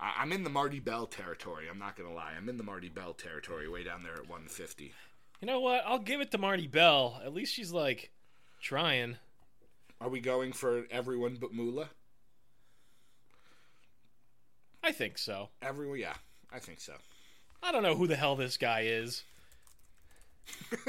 I- 0.00 0.14
I'm 0.18 0.32
in 0.32 0.42
the 0.44 0.50
Marti 0.50 0.80
Belle 0.80 1.06
territory. 1.06 1.68
I'm 1.70 1.78
not 1.78 1.96
gonna 1.96 2.12
lie. 2.12 2.32
I'm 2.36 2.48
in 2.48 2.56
the 2.56 2.64
Marti 2.64 2.88
Belle 2.88 3.14
territory, 3.14 3.68
way 3.68 3.84
down 3.84 4.02
there 4.02 4.14
at 4.14 4.28
150. 4.28 4.92
You 5.40 5.46
know 5.46 5.60
what? 5.60 5.82
I'll 5.86 5.98
give 5.98 6.20
it 6.20 6.30
to 6.32 6.38
Marti 6.38 6.66
Belle. 6.66 7.20
At 7.24 7.32
least 7.32 7.54
she's 7.54 7.72
like 7.72 8.10
trying. 8.60 9.16
Are 10.00 10.08
we 10.08 10.20
going 10.20 10.52
for 10.52 10.84
everyone 10.90 11.36
but 11.40 11.52
Mula? 11.54 11.90
I 14.82 14.92
think 14.92 15.16
so. 15.16 15.48
Everyone, 15.62 15.98
yeah, 15.98 16.14
I 16.52 16.58
think 16.58 16.80
so. 16.80 16.94
I 17.62 17.72
don't 17.72 17.82
know 17.82 17.94
who 17.94 18.06
the 18.06 18.16
hell 18.16 18.36
this 18.36 18.56
guy 18.58 18.82
is. 18.82 19.22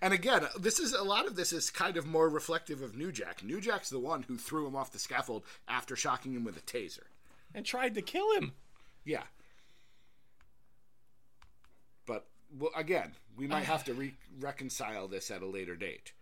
And 0.00 0.12
again, 0.12 0.46
this 0.58 0.78
is 0.78 0.92
a 0.92 1.02
lot 1.02 1.26
of 1.26 1.36
this 1.36 1.52
is 1.52 1.70
kind 1.70 1.96
of 1.96 2.06
more 2.06 2.28
reflective 2.28 2.82
of 2.82 2.96
New 2.96 3.12
Jack. 3.12 3.42
New 3.42 3.60
Jack's 3.60 3.90
the 3.90 3.98
one 3.98 4.22
who 4.24 4.36
threw 4.36 4.66
him 4.66 4.76
off 4.76 4.92
the 4.92 4.98
scaffold 4.98 5.44
after 5.68 5.96
shocking 5.96 6.34
him 6.34 6.44
with 6.44 6.56
a 6.56 6.60
taser. 6.60 7.04
And 7.54 7.64
tried 7.64 7.94
to 7.94 8.02
kill 8.02 8.32
him. 8.34 8.52
Yeah. 9.04 9.22
But 12.06 12.26
well, 12.58 12.70
again, 12.76 13.12
we 13.36 13.46
might 13.46 13.64
have 13.64 13.84
to 13.84 13.94
re- 13.94 14.14
reconcile 14.38 15.08
this 15.08 15.30
at 15.30 15.42
a 15.42 15.46
later 15.46 15.76
date. 15.76 16.12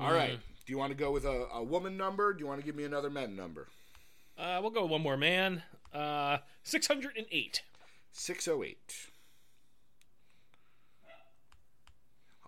All 0.00 0.12
right. 0.12 0.38
Do 0.66 0.72
you 0.72 0.78
want 0.78 0.92
to 0.92 0.98
go 0.98 1.10
with 1.10 1.24
a, 1.24 1.48
a 1.52 1.62
woman 1.62 1.96
number? 1.96 2.32
Do 2.32 2.40
you 2.40 2.46
want 2.46 2.60
to 2.60 2.66
give 2.66 2.76
me 2.76 2.84
another 2.84 3.10
men 3.10 3.34
number? 3.34 3.66
Uh, 4.38 4.58
we'll 4.60 4.70
go 4.70 4.82
with 4.82 4.92
one 4.92 5.02
more 5.02 5.16
man. 5.16 5.62
Uh, 5.92 6.38
608. 6.62 7.62
608. 8.12 8.94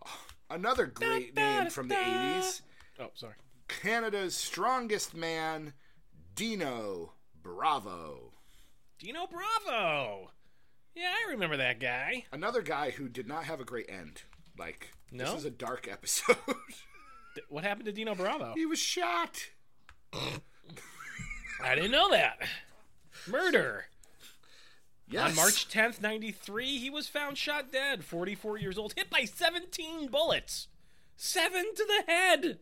Oh, 0.06 0.11
Another 0.51 0.87
great 0.87 1.35
name 1.37 1.71
from 1.71 1.89
the 1.89 1.95
80s. 1.95 2.63
Oh, 2.99 3.11
sorry. 3.15 3.35
Canada's 3.69 4.37
strongest 4.37 5.15
man, 5.15 5.73
Dino 6.35 7.13
Bravo. 7.43 8.33
Dino 8.99 9.27
Bravo. 9.29 10.33
Yeah, 10.95 11.13
I 11.27 11.31
remember 11.31 11.57
that 11.59 11.79
guy. 11.79 12.25
Another 12.33 12.63
guy 12.63 12.91
who 12.91 13.09
did 13.09 13.29
not 13.29 13.45
have 13.45 13.61
a 13.61 13.65
great 13.65 13.89
end. 13.89 14.23
Like, 14.59 14.91
this 15.13 15.33
is 15.33 15.45
a 15.45 15.51
dark 15.51 15.87
episode. 15.91 16.37
Th- 17.35 17.47
What 17.49 17.63
happened 17.65 17.87
to 17.87 17.93
Dino 17.93 18.15
Bravo? 18.17 18.53
he 18.55 18.67
was 18.67 18.79
shot. 18.81 19.47
I 20.13 21.75
didn't 21.77 21.93
know 21.93 22.11
that. 22.11 22.39
Murder. 23.29 23.87
Yes. 25.11 25.31
On 25.31 25.35
March 25.35 25.68
10th, 25.68 26.01
93, 26.01 26.79
he 26.79 26.88
was 26.88 27.09
found 27.09 27.37
shot 27.37 27.73
dead, 27.73 28.05
44 28.05 28.59
years 28.59 28.79
old, 28.79 28.94
hit 28.96 29.11
by 29.11 29.25
17 29.25 30.07
bullets. 30.07 30.68
Seven 31.16 31.75
to 31.75 31.85
the 31.85 32.12
head, 32.12 32.61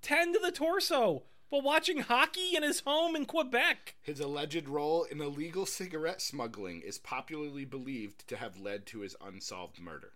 10 0.00 0.32
to 0.32 0.38
the 0.42 0.50
torso, 0.50 1.24
while 1.50 1.60
watching 1.60 1.98
hockey 1.98 2.56
in 2.56 2.62
his 2.62 2.80
home 2.80 3.14
in 3.14 3.26
Quebec. 3.26 3.96
His 4.00 4.18
alleged 4.18 4.66
role 4.66 5.04
in 5.04 5.20
illegal 5.20 5.66
cigarette 5.66 6.22
smuggling 6.22 6.80
is 6.80 6.98
popularly 6.98 7.66
believed 7.66 8.26
to 8.28 8.36
have 8.36 8.58
led 8.58 8.86
to 8.86 9.00
his 9.00 9.14
unsolved 9.20 9.78
murder. 9.78 10.14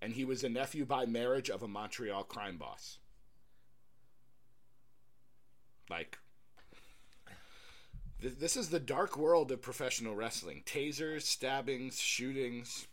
And 0.00 0.14
he 0.14 0.24
was 0.24 0.42
a 0.42 0.48
nephew 0.48 0.86
by 0.86 1.04
marriage 1.04 1.50
of 1.50 1.62
a 1.62 1.68
Montreal 1.68 2.24
crime 2.24 2.56
boss. 2.56 2.98
Like, 5.90 6.18
this 8.20 8.56
is 8.56 8.70
the 8.70 8.80
dark 8.80 9.16
world 9.16 9.52
of 9.52 9.60
professional 9.62 10.14
wrestling 10.14 10.62
tasers, 10.64 11.22
stabbings, 11.22 12.00
shootings. 12.00 12.86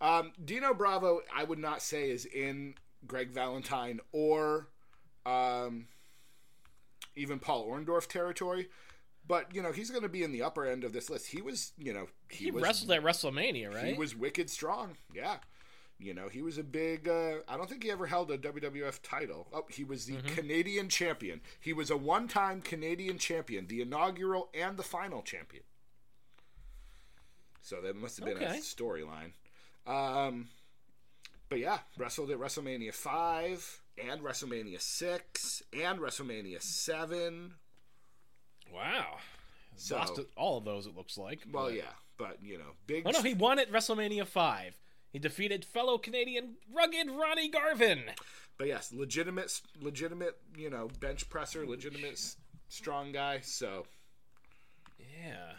Um, 0.00 0.32
Dino 0.44 0.74
Bravo, 0.74 1.20
I 1.34 1.44
would 1.44 1.58
not 1.58 1.82
say, 1.82 2.10
is 2.10 2.24
in 2.24 2.74
Greg 3.06 3.30
Valentine 3.30 4.00
or 4.12 4.68
um, 5.26 5.86
even 7.16 7.38
Paul 7.38 7.68
Orndorff 7.68 8.08
territory. 8.08 8.68
But 9.26 9.54
you 9.54 9.62
know 9.62 9.72
he's 9.72 9.90
going 9.90 10.04
to 10.04 10.08
be 10.08 10.22
in 10.22 10.32
the 10.32 10.42
upper 10.42 10.64
end 10.64 10.84
of 10.84 10.94
this 10.94 11.10
list. 11.10 11.26
He 11.26 11.42
was, 11.42 11.72
you 11.76 11.92
know, 11.92 12.06
he, 12.30 12.46
He 12.46 12.50
was 12.50 12.62
wrestled 12.62 12.90
at 12.92 13.02
WrestleMania, 13.02 13.74
right? 13.74 13.84
he 13.84 13.92
was 13.92 14.16
wicked 14.16 14.48
strong. 14.48 14.96
Yeah, 15.14 15.36
you 15.98 16.14
know 16.14 16.28
he 16.28 16.42
was 16.42 16.58
a 16.58 16.62
big. 16.62 17.08
Uh, 17.08 17.36
I 17.48 17.56
don't 17.56 17.68
think 17.68 17.82
he 17.82 17.90
ever 17.90 18.06
held 18.06 18.30
a 18.30 18.38
WWF 18.38 19.00
title. 19.02 19.48
Oh, 19.52 19.64
he 19.70 19.84
was 19.84 20.06
the 20.06 20.14
Mm-hmm. 20.14 20.34
Canadian 20.34 20.88
champion. 20.88 21.40
He 21.60 21.72
was 21.72 21.90
a 21.90 21.96
one-time 21.96 22.60
Canadian 22.62 23.18
champion, 23.18 23.66
the 23.66 23.82
inaugural 23.82 24.48
and 24.54 24.76
the 24.76 24.82
final 24.82 25.22
champion. 25.22 25.64
So 27.62 27.80
that 27.82 27.96
must 27.96 28.18
have 28.18 28.26
been 28.26 28.42
a 28.42 28.50
storyline. 28.54 29.32
Um, 29.86 30.48
but 31.48 31.58
yeah, 31.58 31.78
wrestled 31.96 32.30
at 32.30 32.38
WrestleMania 32.38 32.94
five 32.94 33.80
and 34.02 34.20
WrestleMania 34.22 34.80
six 34.80 35.62
and 35.72 35.98
WrestleMania 35.98 36.62
seven. 36.62 37.54
wow. 38.72 39.16
So 39.76 39.96
Lost 39.96 40.20
all 40.36 40.58
of 40.58 40.64
those, 40.64 40.86
it 40.86 40.96
looks 40.96 41.16
like. 41.16 41.40
well, 41.52 41.66
but- 41.66 41.74
yeah, 41.74 41.82
but 42.16 42.38
you 42.42 42.58
know, 42.58 42.72
big. 42.86 43.04
Oh, 43.06 43.10
no, 43.10 43.22
he 43.22 43.34
won 43.34 43.58
at 43.58 43.70
WrestleMania 43.70 44.26
5. 44.26 44.76
He 45.12 45.18
defeated 45.18 45.64
fellow 45.64 45.98
Canadian 45.98 46.56
rugged 46.72 47.08
Ronnie 47.10 47.48
Garvin. 47.48 48.02
But 48.58 48.66
yes, 48.66 48.92
legitimate, 48.92 49.60
legitimate, 49.80 50.36
you 50.56 50.68
know, 50.70 50.88
bench 51.00 51.28
presser, 51.30 51.66
legitimate 51.66 52.12
s- 52.12 52.36
strong 52.68 53.12
guy. 53.12 53.40
So, 53.40 53.86
Yeah. 54.98 55.52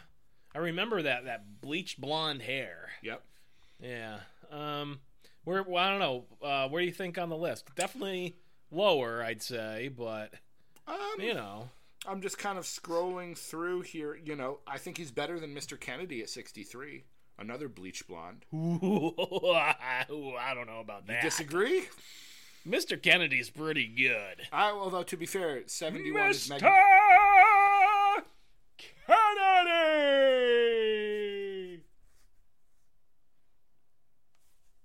I 0.54 0.58
remember 0.58 1.02
that, 1.02 1.24
that 1.24 1.60
bleached 1.60 2.00
blonde 2.00 2.42
hair. 2.42 2.90
yep. 3.02 3.22
Yeah. 3.80 4.20
Um. 4.50 5.00
Where? 5.44 5.62
Well, 5.62 5.82
I 5.82 5.90
don't 5.90 6.00
know. 6.00 6.24
Uh, 6.46 6.68
where 6.68 6.82
do 6.82 6.86
you 6.86 6.92
think 6.92 7.16
on 7.16 7.30
the 7.30 7.36
list? 7.36 7.74
Definitely 7.74 8.36
lower, 8.70 9.22
I'd 9.22 9.42
say. 9.42 9.88
But 9.88 10.34
Um, 10.86 10.98
you 11.18 11.32
know, 11.32 11.70
I'm 12.06 12.20
just 12.20 12.36
kind 12.36 12.58
of 12.58 12.64
scrolling 12.64 13.38
through 13.38 13.82
here. 13.82 14.14
You 14.22 14.36
know, 14.36 14.58
I 14.66 14.76
think 14.76 14.98
he's 14.98 15.10
better 15.10 15.40
than 15.40 15.54
Mr. 15.54 15.80
Kennedy 15.80 16.20
at 16.20 16.28
63. 16.28 17.04
Another 17.40 17.68
bleach 17.68 18.06
blonde. 18.06 18.44
Ooh, 18.54 19.54
I 19.54 20.04
don't 20.54 20.66
know 20.66 20.80
about 20.80 21.06
that. 21.06 21.22
You 21.24 21.30
Disagree? 21.30 21.84
Mr. 22.68 23.00
Kennedy's 23.02 23.48
pretty 23.48 23.86
good. 23.86 24.46
I, 24.52 24.70
although 24.70 25.02
to 25.04 25.16
be 25.16 25.24
fair, 25.24 25.62
71 25.66 26.30
is 26.30 26.48
Mr. 26.50 26.60
mag- 26.60 28.24
Kennedy. 30.50 31.82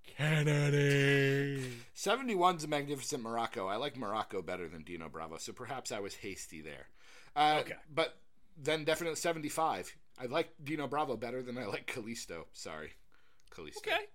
Kennedy. 0.06 1.70
71's 1.96 2.64
a 2.64 2.68
magnificent 2.68 3.24
Muraco. 3.24 3.70
I 3.70 3.76
like 3.78 3.96
Muraco 3.96 4.46
better 4.46 4.68
than 4.68 4.84
Dino 4.84 5.10
Bravo, 5.10 5.38
so 5.38 5.52
perhaps 5.54 5.92
I 5.92 6.00
was 6.00 6.16
hasty 6.16 6.62
there. 6.62 6.88
Uh, 7.36 7.58
Okay. 7.62 7.74
But 7.94 8.16
then 8.58 8.84
definitely 8.84 9.16
75. 9.16 9.96
I 10.20 10.26
like 10.28 10.50
Dino 10.64 10.88
Bravo 10.88 11.18
better 11.18 11.42
than 11.42 11.58
I 11.58 11.66
like 11.66 11.88
Kalisto. 11.88 12.46
Sorry. 12.54 12.92
Kalisto. 13.52 13.78
Okay, 13.78 14.06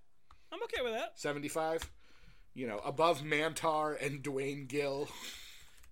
I'm 0.53 0.62
okay 0.64 0.83
with 0.83 0.92
that. 0.92 1.18
75. 1.18 1.90
You 2.55 2.66
know, 2.66 2.79
above 2.85 3.22
Mantaur 3.22 3.96
and 4.05 4.22
Duane 4.22 4.66
Gill. 4.66 5.09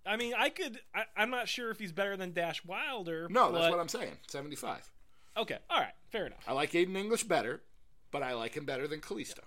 I 0.05 0.17
mean, 0.17 0.33
I 0.37 0.49
could. 0.49 0.81
I, 0.95 1.05
I'm 1.17 1.31
not 1.31 1.49
sure 1.49 1.71
if 1.71 1.79
he's 1.79 1.93
better 1.93 2.17
than 2.17 2.33
Dash 2.33 2.65
Wilder. 2.65 3.29
No, 3.31 3.53
that's 3.53 3.71
what 3.71 3.79
I'm 3.81 3.89
saying. 3.89 4.17
75. 4.29 4.91
Okay, 5.37 5.59
all 5.71 5.79
right, 5.79 5.93
fair 6.11 6.27
enough. 6.27 6.43
I 6.49 6.53
like 6.53 6.73
Aiden 6.73 6.97
English 6.97 7.25
better, 7.25 7.63
but 8.11 8.23
I 8.23 8.35
like 8.35 8.55
him 8.57 8.65
better 8.65 8.89
than 8.89 9.01
Kalisto. 9.01 9.41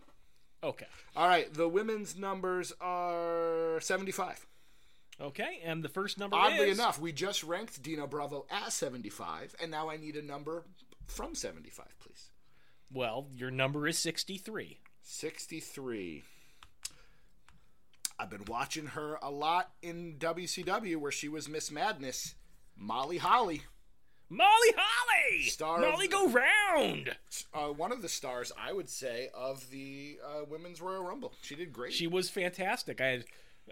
Okay, 0.64 0.86
All 1.16 1.28
right, 1.28 1.52
the 1.52 1.68
women's 1.68 2.16
numbers 2.16 2.72
are 2.80 3.80
75. 3.82 4.46
Okay, 5.22 5.60
and 5.64 5.84
the 5.84 5.90
first 5.90 6.18
number 6.18 6.36
Oddly 6.36 6.70
is 6.70 6.78
enough, 6.80 7.00
we 7.00 7.12
just 7.12 7.44
ranked 7.44 7.82
Dino 7.82 8.08
Bravo 8.08 8.46
at 8.50 8.72
75, 8.74 9.56
and 9.62 9.70
now 9.72 9.90
I 9.90 9.98
need 9.98 10.16
a 10.16 10.22
number 10.22 10.66
from 11.08 11.36
75, 11.36 11.86
please. 12.00 12.30
well, 12.92 13.28
your 13.36 13.52
number 13.52 13.88
is 13.88 13.98
63. 13.98 14.80
63. 15.04 16.24
I've 18.20 18.30
been 18.30 18.46
watching 18.48 18.88
her 18.88 19.18
a 19.22 19.32
lot 19.32 19.72
in 19.82 20.18
WCW 20.20 20.98
where 20.98 21.12
she 21.12 21.28
was 21.28 21.50
Miss 21.50 21.72
Madness. 21.72 22.36
Molly 22.78 23.18
Holly, 23.18 23.62
Molly 24.30 24.74
Holly, 24.78 25.44
Star 25.44 25.80
Molly 25.80 26.08
the- 26.08 26.12
go 26.14 26.28
round. 26.30 27.16
uh, 27.54 27.68
one 27.68 27.92
of 27.92 28.02
the 28.02 28.10
stars, 28.10 28.52
I 28.60 28.74
would 28.74 28.90
say, 28.90 29.30
of 29.36 29.70
the 29.72 30.20
uh, 30.26 30.46
Women's 30.50 30.82
Royal 30.82 31.04
Rumble. 31.04 31.34
She 31.42 31.56
did 31.56 31.74
great. 31.74 31.94
She 31.94 32.08
was 32.08 32.30
fantastic. 32.30 33.02
I 33.02 33.08
had 33.08 33.26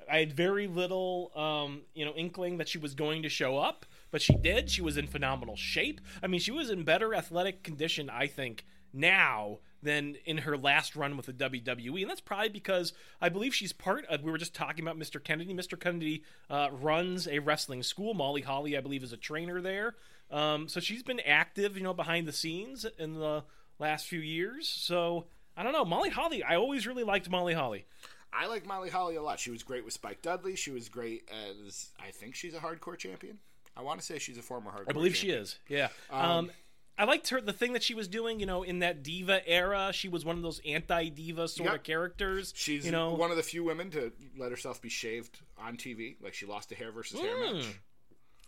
I 0.10 0.20
had 0.20 0.34
very 0.34 0.68
little 0.68 1.32
um, 1.36 1.82
you 1.94 2.06
know 2.06 2.14
inkling 2.14 2.58
that 2.58 2.68
she 2.68 2.78
was 2.78 2.94
going 2.96 3.24
to 3.24 3.30
show 3.30 3.58
up, 3.58 3.86
but 4.12 4.22
she 4.22 4.36
did. 4.36 4.70
She 4.70 4.82
was 4.82 4.98
in 4.98 5.08
phenomenal 5.08 5.56
shape. 5.56 6.02
I 6.24 6.28
mean, 6.28 6.40
she 6.40 6.52
was 6.52 6.70
in 6.70 6.84
better 6.84 7.14
athletic 7.14 7.64
condition, 7.64 8.10
I 8.10 8.28
think, 8.28 8.66
now 8.94 9.60
than 9.82 10.16
in 10.26 10.40
her 10.40 10.58
last 10.58 10.96
run 10.96 11.16
with 11.16 11.26
the 11.26 11.34
WWE, 11.34 12.02
and 12.02 12.10
that's 12.10 12.22
probably 12.22 12.50
because 12.50 12.92
I 13.22 13.30
believe 13.30 13.56
she's 13.56 13.72
part 13.74 14.06
of. 14.08 14.24
We 14.24 14.32
were 14.32 14.38
just 14.38 14.54
talking 14.54 14.86
about 14.86 15.00
Mr. 15.00 15.24
Kennedy. 15.24 15.54
Mr. 15.54 15.80
Kennedy 15.80 16.24
uh, 16.50 16.70
runs 16.72 17.28
a 17.28 17.40
wrestling 17.40 17.84
school. 17.84 18.14
Molly 18.14 18.42
Holly, 18.42 18.78
I 18.78 18.82
believe, 18.82 19.04
is 19.04 19.14
a 19.14 19.18
trainer 19.18 19.62
there. 19.62 19.96
Um, 20.32 20.68
so 20.68 20.80
she's 20.80 21.04
been 21.04 21.22
active, 21.22 21.78
you 21.78 21.84
know, 21.84 21.94
behind 21.94 22.28
the 22.28 22.34
scenes 22.34 22.86
in 22.98 23.16
the 23.16 23.44
last 23.80 24.06
few 24.08 24.20
years. 24.20 24.68
So 24.68 25.26
I 25.56 25.64
don't 25.64 25.74
know, 25.74 25.86
Molly 25.86 26.10
Holly. 26.10 26.44
I 26.44 26.56
always 26.56 26.86
really 26.86 27.04
liked 27.04 27.30
Molly 27.30 27.54
Holly. 27.54 27.86
I 28.32 28.48
like 28.48 28.66
Molly 28.66 28.90
Holly 28.90 29.16
a 29.16 29.22
lot. 29.22 29.40
She 29.40 29.52
was 29.52 29.64
great 29.64 29.84
with 29.84 29.94
Spike 29.94 30.22
Dudley. 30.22 30.56
She 30.56 30.72
was 30.72 30.88
great 30.90 31.28
as 31.32 31.90
I 32.00 32.12
think 32.12 32.36
she's 32.36 32.54
a 32.54 32.60
hardcore 32.60 32.98
champion. 32.98 33.40
I 33.76 33.82
want 33.82 34.00
to 34.00 34.06
say 34.06 34.20
she's 34.20 34.38
a 34.38 34.42
former 34.42 34.72
hardcore. 34.72 34.90
I 34.90 34.94
believe 34.94 35.16
champion. 35.16 35.36
she 35.38 35.42
is. 35.42 35.58
Yeah. 35.68 35.88
Um, 36.12 36.52
I 36.98 37.06
liked 37.06 37.30
her. 37.30 37.40
The 37.40 37.54
thing 37.54 37.74
that 37.74 37.82
she 37.84 37.96
was 37.96 38.08
doing, 38.10 38.40
you 38.42 38.46
know, 38.46 38.64
in 38.64 38.80
that 38.80 39.04
diva 39.04 39.48
era, 39.48 39.92
she 39.94 40.10
was 40.10 40.26
one 40.26 40.36
of 40.36 40.44
those 40.44 40.60
anti-diva 40.66 41.48
sort 41.48 41.74
of 41.74 41.84
characters. 41.84 42.54
She's 42.56 42.86
you 42.86 42.92
know, 42.92 43.14
one 43.14 43.32
of 43.32 43.38
the 43.38 43.44
few 43.44 43.64
women 43.64 43.90
to 43.92 44.12
let 44.38 44.52
herself 44.52 44.82
be 44.82 44.90
shaved 44.90 45.40
on 45.58 45.78
TV. 45.78 46.16
Like 46.22 46.34
she 46.34 46.46
lost 46.46 46.72
a 46.72 46.76
hair 46.76 46.92
versus 46.92 47.20
hair 47.20 47.36
Hmm. 47.38 47.56
match. 47.58 47.66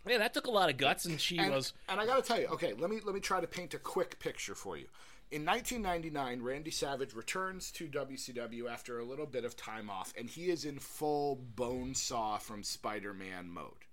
yeah, 0.06 0.18
that 0.18 0.34
took 0.34 0.46
a 0.46 0.50
lot 0.50 0.68
of 0.68 0.76
guts, 0.76 1.06
and 1.06 1.18
she 1.20 1.38
And, 1.38 1.52
was. 1.54 1.72
and 1.88 1.98
I 1.98 2.04
got 2.06 2.16
to 2.16 2.22
tell 2.22 2.38
you, 2.38 2.46
okay, 2.48 2.74
let 2.74 2.90
me 2.90 3.00
let 3.04 3.14
me 3.14 3.20
try 3.20 3.40
to 3.40 3.46
paint 3.46 3.72
a 3.74 3.78
quick 3.78 4.18
picture 4.18 4.54
for 4.54 4.76
you. 4.76 4.86
In 5.32 5.46
1999, 5.46 6.42
Randy 6.42 6.70
Savage 6.70 7.14
returns 7.14 7.70
to 7.70 7.88
WCW 7.88 8.70
after 8.70 8.98
a 8.98 9.04
little 9.04 9.24
bit 9.24 9.46
of 9.46 9.56
time 9.56 9.88
off, 9.88 10.12
and 10.18 10.28
he 10.28 10.50
is 10.50 10.66
in 10.66 10.78
full 10.78 11.36
bone 11.36 11.94
saw 11.94 12.36
from 12.36 12.62
Spider-Man 12.62 13.48
mode. 13.48 13.86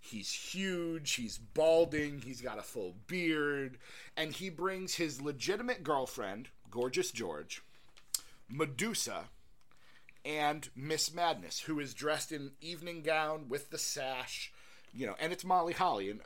He's 0.00 0.32
huge, 0.32 1.16
he's 1.16 1.36
balding, 1.36 2.22
he's 2.22 2.40
got 2.40 2.58
a 2.58 2.62
full 2.62 2.94
beard, 3.06 3.76
and 4.16 4.32
he 4.32 4.48
brings 4.48 4.94
his 4.94 5.20
legitimate 5.20 5.82
girlfriend, 5.82 6.48
Gorgeous 6.70 7.10
George, 7.10 7.60
Medusa, 8.48 9.24
and 10.24 10.70
Miss 10.74 11.12
Madness, 11.12 11.60
who 11.60 11.80
is 11.80 11.92
dressed 11.92 12.32
in 12.32 12.52
evening 12.62 13.02
gown 13.02 13.50
with 13.50 13.68
the 13.68 13.76
sash, 13.76 14.54
you 14.94 15.06
know, 15.06 15.16
and 15.20 15.34
it's 15.34 15.44
Molly 15.44 15.74
Holly, 15.74 16.08
and 16.08 16.22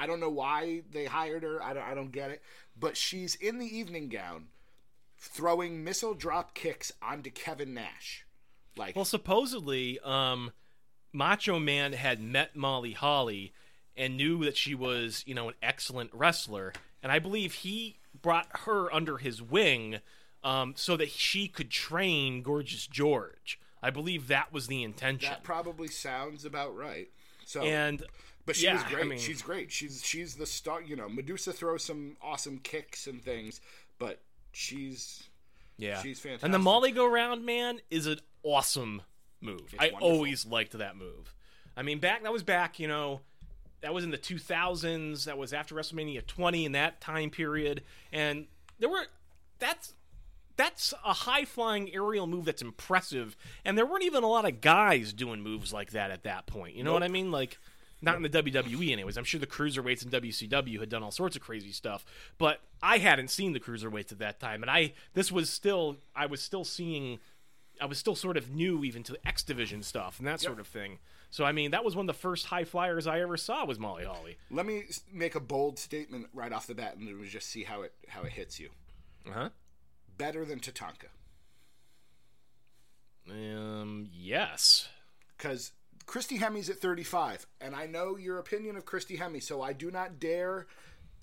I 0.00 0.06
don't 0.06 0.18
know 0.18 0.30
why 0.30 0.80
they 0.90 1.04
hired 1.04 1.42
her. 1.42 1.62
I 1.62 1.74
don't, 1.74 1.82
I 1.82 1.94
don't 1.94 2.10
get 2.10 2.30
it, 2.30 2.42
but 2.78 2.96
she's 2.96 3.34
in 3.34 3.58
the 3.58 3.66
evening 3.66 4.08
gown, 4.08 4.46
throwing 5.18 5.84
missile 5.84 6.14
drop 6.14 6.54
kicks 6.54 6.90
onto 7.02 7.28
Kevin 7.30 7.74
Nash, 7.74 8.24
like 8.78 8.96
Well, 8.96 9.04
supposedly, 9.04 9.98
um, 10.02 10.52
Macho 11.12 11.58
Man 11.58 11.92
had 11.92 12.18
met 12.18 12.56
Molly 12.56 12.92
Holly 12.92 13.52
and 13.94 14.16
knew 14.16 14.42
that 14.44 14.56
she 14.56 14.74
was, 14.74 15.22
you 15.26 15.34
know, 15.34 15.48
an 15.48 15.54
excellent 15.62 16.10
wrestler, 16.14 16.72
and 17.02 17.12
I 17.12 17.18
believe 17.18 17.52
he 17.52 17.98
brought 18.22 18.46
her 18.60 18.92
under 18.94 19.18
his 19.18 19.42
wing 19.42 19.98
um, 20.42 20.72
so 20.76 20.96
that 20.96 21.10
she 21.10 21.46
could 21.46 21.70
train 21.70 22.40
Gorgeous 22.40 22.86
George. 22.86 23.60
I 23.82 23.90
believe 23.90 24.28
that 24.28 24.50
was 24.50 24.66
the 24.66 24.82
intention. 24.82 25.28
that 25.28 25.42
probably 25.42 25.88
sounds 25.88 26.46
about 26.46 26.74
right. 26.74 27.08
So, 27.44 27.62
and 27.62 28.02
but 28.46 28.56
she 28.56 28.64
yeah, 28.66 28.74
was 28.74 28.82
great. 28.84 29.04
I 29.04 29.08
mean- 29.08 29.18
she's 29.18 29.42
great. 29.42 29.70
She's 29.70 30.04
she's 30.04 30.34
the 30.36 30.46
star. 30.46 30.82
You 30.82 30.96
know, 30.96 31.08
Medusa 31.08 31.52
throws 31.52 31.84
some 31.84 32.16
awesome 32.22 32.58
kicks 32.58 33.06
and 33.06 33.22
things, 33.22 33.60
but 33.98 34.20
she's 34.52 35.24
Yeah, 35.76 36.00
She's 36.02 36.18
fantastic. 36.20 36.44
And 36.44 36.54
the. 36.54 36.58
Molly 36.58 36.90
go 36.92 37.06
round 37.06 37.44
man 37.46 37.80
is 37.90 38.06
an 38.06 38.20
awesome 38.42 39.02
move. 39.40 39.74
I 39.78 39.86
wonderful. 39.92 40.08
always 40.08 40.44
liked 40.46 40.72
that 40.72 40.96
move. 40.96 41.34
I 41.76 41.82
mean, 41.82 41.98
back 41.98 42.22
that 42.22 42.32
was 42.32 42.42
back, 42.42 42.78
you 42.78 42.88
know, 42.88 43.20
that 43.80 43.94
was 43.94 44.04
in 44.04 44.10
the 44.10 44.18
2000s. 44.18 45.24
That 45.24 45.38
was 45.38 45.52
after 45.52 45.74
WrestleMania 45.74 46.26
20 46.26 46.66
in 46.66 46.72
that 46.72 47.00
time 47.00 47.30
period, 47.30 47.82
and 48.12 48.46
there 48.78 48.88
were 48.88 49.04
that's 49.58 49.94
that's 50.56 50.92
a 51.04 51.12
high 51.14 51.44
flying 51.46 51.94
aerial 51.94 52.26
move 52.26 52.44
that's 52.44 52.60
impressive, 52.60 53.36
and 53.64 53.78
there 53.78 53.86
weren't 53.86 54.04
even 54.04 54.22
a 54.24 54.28
lot 54.28 54.46
of 54.46 54.60
guys 54.60 55.12
doing 55.14 55.40
moves 55.40 55.72
like 55.72 55.92
that 55.92 56.10
at 56.10 56.24
that 56.24 56.46
point. 56.46 56.74
You 56.74 56.84
know 56.84 56.92
what 56.92 57.02
I 57.02 57.08
mean? 57.08 57.30
Like. 57.30 57.58
Not 58.02 58.16
in 58.16 58.22
the 58.22 58.30
WWE, 58.30 58.92
anyways. 58.92 59.16
I'm 59.18 59.24
sure 59.24 59.38
the 59.38 59.46
cruiserweights 59.46 60.02
in 60.04 60.10
WCW 60.10 60.80
had 60.80 60.88
done 60.88 61.02
all 61.02 61.10
sorts 61.10 61.36
of 61.36 61.42
crazy 61.42 61.70
stuff, 61.72 62.04
but 62.38 62.60
I 62.82 62.96
hadn't 62.98 63.28
seen 63.28 63.52
the 63.52 63.60
cruiserweights 63.60 64.10
at 64.12 64.18
that 64.20 64.40
time, 64.40 64.62
and 64.62 64.70
I 64.70 64.94
this 65.14 65.30
was 65.30 65.50
still 65.50 65.98
I 66.16 66.26
was 66.26 66.40
still 66.40 66.64
seeing 66.64 67.18
I 67.80 67.86
was 67.86 67.98
still 67.98 68.14
sort 68.14 68.36
of 68.36 68.50
new 68.54 68.84
even 68.84 69.02
to 69.04 69.16
X 69.26 69.42
Division 69.42 69.82
stuff 69.82 70.18
and 70.18 70.26
that 70.26 70.40
sort 70.40 70.60
of 70.60 70.66
thing. 70.66 70.98
So 71.30 71.44
I 71.44 71.52
mean, 71.52 71.70
that 71.72 71.84
was 71.84 71.94
one 71.94 72.08
of 72.08 72.14
the 72.14 72.20
first 72.20 72.46
high 72.46 72.64
flyers 72.64 73.06
I 73.06 73.20
ever 73.20 73.36
saw 73.36 73.64
was 73.64 73.78
Molly 73.78 74.04
Holly. 74.04 74.36
Let 74.50 74.66
me 74.66 74.84
make 75.12 75.34
a 75.34 75.40
bold 75.40 75.78
statement 75.78 76.26
right 76.34 76.52
off 76.52 76.66
the 76.66 76.74
bat, 76.74 76.96
and 76.96 77.06
then 77.06 77.20
we 77.20 77.28
just 77.28 77.48
see 77.48 77.64
how 77.64 77.82
it 77.82 77.92
how 78.08 78.22
it 78.22 78.32
hits 78.32 78.58
you. 78.58 78.70
Uh 79.28 79.32
huh. 79.32 79.48
Better 80.18 80.44
than 80.44 80.58
Tatanka, 80.60 81.08
Um. 83.30 84.08
Yes. 84.12 84.88
because 85.36 85.72
Christy 86.10 86.40
Hemme's 86.40 86.68
at 86.68 86.80
35, 86.80 87.46
and 87.60 87.76
I 87.76 87.86
know 87.86 88.16
your 88.16 88.38
opinion 88.38 88.74
of 88.74 88.84
Christy 88.84 89.16
Hemme, 89.16 89.40
so 89.40 89.62
I 89.62 89.72
do 89.72 89.92
not 89.92 90.18
dare. 90.18 90.66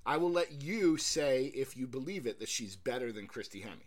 I 0.05 0.15
will 0.15 0.31
let 0.31 0.63
you 0.63 0.95
say 0.95 1.51
if 1.53 1.75
you 1.75 1.85
believe 1.87 2.25
it 2.25 2.39
that 2.39 2.47
she's 2.47 2.77
better 2.77 3.11
than 3.11 3.27
Christy 3.27 3.63
Hemme. 3.63 3.83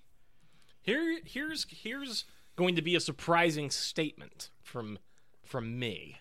Here, 0.83 1.21
here's 1.25 1.67
here's 1.71 2.27
going 2.55 2.77
to 2.77 2.83
be 2.83 2.95
a 2.95 3.01
surprising 3.01 3.71
statement 3.71 4.51
from 4.63 4.99
from 5.43 5.79
me. 5.79 6.19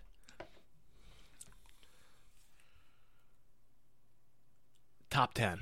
Top 5.09 5.33
ten. 5.33 5.59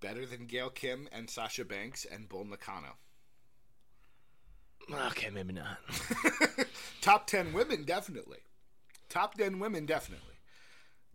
Better 0.00 0.26
than 0.26 0.46
Gail 0.46 0.68
Kim 0.68 1.08
and 1.12 1.30
Sasha 1.30 1.64
Banks 1.64 2.04
and 2.04 2.28
Bull 2.28 2.44
Nakano. 2.44 2.96
Okay, 4.92 5.30
maybe 5.30 5.52
not. 5.52 5.78
Top 7.00 7.26
10 7.26 7.52
women, 7.52 7.84
definitely. 7.84 8.38
Top 9.08 9.34
10 9.34 9.58
women, 9.58 9.86
definitely. 9.86 10.34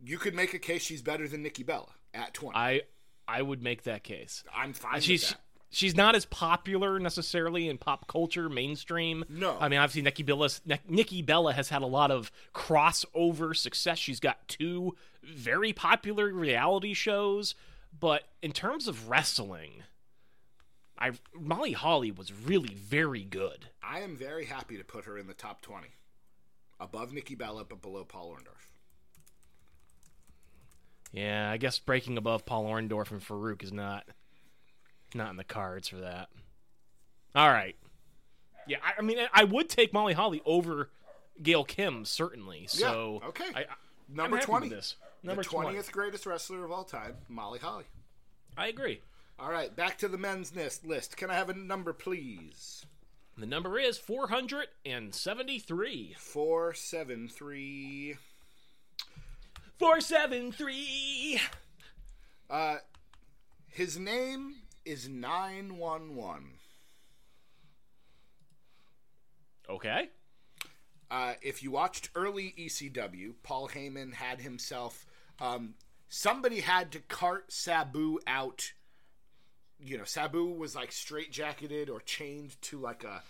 You 0.04 0.18
could 0.18 0.36
make 0.36 0.54
a 0.54 0.60
case 0.60 0.82
she's 0.84 1.02
better 1.02 1.28
than 1.28 1.42
Nikki 1.42 1.64
Bella 1.64 1.90
at 2.14 2.34
20. 2.34 2.58
I 2.58 2.82
I 3.28 3.42
would 3.42 3.64
make 3.64 3.84
that 3.84 4.04
case. 4.04 4.44
I'm 4.56 4.74
fine 4.74 5.02
she's 5.02 5.22
with 5.24 5.30
that. 5.32 5.40
she's 5.72 5.96
not 5.96 6.16
as 6.16 6.26
popular 6.26 7.00
necessarily 7.00 7.70
in 7.70 7.78
pop 7.78 8.08
culture 8.08 8.50
mainstream. 8.50 9.24
No. 9.30 9.58
I 9.60 9.70
mean 9.70 9.80
obviously 9.80 10.02
Nikki 10.02 10.24
Bella 10.24 10.50
Nikki 10.88 11.22
Bella 11.22 11.54
has 11.54 11.70
had 11.70 11.82
a 11.82 11.88
lot 11.88 12.12
of 12.12 12.32
crossover 12.54 13.56
success. 13.56 13.98
She's 13.98 14.20
got 14.20 14.48
two 14.48 14.96
very 15.24 15.72
popular 15.74 16.32
reality 16.32 16.94
shows, 16.94 17.56
but 17.98 18.24
in 18.42 18.52
terms 18.52 18.88
of 18.88 19.10
wrestling, 19.10 19.84
I 20.98 21.12
Molly 21.34 21.74
Holly 21.74 22.12
was 22.12 22.32
really 22.32 22.74
very 22.74 23.24
good. 23.24 23.68
I 23.84 24.00
am 24.00 24.16
very 24.16 24.46
happy 24.46 24.78
to 24.78 24.84
put 24.84 25.06
her 25.06 25.18
in 25.18 25.28
the 25.28 25.34
top 25.34 25.62
20. 25.62 25.88
Above 26.80 27.14
Nikki 27.14 27.36
Bella, 27.36 27.64
but 27.64 27.82
below 27.82 28.04
Paul 28.04 28.36
Orndorff. 28.36 28.68
Yeah, 31.12 31.50
I 31.50 31.58
guess 31.58 31.80
breaking 31.80 32.18
above 32.18 32.46
Paul 32.46 32.66
Orndorff 32.66 33.12
and 33.12 33.22
Farouk 33.22 33.64
is 33.64 33.72
not 33.72 34.06
not 35.14 35.30
in 35.30 35.38
the 35.38 35.44
cards 35.44 35.88
for 35.88 35.98
that. 35.98 36.30
All 37.34 37.50
right. 37.50 37.76
Yeah, 38.68 38.78
I, 38.84 38.94
I 39.00 39.02
mean, 39.02 39.20
I 39.34 39.44
would 39.44 39.70
take 39.70 39.94
Molly 39.94 40.14
Holly 40.14 40.42
over 40.46 40.90
Gail 41.42 41.64
Kim 41.64 42.06
certainly. 42.06 42.68
So 42.68 43.20
Yeah, 43.22 43.28
okay. 43.30 43.46
I, 43.54 43.60
I, 43.62 43.66
Number 44.08 44.36
I'm 44.36 44.42
happy 44.42 44.46
20. 44.46 44.70
With 44.70 44.78
this 44.78 44.96
number 45.24 45.44
the 45.44 45.50
20th 45.50 45.72
20. 45.72 45.92
greatest 45.92 46.26
wrestler 46.26 46.64
of 46.64 46.72
all 46.72 46.84
time, 46.84 47.16
Molly 47.28 47.60
Holly. 47.60 47.86
I 48.58 48.68
agree. 48.68 49.02
All 49.38 49.52
right, 49.52 49.76
back 49.76 49.98
to 49.98 50.08
the 50.08 50.18
men's 50.18 50.56
list. 50.56 50.86
list. 50.86 51.18
Can 51.18 51.30
I 51.30 51.34
have 51.34 51.50
a 51.50 51.54
number, 51.54 51.92
please? 51.92 52.86
The 53.38 53.46
number 53.46 53.78
is 53.78 53.98
473. 53.98 56.16
473. 56.18 58.16
473. 59.78 61.42
Uh, 62.50 62.78
his 63.68 64.00
name 64.00 64.56
is 64.86 65.10
911. 65.10 66.52
Okay. 69.70 70.12
Uh, 71.12 71.34
if 71.42 71.62
you 71.62 71.72
watched 71.72 72.10
early 72.16 72.56
ECW, 72.58 73.34
Paul 73.44 73.68
Heyman 73.68 74.14
had 74.14 74.40
himself. 74.40 75.06
Um, 75.42 75.74
somebody 76.08 76.62
had 76.62 76.94
to 76.94 77.00
cart 77.00 77.52
Sabu 77.52 78.20
out. 78.26 78.72
You 79.80 79.98
know, 79.98 80.04
Sabu 80.04 80.46
was 80.46 80.76
like 80.76 80.92
straitjacketed 80.92 81.90
or 81.90 82.00
chained 82.02 82.60
to 82.64 82.80
like 82.80 83.04
a, 83.04 83.22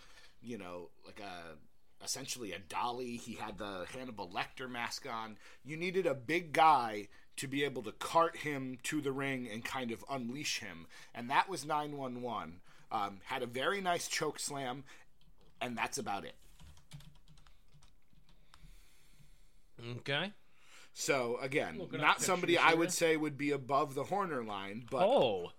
you 0.42 0.58
know, 0.58 0.90
like 1.06 1.20
a 1.20 2.04
essentially 2.04 2.52
a 2.54 2.60
dolly. 2.60 3.18
He 3.18 3.34
had 3.34 3.58
the 3.58 3.86
Hannibal 3.94 4.30
Lecter 4.30 4.70
mask 4.70 5.08
on. 5.12 5.38
You 5.64 5.76
needed 5.78 6.06
a 6.06 6.14
big 6.14 6.54
guy 6.54 7.08
to 7.38 7.48
be 7.48 7.64
able 7.64 7.82
to 7.84 7.92
cart 7.94 8.38
him 8.38 8.78
to 8.84 9.02
the 9.02 9.12
ring 9.12 9.50
and 9.52 9.66
kind 9.66 9.92
of 9.92 10.06
unleash 10.10 10.60
him, 10.60 10.86
and 11.14 11.30
that 11.30 11.50
was 11.50 11.66
911. 11.66 12.62
Um, 12.92 13.18
had 13.26 13.44
a 13.44 13.48
very 13.48 13.82
nice 13.82 14.08
choke 14.08 14.40
slam, 14.40 14.84
and 15.60 15.78
that's 15.78 15.98
about 15.98 16.24
it. 16.24 16.36
Okay. 19.98 20.32
So 20.94 21.38
again, 21.42 21.78
Looking 21.78 22.00
not 22.00 22.22
somebody 22.22 22.58
I 22.58 22.70
here. 22.70 22.78
would 22.78 22.92
say 22.92 23.18
would 23.18 23.38
be 23.38 23.52
above 23.52 23.96
the 23.96 24.06
Horner 24.06 24.44
line, 24.44 24.86
but 24.90 25.02
Oh, 25.06 25.52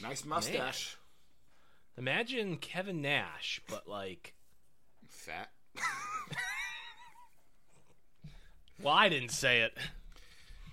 nice 0.00 0.24
mustache, 0.24 0.96
imagine 1.98 2.56
Kevin 2.56 3.02
Nash, 3.02 3.60
but 3.68 3.88
like, 3.88 4.34
fat. 5.08 5.50
well, 8.82 8.94
I 8.94 9.08
didn't 9.08 9.30
say 9.30 9.62
it. 9.62 9.76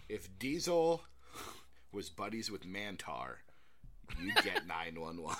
If 0.07 0.27
Diesel 0.39 1.01
was 1.91 2.09
buddies 2.09 2.51
with 2.51 2.65
Mantaur, 2.65 3.37
you'd 4.21 4.35
get 4.35 4.67
nine 4.67 4.99
one 4.99 5.21
one. 5.21 5.35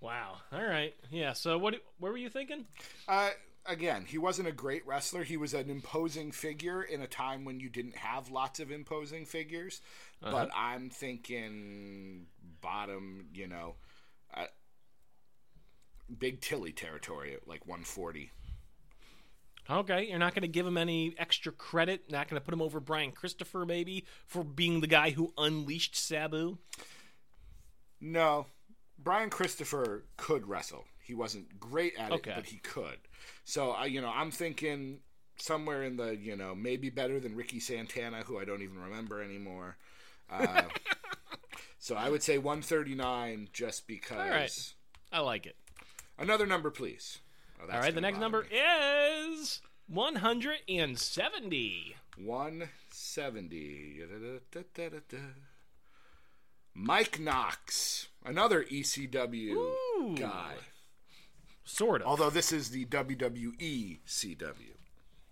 Wow. 0.00 0.36
All 0.52 0.64
right. 0.64 0.94
Yeah. 1.10 1.34
So 1.34 1.58
what? 1.58 1.74
What 1.98 2.12
were 2.12 2.18
you 2.18 2.30
thinking? 2.30 2.64
Uh 3.06 3.30
Again, 3.70 4.04
he 4.04 4.18
wasn't 4.18 4.48
a 4.48 4.52
great 4.52 4.84
wrestler. 4.84 5.22
He 5.22 5.36
was 5.36 5.54
an 5.54 5.70
imposing 5.70 6.32
figure 6.32 6.82
in 6.82 7.00
a 7.02 7.06
time 7.06 7.44
when 7.44 7.60
you 7.60 7.68
didn't 7.68 7.96
have 7.96 8.28
lots 8.28 8.58
of 8.58 8.72
imposing 8.72 9.26
figures. 9.26 9.80
But 10.20 10.50
I'm 10.54 10.90
thinking 10.90 12.26
bottom, 12.60 13.28
you 13.32 13.46
know, 13.46 13.76
uh, 14.34 14.46
big 16.18 16.40
Tilly 16.40 16.72
territory 16.72 17.32
at 17.32 17.46
like 17.46 17.64
140. 17.66 18.30
Okay, 19.70 20.08
you're 20.08 20.18
not 20.18 20.34
going 20.34 20.42
to 20.42 20.48
give 20.48 20.66
him 20.66 20.76
any 20.76 21.14
extra 21.16 21.52
credit. 21.52 22.10
Not 22.10 22.28
going 22.28 22.40
to 22.40 22.44
put 22.44 22.52
him 22.52 22.60
over 22.62 22.80
Brian 22.80 23.12
Christopher, 23.12 23.64
maybe, 23.64 24.04
for 24.26 24.42
being 24.42 24.80
the 24.80 24.88
guy 24.88 25.10
who 25.10 25.32
unleashed 25.38 25.94
Sabu. 25.94 26.58
No, 28.00 28.46
Brian 28.98 29.30
Christopher 29.30 30.06
could 30.16 30.48
wrestle. 30.48 30.86
He 31.02 31.14
wasn't 31.14 31.60
great 31.60 31.94
at 31.98 32.10
it, 32.10 32.14
Okay. 32.14 32.32
but 32.34 32.46
he 32.46 32.56
could. 32.58 32.98
So 33.44 33.70
I, 33.70 33.86
you 33.86 34.00
know, 34.00 34.12
I'm 34.14 34.30
thinking 34.30 35.00
somewhere 35.36 35.82
in 35.82 35.96
the, 35.96 36.16
you 36.16 36.36
know, 36.36 36.54
maybe 36.54 36.90
better 36.90 37.18
than 37.20 37.34
Ricky 37.34 37.60
Santana, 37.60 38.22
who 38.24 38.38
I 38.38 38.44
don't 38.44 38.62
even 38.62 38.78
remember 38.78 39.22
anymore. 39.22 39.76
Uh, 40.30 40.62
so 41.78 41.96
I 41.96 42.08
would 42.08 42.22
say 42.22 42.38
139, 42.38 43.48
just 43.52 43.86
because. 43.86 44.18
right. 44.18 44.72
I 45.12 45.20
like 45.20 45.46
it. 45.46 45.56
Another 46.18 46.46
number, 46.46 46.70
please. 46.70 47.18
Oh, 47.60 47.66
that's 47.66 47.76
All 47.76 47.82
right, 47.82 47.94
the 47.94 48.00
next 48.00 48.18
number 48.18 48.46
me. 48.50 48.56
is 48.56 49.60
170. 49.88 51.96
170. 52.16 54.00
Da-da-da-da-da-da. 54.52 55.18
Mike 56.74 57.18
Knox, 57.18 58.08
another 58.24 58.62
ECW 58.64 59.50
Ooh. 59.50 60.14
guy. 60.16 60.54
Sort 61.70 62.02
of. 62.02 62.08
Although 62.08 62.30
this 62.30 62.52
is 62.52 62.70
the 62.70 62.84
WWE 62.86 63.98
CW. 64.06 64.54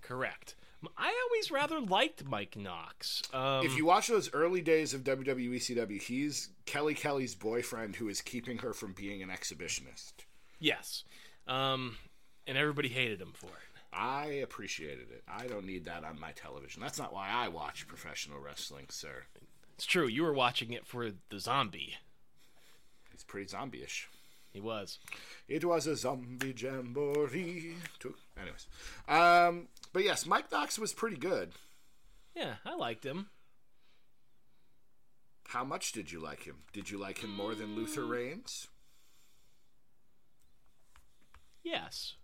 Correct. 0.01 0.55
I 0.96 1.12
always 1.29 1.51
rather 1.51 1.81
liked 1.81 2.24
Mike 2.24 2.57
Knox. 2.57 3.22
Um, 3.35 3.66
If 3.66 3.77
you 3.77 3.85
watch 3.85 4.07
those 4.07 4.33
early 4.33 4.61
days 4.62 4.94
of 4.94 5.03
WWE 5.03 5.57
CW, 5.57 6.01
he's 6.01 6.51
Kelly 6.66 6.94
Kelly's 6.94 7.35
boyfriend 7.35 7.96
who 7.96 8.09
is 8.09 8.20
keeping 8.20 8.59
her 8.59 8.72
from 8.72 8.92
being 8.92 9.20
an 9.22 9.29
exhibitionist. 9.29 10.12
yes. 10.61 11.05
Um, 11.48 11.96
and 12.46 12.57
everybody 12.59 12.88
hated 12.88 13.20
him 13.20 13.33
for 13.35 13.46
it. 13.46 13.53
I 13.92 14.27
appreciated 14.27 15.11
it. 15.11 15.22
I 15.27 15.46
don't 15.46 15.64
need 15.66 15.87
that 15.87 16.05
on 16.05 16.20
my 16.20 16.31
television. 16.33 16.83
That's 16.83 16.98
not 16.98 17.12
why 17.12 17.29
I 17.31 17.48
watch 17.48 17.88
professional 17.88 18.38
wrestling, 18.38 18.87
sir. 18.90 19.24
It's 19.74 19.87
true. 19.87 20.07
You 20.07 20.22
were 20.24 20.33
watching 20.35 20.72
it 20.72 20.87
for 20.87 21.11
the 21.31 21.38
zombie. 21.40 21.94
He's 23.11 23.24
pretty 23.24 23.48
zombie-ish. 23.48 24.09
He 24.59 24.62
was. 24.62 24.99
It 25.47 25.64
was 25.64 25.87
a 25.87 25.94
zombie 25.94 26.53
jamboree. 26.59 27.77
To- 28.01 28.14
Anyways, 28.37 28.66
um, 29.07 29.68
but 29.92 30.03
yes, 30.03 30.27
Mike 30.27 30.51
Knox 30.51 30.81
was 30.81 30.92
pretty 30.92 31.16
good. 31.16 31.53
Yeah, 32.35 32.55
I 32.66 32.75
liked 32.75 33.07
him. 33.07 33.29
How 35.47 35.62
much 35.62 35.92
did 35.92 36.11
you 36.11 36.18
like 36.18 36.42
him? 36.42 36.57
Did 36.73 36.90
you 36.90 36.99
like 36.99 37.18
him 37.18 37.31
more 37.33 37.55
than 37.55 37.77
Luther 37.77 38.05
Reigns? 38.05 38.66
Yes. 41.62 42.14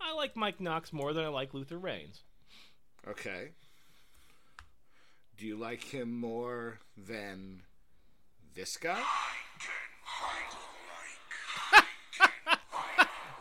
I 0.00 0.14
like 0.14 0.36
Mike 0.36 0.60
Knox 0.60 0.92
more 0.92 1.12
than 1.12 1.24
I 1.24 1.28
like 1.28 1.52
Luther 1.54 1.76
Reigns. 1.78 2.22
Okay. 3.08 3.48
Do 5.36 5.44
you 5.44 5.56
like 5.56 5.82
him 5.82 6.20
more 6.20 6.78
than 6.96 7.62
this 8.54 8.76
guy? 8.76 9.02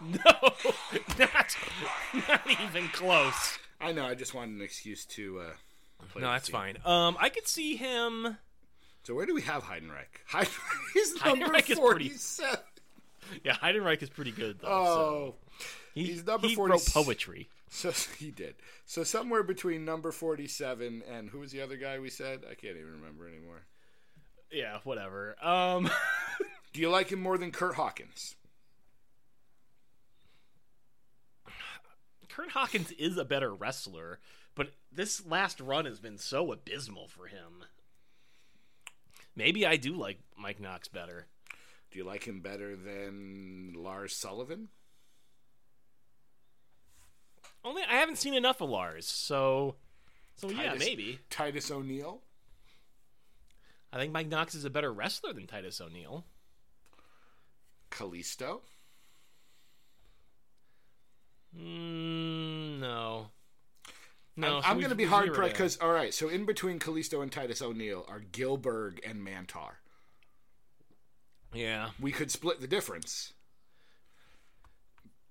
No, 0.25 0.49
not, 1.19 1.55
not 2.27 2.41
even 2.49 2.87
close. 2.89 3.59
I 3.81 3.91
know. 3.91 4.05
I 4.05 4.15
just 4.15 4.33
wanted 4.33 4.55
an 4.55 4.61
excuse 4.61 5.05
to. 5.07 5.39
Uh, 5.41 5.43
play 6.11 6.21
No, 6.21 6.31
that's 6.31 6.47
theme. 6.47 6.53
fine. 6.53 6.77
Um, 6.85 7.17
I 7.19 7.29
could 7.29 7.47
see 7.47 7.75
him. 7.75 8.37
So 9.03 9.13
where 9.15 9.25
do 9.25 9.33
we 9.33 9.41
have 9.41 9.63
Heidenreich? 9.63 10.07
Heidenreich 10.31 10.95
is 10.95 11.25
number 11.25 11.45
Heidenreich 11.47 11.57
is 11.59 11.65
pretty- 11.65 11.75
forty-seven. 12.09 12.59
Yeah, 13.43 13.53
Heidenreich 13.55 14.01
is 14.01 14.09
pretty 14.09 14.31
good 14.31 14.59
though. 14.59 14.67
Oh, 14.69 14.85
so 14.85 15.35
he, 15.93 16.05
he's 16.05 16.25
number 16.25 16.47
he 16.47 16.55
40 16.55 16.71
wrote 16.71 16.85
poetry. 16.93 17.49
so 17.69 17.91
he 18.17 18.31
did. 18.31 18.55
So 18.85 19.03
somewhere 19.03 19.43
between 19.43 19.83
number 19.85 20.11
forty-seven 20.11 21.03
and 21.11 21.29
who 21.29 21.39
was 21.39 21.51
the 21.51 21.61
other 21.61 21.75
guy 21.77 21.99
we 21.99 22.09
said? 22.09 22.41
I 22.49 22.55
can't 22.55 22.77
even 22.77 22.93
remember 23.01 23.27
anymore. 23.27 23.61
Yeah, 24.51 24.79
whatever. 24.83 25.35
Um, 25.45 25.89
Do 26.73 26.81
you 26.81 26.89
like 26.89 27.11
him 27.11 27.21
more 27.21 27.37
than 27.37 27.51
Kurt 27.51 27.75
Hawkins? 27.75 28.35
Kurt 32.39 32.51
Hawkins 32.51 32.91
is 32.91 33.17
a 33.17 33.25
better 33.25 33.53
wrestler, 33.53 34.17
but 34.55 34.69
this 34.89 35.25
last 35.25 35.59
run 35.59 35.83
has 35.83 35.99
been 35.99 36.17
so 36.17 36.53
abysmal 36.53 37.09
for 37.09 37.27
him. 37.27 37.65
Maybe 39.35 39.65
I 39.65 39.75
do 39.75 39.93
like 39.93 40.19
Mike 40.37 40.61
Knox 40.61 40.87
better. 40.87 41.27
Do 41.91 41.99
you 41.99 42.05
like 42.05 42.23
him 42.23 42.39
better 42.39 42.77
than 42.77 43.73
Lars 43.75 44.15
Sullivan? 44.15 44.69
Only 47.65 47.83
I 47.83 47.95
haven't 47.95 48.19
seen 48.19 48.33
enough 48.33 48.61
of 48.61 48.69
Lars, 48.69 49.05
so 49.05 49.75
so 50.37 50.49
yeah, 50.49 50.75
maybe. 50.79 51.19
Titus 51.29 51.69
O'Neil? 51.69 52.21
I 53.91 53.97
think 53.97 54.13
Mike 54.13 54.29
Knox 54.29 54.55
is 54.55 54.63
a 54.63 54.69
better 54.69 54.93
wrestler 54.93 55.33
than 55.33 55.45
Titus 55.45 55.81
O'Neil. 55.81 56.23
Kalisto. 57.91 58.61
Mm, 61.57 62.79
no. 62.79 63.27
No, 64.35 64.57
I'm, 64.57 64.61
so 64.63 64.69
I'm 64.69 64.77
going 64.77 64.89
to 64.89 64.95
be 64.95 65.05
hard 65.05 65.33
pressed 65.33 65.53
because 65.53 65.77
all 65.81 65.91
right. 65.91 66.13
So 66.13 66.29
in 66.29 66.45
between 66.45 66.79
Kalisto 66.79 67.21
and 67.21 67.31
Titus 67.31 67.61
O'Neil 67.61 68.05
are 68.07 68.21
Gilberg 68.31 68.99
and 69.07 69.25
Mantaur. 69.25 69.71
Yeah, 71.53 71.89
We 71.99 72.11
could 72.11 72.29
split 72.31 72.61
the 72.61 72.67
difference. 72.67 73.33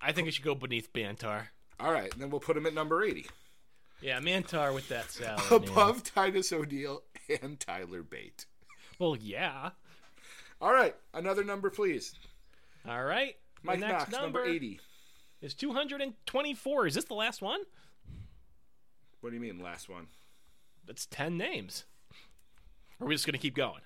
I 0.00 0.12
think 0.12 0.26
it 0.28 0.34
should 0.34 0.44
go 0.44 0.54
beneath 0.54 0.92
Mantaur. 0.92 1.48
All 1.80 1.92
right, 1.92 2.12
then 2.18 2.30
we'll 2.30 2.40
put 2.40 2.56
him 2.56 2.66
at 2.66 2.74
number 2.74 3.04
eighty, 3.04 3.26
Yeah, 4.00 4.18
Mantaur 4.20 4.74
with 4.74 4.88
that 4.88 5.10
salad. 5.12 5.40
above 5.50 6.02
Titus 6.02 6.52
O'Neil 6.52 7.02
and 7.40 7.58
Tyler 7.60 8.02
Bate. 8.02 8.46
Well, 8.98 9.14
yeah. 9.16 9.70
All 10.60 10.72
right, 10.72 10.94
another 11.14 11.44
number, 11.44 11.70
please. 11.70 12.14
All 12.88 13.04
right. 13.04 13.36
Mike 13.62 13.78
next 13.80 13.92
Knox, 13.92 14.12
number, 14.12 14.40
number 14.40 14.44
eighty. 14.44 14.80
Is 15.40 15.54
224. 15.54 16.86
Is 16.86 16.94
this 16.94 17.04
the 17.04 17.14
last 17.14 17.42
one? 17.42 17.60
What 19.20 19.30
do 19.30 19.34
you 19.36 19.40
mean, 19.40 19.58
last 19.60 19.88
one? 19.88 20.06
That's 20.86 21.06
10 21.06 21.36
names. 21.36 21.84
Or 23.00 23.04
are 23.04 23.08
we 23.08 23.14
just 23.14 23.26
going 23.26 23.32
to 23.34 23.38
keep 23.38 23.54
going? 23.54 23.80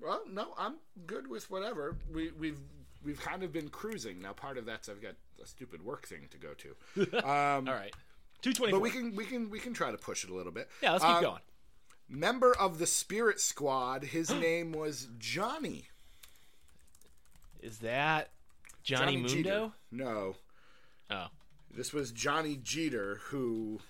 Well, 0.00 0.22
no, 0.30 0.48
I'm 0.58 0.74
good 1.06 1.28
with 1.28 1.50
whatever. 1.50 1.96
We, 2.12 2.30
we've 2.32 2.58
we've 3.04 3.20
kind 3.20 3.42
of 3.42 3.52
been 3.52 3.68
cruising. 3.68 4.20
Now, 4.20 4.32
part 4.32 4.58
of 4.58 4.66
that's 4.66 4.88
I've 4.88 5.00
got 5.00 5.14
a 5.42 5.46
stupid 5.46 5.82
work 5.84 6.06
thing 6.06 6.28
to 6.30 6.36
go 6.38 6.48
to, 6.54 7.16
um, 7.26 7.68
All 7.68 7.74
right. 7.74 7.94
224. 8.42 8.70
but 8.78 8.80
we 8.82 8.90
can 8.90 9.14
we 9.16 9.24
can 9.24 9.48
we 9.50 9.58
can 9.58 9.72
try 9.72 9.90
to 9.90 9.96
push 9.96 10.22
it 10.24 10.30
a 10.30 10.34
little 10.34 10.52
bit. 10.52 10.68
yeah, 10.82 10.92
let's 10.92 11.04
keep 11.04 11.14
Um, 11.14 11.22
going. 11.22 11.40
Member 12.08 12.54
of 12.58 12.78
the 12.78 12.86
Spirit 12.86 13.40
Squad. 13.40 14.04
His 14.04 14.30
name 14.40 14.72
was 14.72 15.08
Johnny. 15.18 15.88
Is 17.60 17.78
that 17.78 18.30
Johnny, 18.82 19.16
Mundo? 19.16 19.28
Jeter. 19.34 19.70
No, 19.90 20.36
Oh. 21.10 21.26
this 21.70 21.92
was 21.92 22.10
Johnny 22.12 22.58
Jeter, 22.62 23.20
who 23.26 23.80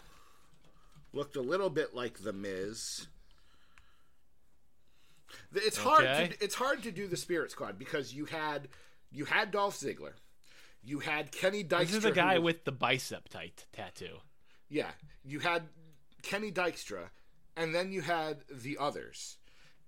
looked 1.13 1.37
a 1.37 1.41
little 1.41 1.71
bit 1.71 1.95
like 1.95 2.19
the 2.23 2.33
Miz. 2.33 3.07
It's 5.55 5.79
hard. 5.79 6.05
Okay. 6.05 6.29
To, 6.29 6.45
it's 6.45 6.55
hard 6.55 6.83
to 6.85 6.91
do 6.91 7.07
the 7.07 7.17
Spirit 7.17 7.51
Squad 7.51 7.79
because 7.79 8.15
you 8.15 8.27
had 8.27 8.69
you 9.11 9.25
had 9.25 9.51
Dolph 9.51 9.77
Ziggler, 9.77 10.13
you 10.85 11.01
had 11.01 11.33
Kenny 11.33 11.65
Dykstra. 11.65 11.79
This 11.81 11.95
is 11.95 12.03
the 12.03 12.13
guy 12.13 12.39
with 12.39 12.65
the 12.65 12.73
bicep 12.73 13.29
tight 13.29 13.67
tattoo. 13.73 14.19
Yeah, 14.69 14.91
you 15.25 15.41
had 15.41 15.63
Kenny 16.23 16.51
Dykstra, 16.53 17.11
and 17.57 17.75
then 17.75 17.93
you 17.93 18.03
had 18.03 18.39
the 18.51 18.79
others. 18.79 19.39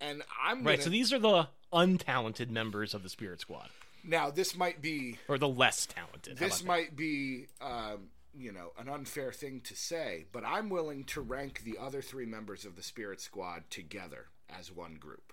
And 0.00 0.22
I'm 0.42 0.58
Right, 0.64 0.74
gonna, 0.74 0.82
so 0.84 0.90
these 0.90 1.12
are 1.12 1.18
the 1.18 1.48
untalented 1.72 2.50
members 2.50 2.94
of 2.94 3.02
the 3.02 3.08
Spirit 3.08 3.40
Squad. 3.40 3.68
Now 4.04 4.30
this 4.30 4.56
might 4.56 4.80
be 4.80 5.18
Or 5.28 5.38
the 5.38 5.48
less 5.48 5.86
talented. 5.86 6.38
This 6.38 6.64
might 6.64 6.96
be 6.96 7.46
um, 7.60 8.08
you 8.34 8.52
know 8.52 8.72
an 8.78 8.88
unfair 8.88 9.32
thing 9.32 9.60
to 9.62 9.76
say, 9.76 10.26
but 10.32 10.44
I'm 10.44 10.70
willing 10.70 11.04
to 11.04 11.20
rank 11.20 11.62
the 11.64 11.78
other 11.80 12.02
three 12.02 12.26
members 12.26 12.64
of 12.64 12.76
the 12.76 12.82
Spirit 12.82 13.20
Squad 13.20 13.70
together 13.70 14.26
as 14.48 14.72
one 14.72 14.94
group. 14.94 15.32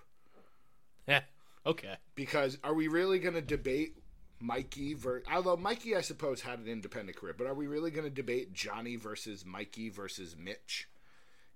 that? 1.06 1.14
Eh, 1.14 1.68
okay. 1.70 1.96
Because 2.14 2.58
are 2.64 2.74
we 2.74 2.88
really 2.88 3.18
going 3.18 3.34
to 3.34 3.42
debate 3.42 3.98
Mikey 4.40 4.94
ver 4.94 5.22
although 5.32 5.56
Mikey 5.56 5.96
I 5.96 6.00
suppose 6.00 6.42
had 6.42 6.58
an 6.58 6.68
independent 6.68 7.16
career, 7.16 7.34
but 7.36 7.46
are 7.46 7.54
we 7.54 7.66
really 7.66 7.90
going 7.90 8.08
to 8.08 8.14
debate 8.14 8.52
Johnny 8.52 8.96
versus 8.96 9.44
Mikey 9.44 9.88
versus 9.88 10.36
Mitch? 10.38 10.88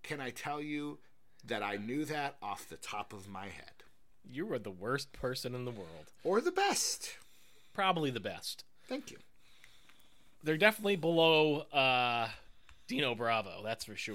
Can 0.02 0.20
I 0.20 0.30
tell 0.30 0.62
you 0.62 0.98
that 1.44 1.62
I 1.62 1.76
knew 1.76 2.04
that 2.06 2.36
off 2.42 2.68
the 2.68 2.76
top 2.76 3.12
of 3.12 3.28
my 3.28 3.46
head? 3.46 3.79
You 4.28 4.46
were 4.46 4.58
the 4.58 4.70
worst 4.70 5.12
person 5.12 5.54
in 5.54 5.64
the 5.64 5.70
world. 5.70 6.12
Or 6.24 6.40
the 6.40 6.52
best. 6.52 7.16
Probably 7.74 8.10
the 8.10 8.20
best. 8.20 8.64
Thank 8.88 9.10
you. 9.10 9.18
They're 10.42 10.56
definitely 10.56 10.96
below 10.96 11.60
uh, 11.72 12.28
Dino 12.88 13.14
Bravo, 13.14 13.62
that's 13.62 13.84
for 13.84 13.96
sure. 13.96 14.14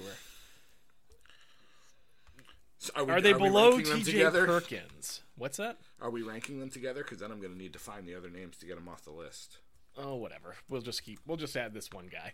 So 2.78 2.92
are, 2.94 3.04
we, 3.04 3.12
Are 3.12 3.20
they 3.20 3.32
we 3.32 3.38
below 3.40 3.78
TJ? 3.78 4.46
Perkins? 4.46 5.22
What's 5.36 5.56
that? 5.56 5.78
Are 6.00 6.10
we 6.10 6.22
ranking 6.22 6.60
them 6.60 6.70
together? 6.70 7.02
Because 7.02 7.18
then 7.18 7.30
I'm 7.30 7.40
going 7.40 7.52
to 7.52 7.58
need 7.58 7.72
to 7.72 7.78
find 7.78 8.06
the 8.06 8.14
other 8.14 8.30
names 8.30 8.56
to 8.58 8.66
get 8.66 8.76
them 8.76 8.88
off 8.88 9.04
the 9.04 9.10
list. 9.10 9.58
Oh, 9.96 10.14
whatever. 10.16 10.56
We'll 10.68 10.82
just 10.82 11.02
keep. 11.02 11.20
We'll 11.26 11.38
just 11.38 11.56
add 11.56 11.72
this 11.72 11.90
one 11.90 12.08
guy. 12.12 12.32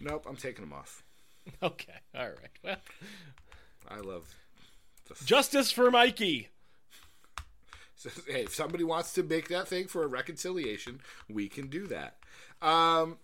Nope, 0.00 0.26
I'm 0.28 0.36
taking 0.36 0.64
them 0.64 0.72
off. 0.72 1.02
Okay. 1.62 1.94
All 2.14 2.26
right. 2.28 2.36
Well, 2.62 2.76
I 3.88 3.96
love. 4.00 4.34
The 5.08 5.14
f- 5.14 5.24
justice 5.24 5.72
for 5.72 5.90
Mikey. 5.90 6.48
So, 8.00 8.08
hey, 8.26 8.44
if 8.44 8.54
somebody 8.54 8.82
wants 8.82 9.12
to 9.12 9.22
make 9.22 9.48
that 9.48 9.68
thing 9.68 9.86
for 9.86 10.02
a 10.02 10.06
reconciliation, 10.06 11.02
we 11.28 11.50
can 11.50 11.66
do 11.66 11.86
that. 11.88 12.16
Um, 12.62 13.18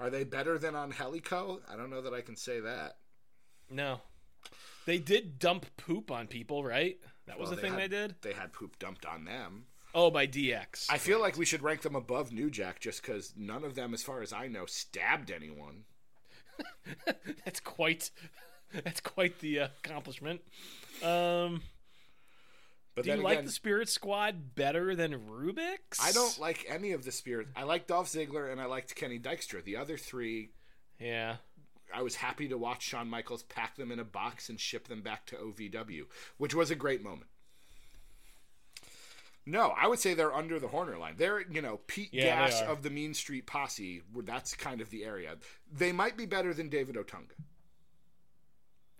are 0.00 0.10
they 0.10 0.24
better 0.24 0.58
than 0.58 0.74
on 0.74 0.92
Helico? 0.92 1.60
I 1.70 1.76
don't 1.76 1.90
know 1.90 2.02
that 2.02 2.12
I 2.12 2.22
can 2.22 2.34
say 2.34 2.58
that. 2.58 2.96
No, 3.70 4.00
they 4.84 4.98
did 4.98 5.38
dump 5.38 5.66
poop 5.76 6.10
on 6.10 6.26
people, 6.26 6.64
right? 6.64 6.96
That 7.28 7.38
was 7.38 7.50
Well, 7.50 7.54
the 7.54 7.62
thing 7.62 7.74
had, 7.74 7.82
they 7.82 7.88
did. 7.88 8.16
They 8.20 8.32
had 8.32 8.52
poop 8.52 8.80
dumped 8.80 9.06
on 9.06 9.24
them. 9.24 9.66
Oh, 9.94 10.10
by 10.10 10.26
DX. 10.26 10.86
I 10.90 10.98
feel 10.98 11.20
like 11.20 11.38
we 11.38 11.44
should 11.44 11.62
rank 11.62 11.82
them 11.82 11.94
above 11.94 12.32
New 12.32 12.50
Jack 12.50 12.80
just 12.80 13.00
because 13.00 13.32
none 13.36 13.62
of 13.62 13.76
them, 13.76 13.94
as 13.94 14.02
far 14.02 14.22
as 14.22 14.32
I 14.32 14.48
know, 14.48 14.66
stabbed 14.66 15.30
anyone. 15.30 15.84
that's 17.44 17.60
quite. 17.60 18.10
That's 18.84 19.00
quite 19.00 19.38
the 19.38 19.60
uh, 19.60 19.68
accomplishment. 19.84 20.40
Um, 21.00 21.62
But 22.96 23.04
do 23.04 23.10
you 23.10 23.16
like 23.18 23.44
the 23.44 23.50
Spirit 23.50 23.90
Squad 23.90 24.54
better 24.54 24.96
than 24.96 25.12
Rubik's? 25.28 26.00
I 26.02 26.12
don't 26.12 26.38
like 26.40 26.64
any 26.66 26.92
of 26.92 27.04
the 27.04 27.12
spirit. 27.12 27.48
I 27.54 27.64
like 27.64 27.86
Dolph 27.86 28.08
Ziggler 28.08 28.50
and 28.50 28.58
I 28.58 28.64
liked 28.64 28.96
Kenny 28.96 29.18
Dykstra. 29.18 29.62
The 29.62 29.76
other 29.76 29.98
three, 29.98 30.50
Yeah. 30.98 31.36
I 31.94 32.00
was 32.02 32.16
happy 32.16 32.48
to 32.48 32.56
watch 32.58 32.82
Shawn 32.82 33.08
Michaels 33.08 33.42
pack 33.44 33.76
them 33.76 33.92
in 33.92 34.00
a 34.00 34.04
box 34.04 34.48
and 34.48 34.58
ship 34.58 34.88
them 34.88 35.02
back 35.02 35.26
to 35.26 35.36
OVW, 35.36 36.06
which 36.38 36.54
was 36.54 36.70
a 36.70 36.74
great 36.74 37.02
moment. 37.02 37.30
No, 39.44 39.74
I 39.78 39.86
would 39.86 40.00
say 40.00 40.14
they're 40.14 40.34
under 40.34 40.58
the 40.58 40.68
Horner 40.68 40.96
line. 40.98 41.14
They're, 41.18 41.40
you 41.48 41.62
know, 41.62 41.80
Pete 41.86 42.08
Yeah, 42.12 42.24
Gas 42.24 42.62
of 42.62 42.82
the 42.82 42.90
Mean 42.90 43.14
Street 43.14 43.46
Posse. 43.46 44.02
That's 44.24 44.54
kind 44.56 44.80
of 44.80 44.90
the 44.90 45.04
area. 45.04 45.36
They 45.70 45.92
might 45.92 46.16
be 46.16 46.26
better 46.26 46.52
than 46.52 46.68
David 46.70 46.96
Otunga. 46.96 47.36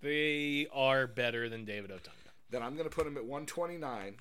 They 0.02 0.68
are 0.72 1.06
better 1.06 1.48
than 1.48 1.64
David 1.64 1.90
Otunga. 1.90 2.25
Then 2.50 2.62
I'm 2.62 2.76
going 2.76 2.88
to 2.88 2.94
put 2.94 3.06
him 3.06 3.16
at 3.16 3.24
129. 3.24 4.16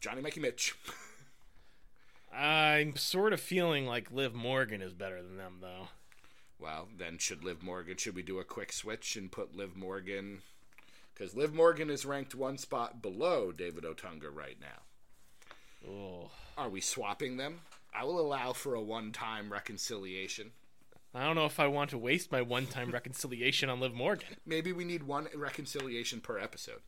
Johnny 0.00 0.22
Mikey 0.22 0.40
Mitch. 0.40 0.74
I'm 2.34 2.96
sort 2.96 3.32
of 3.32 3.40
feeling 3.40 3.86
like 3.86 4.10
Liv 4.10 4.34
Morgan 4.34 4.80
is 4.80 4.94
better 4.94 5.22
than 5.22 5.36
them, 5.36 5.58
though. 5.60 5.88
Well, 6.58 6.88
then 6.96 7.18
should 7.18 7.44
Liv 7.44 7.62
Morgan? 7.62 7.96
Should 7.96 8.14
we 8.14 8.22
do 8.22 8.38
a 8.38 8.44
quick 8.44 8.72
switch 8.72 9.16
and 9.16 9.30
put 9.30 9.56
Liv 9.56 9.76
Morgan? 9.76 10.42
Because 11.12 11.34
Liv 11.34 11.52
Morgan 11.52 11.90
is 11.90 12.06
ranked 12.06 12.34
one 12.34 12.56
spot 12.56 13.02
below 13.02 13.52
David 13.52 13.84
Otunga 13.84 14.28
right 14.32 14.56
now. 14.60 15.88
Oh, 15.88 16.30
Are 16.56 16.68
we 16.68 16.80
swapping 16.80 17.36
them? 17.36 17.60
I 17.94 18.04
will 18.04 18.20
allow 18.20 18.52
for 18.52 18.74
a 18.74 18.80
one-time 18.80 19.52
reconciliation. 19.52 20.52
I 21.14 21.24
don't 21.24 21.36
know 21.36 21.44
if 21.46 21.60
I 21.60 21.66
want 21.66 21.90
to 21.90 21.98
waste 21.98 22.32
my 22.32 22.42
one-time 22.42 22.90
reconciliation 22.92 23.68
on 23.68 23.80
Liv 23.80 23.94
Morgan. 23.94 24.28
Maybe 24.46 24.72
we 24.72 24.84
need 24.84 25.02
one 25.02 25.28
reconciliation 25.34 26.20
per 26.20 26.38
episode. 26.38 26.80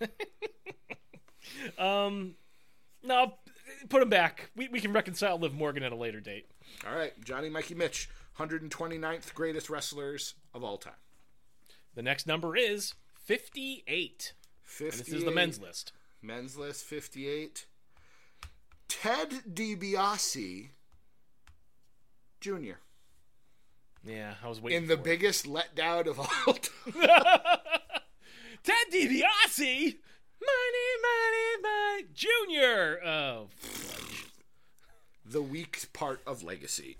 um, 1.78 2.34
No, 3.02 3.34
put 3.88 4.02
him 4.02 4.10
back. 4.10 4.50
We, 4.54 4.68
we 4.68 4.80
can 4.80 4.92
reconcile 4.92 5.38
Liv 5.38 5.54
Morgan 5.54 5.82
at 5.82 5.92
a 5.92 5.96
later 5.96 6.20
date. 6.20 6.46
All 6.86 6.96
right, 6.96 7.12
Johnny 7.24 7.48
Mikey 7.48 7.74
Mitch, 7.74 8.10
129th 8.38 9.34
greatest 9.34 9.70
wrestlers 9.70 10.34
of 10.54 10.62
all 10.62 10.76
time. 10.76 10.92
The 11.94 12.02
next 12.02 12.26
number 12.26 12.54
is 12.56 12.94
58. 13.24 14.34
58. 14.62 15.04
This 15.04 15.14
is 15.14 15.24
the 15.24 15.30
men's 15.30 15.58
list. 15.58 15.92
Men's 16.22 16.56
list 16.56 16.84
58. 16.84 17.66
Ted 18.88 19.30
DiBiase 19.52 20.68
Jr. 22.40 22.74
Yeah, 24.04 24.34
I 24.42 24.48
was 24.48 24.60
waiting 24.60 24.82
in 24.82 24.88
the 24.88 24.94
it. 24.94 25.04
biggest 25.04 25.46
letdown 25.46 26.06
of 26.06 26.18
all 26.20 26.26
time. 26.54 26.94
Ted 28.64 28.86
DiBiase, 28.92 29.96
money, 30.40 30.88
money, 31.02 31.62
money, 31.62 32.04
Junior. 32.14 33.00
Oh, 33.04 33.48
the 35.24 35.42
weak 35.42 35.86
part 35.92 36.20
of 36.26 36.42
Legacy. 36.42 36.96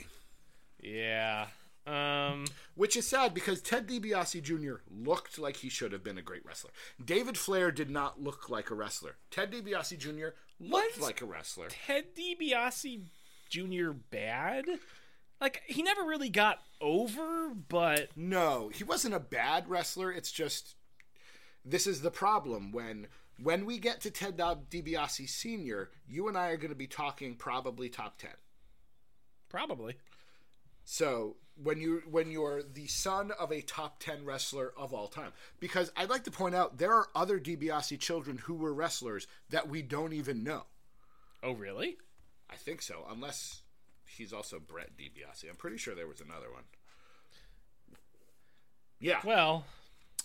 yeah. 0.82 1.46
Um, 1.86 2.44
Which 2.74 2.98
is 2.98 3.06
sad 3.06 3.32
because 3.32 3.62
Ted 3.62 3.88
DiBiase 3.88 4.42
Jr. 4.42 4.82
looked 4.94 5.38
like 5.38 5.56
he 5.56 5.70
should 5.70 5.92
have 5.92 6.04
been 6.04 6.18
a 6.18 6.22
great 6.22 6.44
wrestler. 6.44 6.70
David 7.02 7.38
Flair 7.38 7.70
did 7.70 7.88
not 7.88 8.20
look 8.22 8.50
like 8.50 8.68
a 8.70 8.74
wrestler. 8.74 9.16
Ted 9.30 9.50
DiBiase 9.52 9.96
Jr. 9.98 10.28
looked 10.60 11.00
like 11.00 11.22
a 11.22 11.24
wrestler. 11.24 11.68
Ted 11.70 12.14
DiBiase 12.14 13.04
Junior 13.48 13.94
bad? 13.94 14.66
Like 15.40 15.62
he 15.66 15.82
never 15.82 16.02
really 16.02 16.30
got 16.30 16.60
over, 16.80 17.50
but 17.68 18.10
No, 18.16 18.70
he 18.72 18.84
wasn't 18.84 19.14
a 19.14 19.20
bad 19.20 19.68
wrestler. 19.68 20.12
It's 20.12 20.32
just 20.32 20.74
this 21.64 21.86
is 21.86 22.02
the 22.02 22.10
problem 22.10 22.72
when 22.72 23.06
when 23.40 23.64
we 23.66 23.78
get 23.78 24.00
to 24.00 24.10
Ted 24.10 24.36
DiBiase 24.36 25.28
Senior, 25.28 25.90
you 26.08 26.28
and 26.28 26.36
I 26.36 26.48
are 26.48 26.56
going 26.56 26.70
to 26.70 26.76
be 26.76 26.86
talking 26.88 27.36
probably 27.36 27.88
top 27.88 28.18
ten. 28.18 28.30
probably. 29.48 29.96
So 30.84 31.36
when 31.62 31.80
you 31.80 32.02
when 32.10 32.30
you're 32.30 32.62
the 32.62 32.86
son 32.86 33.30
of 33.38 33.52
a 33.52 33.60
top 33.60 34.00
ten 34.00 34.24
wrestler 34.24 34.72
of 34.76 34.94
all 34.94 35.08
time, 35.08 35.32
because 35.60 35.92
I'd 35.96 36.10
like 36.10 36.24
to 36.24 36.30
point 36.30 36.54
out 36.54 36.78
there 36.78 36.94
are 36.94 37.08
other 37.14 37.38
DiBiase 37.38 37.98
children 38.00 38.38
who 38.38 38.54
were 38.54 38.72
wrestlers 38.72 39.26
that 39.50 39.68
we 39.68 39.82
don't 39.82 40.12
even 40.12 40.42
know. 40.42 40.64
Oh, 41.42 41.52
really? 41.52 41.98
I 42.50 42.56
think 42.56 42.80
so, 42.82 43.04
unless 43.10 43.62
he's 44.18 44.32
also 44.32 44.58
Brett 44.60 44.96
DiBiase. 44.96 45.48
I'm 45.48 45.56
pretty 45.56 45.78
sure 45.78 45.94
there 45.94 46.06
was 46.06 46.20
another 46.20 46.52
one. 46.52 46.64
Yeah, 49.00 49.20
Well, 49.24 49.64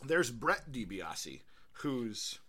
there's 0.03 0.31
Brett 0.31 0.71
DiBiase, 0.71 1.41
who's 1.73 2.39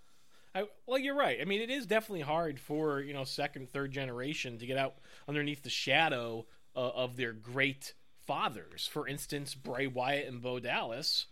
I, 0.55 0.67
well, 0.87 0.99
you're 0.99 1.17
right. 1.17 1.39
I 1.41 1.45
mean, 1.45 1.61
it 1.61 1.71
is 1.71 1.85
definitely 1.85 2.21
hard 2.21 2.61
for 2.61 3.01
you 3.01 3.13
know 3.13 3.25
second, 3.25 3.71
third 3.71 3.91
generation 3.91 4.59
to 4.59 4.67
get 4.67 4.79
out 4.79 4.95
underneath 5.29 5.63
the 5.63 5.71
shadow 5.71 6.47
uh, 6.77 6.91
of 6.91 7.17
their 7.17 7.33
great 7.33 7.95
fathers. 8.27 8.87
For 8.87 9.09
instance, 9.09 9.55
Bray 9.55 9.87
Wyatt 9.87 10.29
and 10.29 10.41
Bo 10.41 10.61
Dallas. 10.61 11.27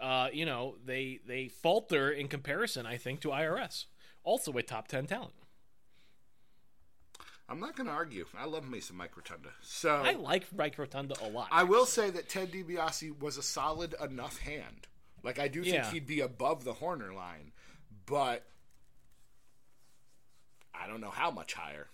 Uh, 0.00 0.28
you 0.32 0.46
know, 0.46 0.76
they 0.84 1.18
they 1.26 1.48
falter 1.48 2.10
in 2.10 2.28
comparison. 2.28 2.86
I 2.86 2.98
think 2.98 3.20
to 3.22 3.28
IRS, 3.28 3.86
also 4.22 4.52
a 4.52 4.62
top 4.62 4.86
ten 4.86 5.06
talent. 5.06 5.32
I'm 7.48 7.60
not 7.60 7.76
going 7.76 7.86
to 7.86 7.92
argue. 7.92 8.26
I 8.36 8.44
love 8.46 8.68
me 8.68 8.80
some 8.80 8.96
Mike 8.98 9.16
Rotunda. 9.16 9.48
So 9.62 9.90
I 9.94 10.12
like 10.12 10.44
Mike 10.54 10.76
Rotunda 10.78 11.14
a 11.22 11.28
lot. 11.28 11.48
I 11.50 11.64
will 11.64 11.86
say 11.86 12.10
that 12.10 12.28
Ted 12.28 12.52
DiBiase 12.52 13.18
was 13.20 13.38
a 13.38 13.42
solid 13.42 13.94
enough 14.02 14.38
hand. 14.38 14.86
Like 15.22 15.38
I 15.38 15.48
do 15.48 15.62
think 15.62 15.74
Yeah. 15.74 15.90
he'd 15.90 16.06
be 16.06 16.20
above 16.20 16.64
the 16.64 16.74
Horner 16.74 17.12
line, 17.14 17.52
but 18.06 18.44
I 20.74 20.86
don't 20.86 21.00
know 21.00 21.10
how 21.10 21.30
much 21.30 21.54
higher. 21.54 21.88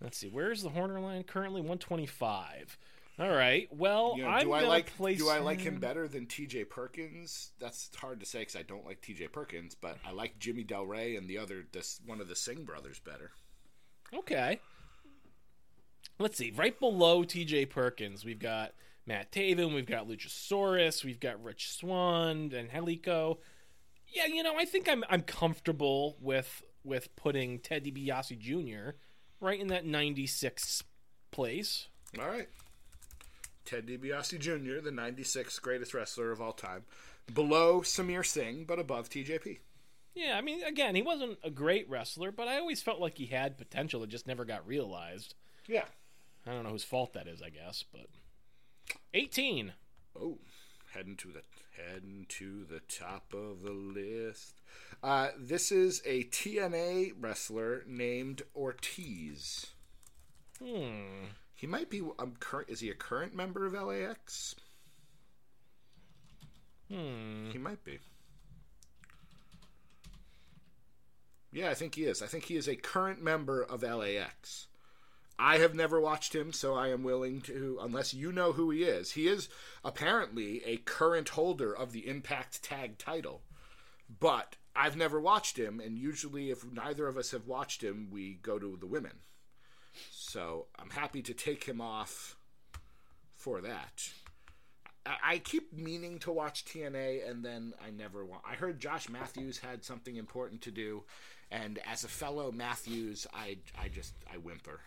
Let's 0.00 0.18
see, 0.18 0.28
where's 0.28 0.62
the 0.62 0.70
Horner 0.70 1.00
line 1.00 1.22
currently? 1.24 1.60
125. 1.60 2.76
All 3.18 3.28
right. 3.28 3.68
Well, 3.70 4.14
You 4.16 4.22
know, 4.22 4.28
I'm 4.30 4.46
do 4.46 4.52
I 4.52 4.62
like 4.62 4.96
place 4.96 5.18
do 5.18 5.28
I 5.28 5.38
like 5.40 5.60
him 5.60 5.78
better 5.78 6.08
than 6.08 6.24
T.J. 6.26 6.64
Perkins? 6.64 7.50
That's 7.60 7.90
hard 7.96 8.20
to 8.20 8.26
say 8.26 8.40
because 8.40 8.56
I 8.56 8.62
don't 8.62 8.86
like 8.86 9.02
T.J. 9.02 9.28
Perkins, 9.28 9.74
but 9.74 9.98
I 10.06 10.12
like 10.12 10.38
Jimmy 10.38 10.64
Del 10.64 10.86
Ray 10.86 11.16
and 11.16 11.28
the 11.28 11.36
other 11.38 11.66
this 11.70 12.00
one 12.06 12.20
of 12.22 12.28
the 12.28 12.36
Singh 12.36 12.64
brothers 12.64 12.98
better. 12.98 13.30
Okay. 14.14 14.60
Let's 16.18 16.36
see. 16.36 16.50
Right 16.50 16.78
below 16.78 17.24
TJ 17.24 17.70
Perkins, 17.70 18.24
we've 18.24 18.38
got 18.38 18.72
Matt 19.06 19.32
Taven, 19.32 19.74
we've 19.74 19.86
got 19.86 20.08
Luchasaurus, 20.08 21.04
we've 21.04 21.20
got 21.20 21.42
Rich 21.42 21.72
Swann 21.72 22.52
and 22.54 22.70
Helico. 22.70 23.38
Yeah, 24.06 24.26
you 24.26 24.42
know, 24.42 24.56
I 24.56 24.64
think 24.64 24.88
I'm 24.88 25.04
I'm 25.08 25.22
comfortable 25.22 26.16
with 26.20 26.62
with 26.84 27.14
putting 27.16 27.58
Ted 27.58 27.84
DiBiase 27.84 28.38
Jr. 28.38 28.96
right 29.40 29.60
in 29.60 29.68
that 29.68 29.86
96 29.86 30.82
place. 31.30 31.88
All 32.18 32.28
right. 32.28 32.48
Ted 33.64 33.86
DiBiase 33.86 34.38
Jr., 34.38 34.80
the 34.82 34.90
96th 34.90 35.60
greatest 35.60 35.94
wrestler 35.94 36.32
of 36.32 36.40
all 36.40 36.52
time, 36.52 36.84
below 37.32 37.82
Samir 37.82 38.26
Singh, 38.26 38.64
but 38.64 38.78
above 38.78 39.08
TJP. 39.08 39.58
Yeah, 40.20 40.36
I 40.36 40.42
mean, 40.42 40.62
again, 40.64 40.94
he 40.94 41.00
wasn't 41.00 41.38
a 41.42 41.48
great 41.48 41.88
wrestler, 41.88 42.30
but 42.30 42.46
I 42.46 42.58
always 42.58 42.82
felt 42.82 43.00
like 43.00 43.16
he 43.16 43.26
had 43.26 43.56
potential 43.56 44.00
that 44.00 44.10
just 44.10 44.26
never 44.26 44.44
got 44.44 44.66
realized. 44.66 45.34
Yeah. 45.66 45.86
I 46.46 46.52
don't 46.52 46.64
know 46.64 46.70
whose 46.70 46.84
fault 46.84 47.14
that 47.14 47.26
is, 47.26 47.40
I 47.40 47.48
guess, 47.48 47.86
but 47.90 48.06
18. 49.14 49.72
Oh, 50.20 50.36
heading 50.92 51.16
to 51.16 51.28
the 51.28 51.40
heading 51.74 52.26
to 52.28 52.66
the 52.68 52.80
top 52.80 53.32
of 53.32 53.62
the 53.62 53.70
list. 53.70 54.60
Uh, 55.02 55.28
this 55.38 55.72
is 55.72 56.02
a 56.04 56.24
TNA 56.24 57.12
wrestler 57.18 57.82
named 57.86 58.42
Ortiz. 58.54 59.68
Hmm. 60.62 61.28
He 61.54 61.66
might 61.66 61.88
be. 61.88 62.02
Um, 62.18 62.34
current. 62.40 62.68
Is 62.68 62.80
he 62.80 62.90
a 62.90 62.94
current 62.94 63.34
member 63.34 63.64
of 63.64 63.72
LAX? 63.72 64.54
Hmm. 66.90 67.50
He 67.52 67.58
might 67.58 67.82
be. 67.84 68.00
Yeah, 71.52 71.70
I 71.70 71.74
think 71.74 71.94
he 71.96 72.04
is. 72.04 72.22
I 72.22 72.26
think 72.26 72.44
he 72.44 72.56
is 72.56 72.68
a 72.68 72.76
current 72.76 73.22
member 73.22 73.62
of 73.62 73.82
LAX. 73.82 74.68
I 75.38 75.58
have 75.58 75.74
never 75.74 75.98
watched 76.00 76.34
him, 76.34 76.52
so 76.52 76.74
I 76.74 76.88
am 76.88 77.02
willing 77.02 77.40
to, 77.42 77.78
unless 77.80 78.12
you 78.12 78.30
know 78.30 78.52
who 78.52 78.70
he 78.70 78.84
is. 78.84 79.12
He 79.12 79.26
is 79.26 79.48
apparently 79.82 80.62
a 80.64 80.76
current 80.76 81.30
holder 81.30 81.74
of 81.74 81.92
the 81.92 82.06
Impact 82.06 82.62
Tag 82.62 82.98
title, 82.98 83.40
but 84.20 84.56
I've 84.76 84.96
never 84.96 85.18
watched 85.18 85.58
him, 85.58 85.80
and 85.80 85.98
usually, 85.98 86.50
if 86.50 86.64
neither 86.70 87.08
of 87.08 87.16
us 87.16 87.30
have 87.30 87.46
watched 87.46 87.82
him, 87.82 88.08
we 88.10 88.34
go 88.34 88.58
to 88.58 88.76
the 88.78 88.86
women. 88.86 89.20
So 90.10 90.66
I'm 90.78 90.90
happy 90.90 91.22
to 91.22 91.34
take 91.34 91.64
him 91.64 91.80
off 91.80 92.36
for 93.34 93.60
that. 93.62 94.10
I, 95.06 95.38
keep 95.38 95.72
meaning 95.72 96.18
to 96.20 96.30
watch 96.30 96.64
TNA, 96.66 97.28
and 97.28 97.42
then 97.42 97.72
I 97.84 97.90
never 97.90 98.24
want. 98.24 98.42
I 98.48 98.54
heard 98.54 98.78
Josh 98.78 99.08
Matthews 99.08 99.58
had 99.58 99.82
something 99.84 100.16
important 100.16 100.60
to 100.62 100.70
do, 100.70 101.04
and 101.50 101.78
as 101.86 102.04
a 102.04 102.08
fellow 102.08 102.52
Matthews, 102.52 103.26
I 103.34 103.58
I 103.80 103.88
just 103.88 104.14
I 104.32 104.38
whimper. 104.38 104.80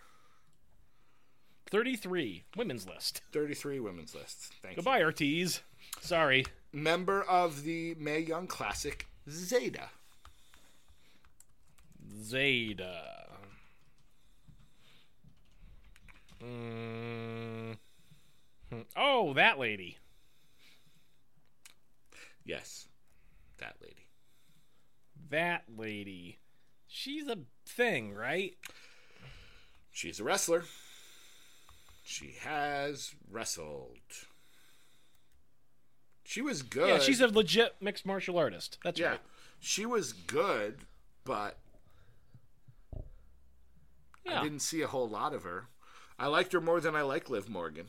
33. 1.72 2.44
Women's 2.56 2.88
list. 2.88 3.22
33 3.32 3.80
women's 3.80 4.14
list. 4.14 4.54
Thank 4.62 4.76
Goodbye, 4.76 5.02
Ortiz. 5.02 5.62
Sorry. 6.02 6.46
Member 6.72 7.24
of 7.24 7.64
the 7.64 7.96
Mae 8.00 8.20
Young 8.20 8.46
Classic, 8.46 9.08
Zeta. 9.28 9.90
Zeta. 12.22 13.28
Mm. 16.44 17.78
Hmm. 18.70 18.82
Oh, 18.96 19.34
that 19.34 19.60
lady. 19.60 19.98
Yes, 22.46 22.88
that 23.60 23.76
lady. 23.82 24.08
That 25.30 25.64
lady. 25.76 26.38
She's 26.96 27.28
a 27.28 27.40
thing, 27.66 28.14
right? 28.14 28.54
She's 29.92 30.20
a 30.20 30.24
wrestler. 30.24 30.66
She 32.04 32.36
has 32.42 33.16
wrestled. 33.32 33.98
She 36.24 36.44
was 36.44 36.62
good. 36.62 36.88
Yeah, 36.88 37.00
she's 37.00 37.20
a 37.20 37.28
legit 37.28 37.78
mixed 37.82 38.06
martial 38.06 38.38
artist. 38.38 38.78
That's 38.84 39.00
yeah. 39.00 39.10
right. 39.10 39.20
She 39.60 39.88
was 39.88 40.14
good, 40.14 40.82
but 41.26 41.58
Yeah. 44.24 44.42
I 44.42 44.44
didn't 44.44 44.62
see 44.62 44.84
a 44.84 44.88
whole 44.88 45.10
lot 45.10 45.34
of 45.34 45.42
her. 45.46 45.70
I 46.20 46.28
liked 46.28 46.54
her 46.54 46.62
more 46.62 46.80
than 46.80 46.96
I 46.96 47.02
like 47.02 47.28
Liv 47.28 47.50
Morgan. 47.50 47.88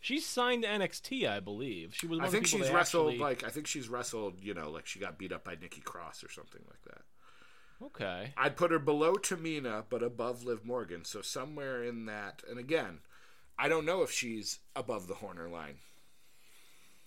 She's 0.00 0.24
signed 0.24 0.62
to 0.62 0.68
NXT, 0.70 1.28
I 1.28 1.40
believe. 1.40 1.94
She 1.94 2.06
was 2.06 2.20
I 2.20 2.28
think 2.28 2.46
she's 2.46 2.70
wrestled 2.70 3.08
actually- 3.08 3.18
like 3.18 3.44
I 3.44 3.50
think 3.50 3.66
she's 3.66 3.90
wrestled, 3.90 4.42
you 4.42 4.54
know, 4.54 4.70
like 4.70 4.86
she 4.86 5.00
got 5.00 5.18
beat 5.18 5.32
up 5.32 5.44
by 5.44 5.56
Nikki 5.60 5.82
Cross 5.82 6.24
or 6.24 6.30
something 6.30 6.62
like 6.66 6.80
that. 6.84 7.02
Okay. 7.82 8.32
I'd 8.36 8.56
put 8.56 8.70
her 8.70 8.78
below 8.78 9.14
Tamina 9.14 9.84
but 9.88 10.02
above 10.02 10.44
Liv 10.44 10.64
Morgan, 10.64 11.04
so 11.04 11.20
somewhere 11.22 11.82
in 11.82 12.06
that. 12.06 12.42
And 12.48 12.58
again, 12.58 13.00
I 13.58 13.68
don't 13.68 13.84
know 13.84 14.02
if 14.02 14.10
she's 14.10 14.60
above 14.74 15.08
the 15.08 15.14
Horner 15.16 15.48
line. 15.48 15.76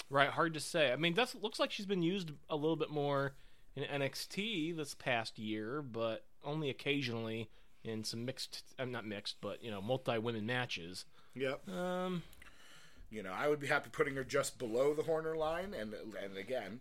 Right, 0.10 0.30
hard 0.30 0.54
to 0.56 0.60
say. 0.60 0.92
I 0.92 0.96
mean, 0.96 1.14
that 1.16 1.36
looks 1.42 1.60
like 1.60 1.72
she's 1.72 1.86
been 1.86 2.02
used 2.02 2.32
a 2.50 2.56
little 2.56 2.76
bit 2.76 2.90
more 2.90 3.34
in 3.76 3.84
NXT 3.84 4.76
this 4.76 4.96
past 4.96 5.38
year, 5.38 5.82
but 5.82 6.26
only 6.44 6.70
occasionally 6.70 7.50
in 7.84 8.04
some 8.04 8.26
mixed, 8.26 8.64
I'm 8.78 8.92
not 8.92 9.06
mixed, 9.06 9.38
but 9.42 9.64
you 9.64 9.70
know, 9.72 9.82
multi-women 9.82 10.46
matches. 10.46 11.06
Yep. 11.36 11.70
Um, 11.70 12.24
You 13.12 13.24
know, 13.24 13.32
I 13.32 13.48
would 13.48 13.60
be 13.60 13.68
happy 13.68 13.90
putting 13.92 14.16
her 14.16 14.24
just 14.24 14.58
below 14.60 14.94
the 14.94 15.04
Horner 15.04 15.36
line, 15.36 15.74
and 15.74 15.94
and 16.24 16.38
again, 16.38 16.80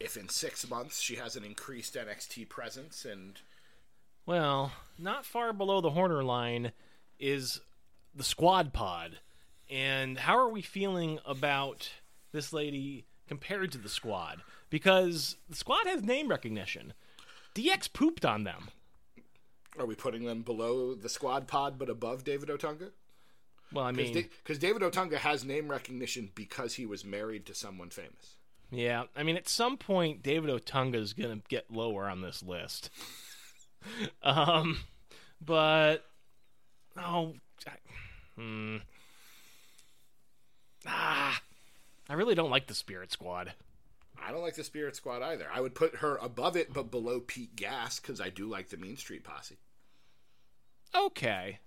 if 0.00 0.16
in 0.16 0.28
six 0.28 0.68
months 0.68 1.00
she 1.00 1.16
has 1.16 1.36
an 1.36 1.44
increased 1.44 1.94
NXT 1.94 2.48
presence, 2.48 3.04
and 3.04 3.40
well, 4.26 4.72
not 4.98 5.24
far 5.24 5.52
below 5.52 5.80
the 5.80 5.90
Horner 5.90 6.22
line 6.22 6.72
is 7.18 7.60
the 8.14 8.24
Squad 8.24 8.72
Pod, 8.72 9.18
and 9.70 10.18
how 10.18 10.36
are 10.36 10.48
we 10.48 10.62
feeling 10.62 11.18
about 11.24 11.90
this 12.32 12.52
lady 12.52 13.06
compared 13.28 13.72
to 13.72 13.78
the 13.78 13.88
Squad? 13.88 14.42
Because 14.70 15.36
the 15.48 15.56
Squad 15.56 15.86
has 15.86 16.02
name 16.02 16.28
recognition. 16.28 16.94
DX 17.54 17.92
pooped 17.92 18.24
on 18.24 18.44
them. 18.44 18.68
are 19.78 19.86
we 19.86 19.94
putting 19.94 20.24
them 20.24 20.42
below 20.42 20.94
the 20.94 21.08
squad 21.08 21.46
pod 21.46 21.78
but 21.78 21.88
above 21.90 22.24
David 22.24 22.48
Otunga? 22.48 22.90
Well, 23.72 23.84
I 23.86 23.92
mean, 23.92 24.12
Because 24.42 24.58
David 24.58 24.82
Otunga 24.82 25.16
has 25.16 25.44
name 25.44 25.68
recognition 25.68 26.30
because 26.34 26.74
he 26.74 26.84
was 26.86 27.04
married 27.04 27.46
to 27.46 27.54
someone 27.54 27.90
famous. 27.90 28.36
Yeah, 28.72 29.04
I 29.14 29.22
mean, 29.22 29.36
at 29.36 29.48
some 29.48 29.76
point, 29.76 30.22
David 30.22 30.48
Otunga 30.48 30.94
is 30.94 31.12
going 31.12 31.30
to 31.38 31.42
get 31.48 31.70
lower 31.70 32.08
on 32.08 32.22
this 32.22 32.42
list. 32.42 32.88
um, 34.22 34.78
but 35.44 36.06
oh, 36.96 37.34
I- 37.66 38.40
hmm. 38.40 38.76
I 40.86 42.14
really 42.14 42.34
don't 42.34 42.50
like 42.50 42.66
the 42.66 42.74
Spirit 42.74 43.12
Squad. 43.12 43.52
I 44.20 44.32
don't 44.32 44.42
like 44.42 44.54
the 44.54 44.64
Spirit 44.64 44.96
Squad 44.96 45.22
either. 45.22 45.46
I 45.52 45.60
would 45.60 45.74
put 45.74 45.96
her 45.96 46.16
above 46.16 46.56
it, 46.56 46.72
but 46.72 46.90
below 46.90 47.20
Pete 47.20 47.54
Gas 47.56 48.00
because 48.00 48.20
I 48.20 48.30
do 48.30 48.46
like 48.46 48.68
the 48.70 48.76
Mean 48.76 48.96
Street 48.96 49.24
Posse. 49.24 49.58
Okay. 50.94 51.58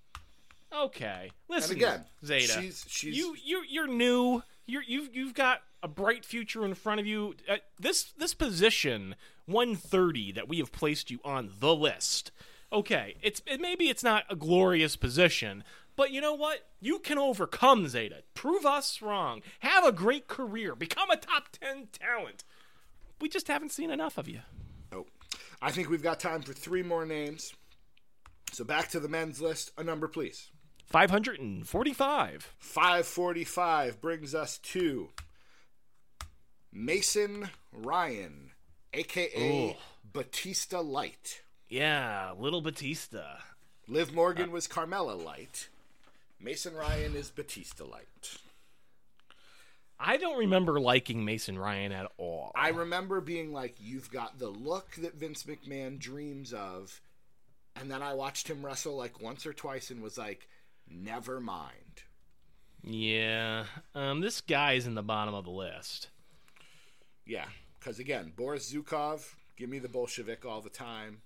Okay. 0.73 1.31
Listen, 1.47 1.73
And 1.73 1.81
again, 1.81 2.05
Zeta, 2.25 2.61
she's 2.61 2.85
she's 2.87 3.17
you 3.17 3.35
you 3.43 3.63
you're 3.69 3.87
new. 3.87 4.41
You're 4.65 4.83
you've 4.83 5.15
you've 5.15 5.33
got 5.33 5.61
a 5.83 5.87
bright 5.87 6.25
future 6.25 6.65
in 6.65 6.73
front 6.73 6.99
of 6.99 7.05
you. 7.05 7.35
Uh, 7.47 7.57
this 7.79 8.13
this 8.17 8.33
position 8.33 9.15
130 9.45 10.31
that 10.33 10.47
we 10.47 10.57
have 10.57 10.71
placed 10.71 11.11
you 11.11 11.19
on 11.23 11.51
the 11.59 11.75
list. 11.75 12.31
Okay, 12.73 13.15
it's 13.21 13.41
it, 13.45 13.61
maybe 13.61 13.89
it's 13.89 14.03
not 14.03 14.23
a 14.29 14.35
glorious 14.35 14.95
position, 14.95 15.63
but 15.95 16.11
you 16.11 16.19
know 16.21 16.33
what? 16.33 16.67
You 16.81 16.99
can 16.99 17.17
overcome 17.17 17.87
Zeta. 17.87 18.23
Prove 18.33 18.65
us 18.65 19.01
wrong. 19.01 19.41
Have 19.59 19.85
a 19.85 19.91
great 19.91 20.27
career. 20.27 20.75
Become 20.75 21.09
a 21.09 21.17
top 21.17 21.49
10 21.51 21.87
talent. 21.91 22.43
We 23.21 23.29
just 23.29 23.47
haven't 23.47 23.71
seen 23.71 23.91
enough 23.91 24.17
of 24.17 24.27
you. 24.27 24.41
Nope. 24.91 25.09
I 25.61 25.71
think 25.71 25.89
we've 25.89 26.03
got 26.03 26.19
time 26.19 26.41
for 26.41 26.53
three 26.53 26.83
more 26.83 27.05
names. 27.05 27.53
So 28.51 28.63
back 28.63 28.89
to 28.89 28.99
the 28.99 29.07
men's 29.07 29.41
list. 29.41 29.71
A 29.77 29.83
number, 29.83 30.07
please. 30.07 30.51
545. 30.85 32.53
545 32.57 34.01
brings 34.01 34.35
us 34.35 34.57
to 34.59 35.09
Mason 36.71 37.49
Ryan, 37.73 38.51
aka 38.93 39.69
Ooh. 39.71 39.75
Batista 40.11 40.79
Light. 40.79 41.41
Yeah, 41.67 42.33
little 42.37 42.61
Batista. 42.61 43.37
Liv 43.87 44.13
Morgan 44.13 44.51
was 44.51 44.67
Carmella 44.67 45.21
Light. 45.21 45.69
Mason 46.39 46.75
Ryan 46.75 47.15
is 47.15 47.29
Batista 47.29 47.83
Light. 47.83 48.37
I 49.99 50.17
don't 50.17 50.39
remember 50.39 50.79
liking 50.79 51.23
Mason 51.23 51.57
Ryan 51.57 51.91
at 51.91 52.11
all. 52.17 52.51
I 52.55 52.69
remember 52.69 53.21
being 53.21 53.53
like, 53.53 53.75
you've 53.79 54.11
got 54.11 54.39
the 54.39 54.49
look 54.49 54.91
that 54.95 55.15
Vince 55.15 55.43
McMahon 55.43 55.97
dreams 55.97 56.53
of. 56.53 57.01
And 57.75 57.89
then 57.89 58.01
I 58.01 58.13
watched 58.13 58.49
him 58.49 58.65
wrestle 58.65 58.95
like 58.95 59.21
once 59.21 59.45
or 59.45 59.53
twice 59.53 59.89
and 59.89 60.01
was 60.01 60.17
like, 60.17 60.47
never 60.89 61.39
mind. 61.39 62.03
Yeah, 62.83 63.65
um, 63.95 64.21
this 64.21 64.41
guy's 64.41 64.85
in 64.85 64.95
the 64.95 65.01
bottom 65.01 65.33
of 65.33 65.45
the 65.45 65.51
list. 65.51 66.09
Yeah. 67.25 67.45
Because 67.79 67.99
again, 67.99 68.33
Boris 68.35 68.71
Zukov, 68.71 69.33
give 69.57 69.69
me 69.69 69.79
the 69.79 69.89
Bolshevik 69.89 70.45
all 70.45 70.61
the 70.61 70.69
time. 70.69 71.21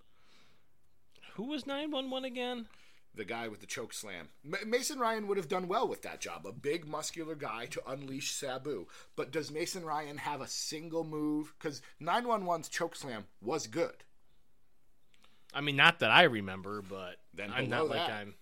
Who 1.36 1.44
was 1.44 1.66
911 1.66 2.26
again? 2.26 2.68
The 3.16 3.26
guy 3.26 3.48
with 3.48 3.60
the 3.62 3.66
choke 3.66 3.94
slam. 3.94 4.28
M- 4.46 4.70
Mason 4.70 5.00
Ryan 5.00 5.28
would 5.28 5.38
have 5.38 5.48
done 5.48 5.68
well 5.68 5.88
with 5.88 6.02
that 6.04 6.22
job. 6.22 6.46
A 6.46 6.52
big, 6.52 6.88
muscular 6.88 7.36
guy 7.36 7.66
to 7.68 7.82
unleash 7.90 8.32
Sabu. 8.32 8.88
But 9.16 9.32
does 9.32 9.52
Mason 9.52 9.86
Ryan 9.86 10.18
have 10.18 10.42
a 10.42 10.48
single 10.48 11.04
move? 11.04 11.54
Because 11.58 11.82
911's 12.02 12.70
choke 12.70 12.96
slam 12.96 13.26
was 13.42 13.68
good. 13.68 14.04
I 15.54 15.62
mean, 15.62 15.76
not 15.76 16.00
that 16.00 16.12
I 16.12 16.24
remember, 16.24 16.82
but 16.82 17.18
Then 17.34 17.52
I'm 17.54 17.70
not 17.70 17.90
like. 17.90 18.10
I'm 18.10 18.36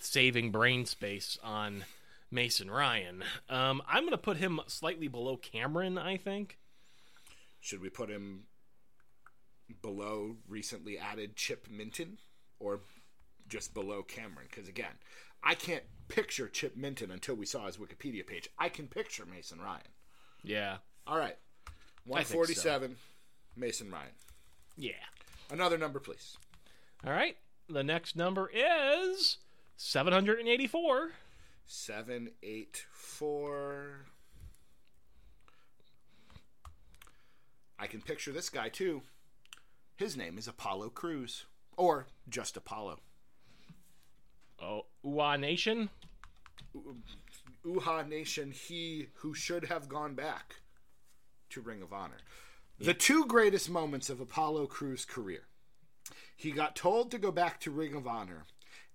saving 0.00 0.50
brain 0.50 0.86
space 0.86 1.38
on 1.42 1.84
Mason 2.30 2.70
Ryan. 2.70 3.22
Um, 3.48 3.82
I'm 3.88 4.02
going 4.02 4.12
to 4.12 4.18
put 4.18 4.36
him 4.36 4.60
slightly 4.66 5.08
below 5.08 5.36
Cameron, 5.36 5.98
I 5.98 6.16
think. 6.16 6.58
Should 7.60 7.80
we 7.80 7.90
put 7.90 8.08
him 8.08 8.44
below 9.82 10.36
recently 10.48 10.98
added 10.98 11.36
Chip 11.36 11.68
Minton 11.70 12.18
or 12.58 12.80
just 13.48 13.74
below 13.74 14.02
Cameron? 14.02 14.46
Because 14.50 14.68
again, 14.68 14.92
I 15.42 15.54
can't 15.54 15.84
picture 16.08 16.48
Chip 16.48 16.76
Minton 16.76 17.10
until 17.10 17.34
we 17.34 17.46
saw 17.46 17.66
his 17.66 17.76
Wikipedia 17.76 18.26
page. 18.26 18.48
I 18.58 18.68
can 18.68 18.86
picture 18.86 19.26
Mason 19.26 19.60
Ryan. 19.60 19.82
Yeah. 20.42 20.78
All 21.06 21.18
right. 21.18 21.36
I 22.12 22.24
think 22.24 22.28
so. 22.28 22.38
147, 22.38 22.96
Mason 23.56 23.90
Ryan. 23.90 24.12
Yeah. 24.76 24.92
Another 25.50 25.76
number, 25.76 26.00
please. 26.00 26.36
All 27.04 27.12
right. 27.12 27.36
The 27.68 27.84
next 27.84 28.16
number 28.16 28.50
is 28.52 29.38
784. 29.82 31.12
784. 31.66 34.04
I 37.78 37.86
can 37.86 38.02
picture 38.02 38.30
this 38.30 38.50
guy 38.50 38.68
too. 38.68 39.00
His 39.96 40.18
name 40.18 40.36
is 40.36 40.46
Apollo 40.46 40.90
Crews. 40.90 41.46
Or 41.78 42.08
just 42.28 42.58
Apollo. 42.58 42.98
Oh, 44.62 44.84
Uhaa 45.02 45.40
Nation. 45.40 45.88
Uhaa 47.64 48.06
Nation, 48.06 48.50
he 48.50 49.06
who 49.14 49.32
should 49.32 49.64
have 49.64 49.88
gone 49.88 50.14
back 50.14 50.56
to 51.48 51.62
Ring 51.62 51.80
of 51.80 51.94
Honor. 51.94 52.18
The 52.78 52.92
two 52.92 53.24
greatest 53.24 53.70
moments 53.70 54.10
of 54.10 54.20
Apollo 54.20 54.66
Crews' 54.66 55.06
career. 55.06 55.44
He 56.36 56.50
got 56.50 56.76
told 56.76 57.10
to 57.12 57.18
go 57.18 57.32
back 57.32 57.60
to 57.60 57.70
Ring 57.70 57.94
of 57.94 58.06
Honor, 58.06 58.44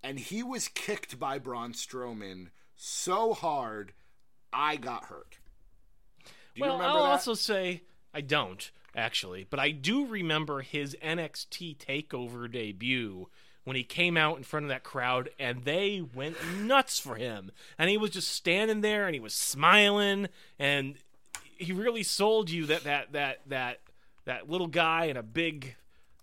and 0.06 0.20
he 0.20 0.44
was 0.44 0.68
kicked 0.68 1.20
by 1.20 1.40
Braun 1.40 1.74
Strowman 1.74 2.50
so 2.76 3.34
hard, 3.34 3.94
I 4.54 4.76
got 4.76 5.06
hurt. 5.06 5.40
Do 6.24 6.32
you 6.56 6.62
well, 6.62 6.74
remember 6.78 6.98
I'll 7.00 7.04
that? 7.06 7.12
also 7.12 7.34
say 7.34 7.82
I 8.14 8.22
don't 8.22 8.70
actually, 8.96 9.48
but 9.50 9.60
I 9.60 9.72
do 9.72 10.06
remember 10.06 10.62
his 10.62 10.96
NXT 11.04 11.78
Takeover 11.78 12.50
debut 12.50 13.30
when 13.64 13.76
he 13.76 13.84
came 13.84 14.16
out 14.16 14.38
in 14.38 14.44
front 14.44 14.66
of 14.66 14.70
that 14.70 14.84
crowd 14.84 15.30
and 15.40 15.64
they 15.64 16.04
went 16.14 16.38
nuts 16.60 17.00
for 17.00 17.16
him, 17.16 17.52
and 17.80 17.90
he 17.90 17.98
was 17.98 18.12
just 18.12 18.30
standing 18.30 18.82
there 18.82 19.08
and 19.08 19.16
he 19.16 19.20
was 19.20 19.34
smiling 19.34 20.28
and 20.60 20.96
he 21.58 21.74
really 21.74 22.04
sold 22.04 22.52
you 22.52 22.68
that 22.68 22.84
that 22.84 23.12
that 23.14 23.42
that 23.48 23.80
that 24.26 24.48
little 24.48 24.68
guy 24.68 25.06
in 25.06 25.18
a 25.18 25.24
big 25.24 25.76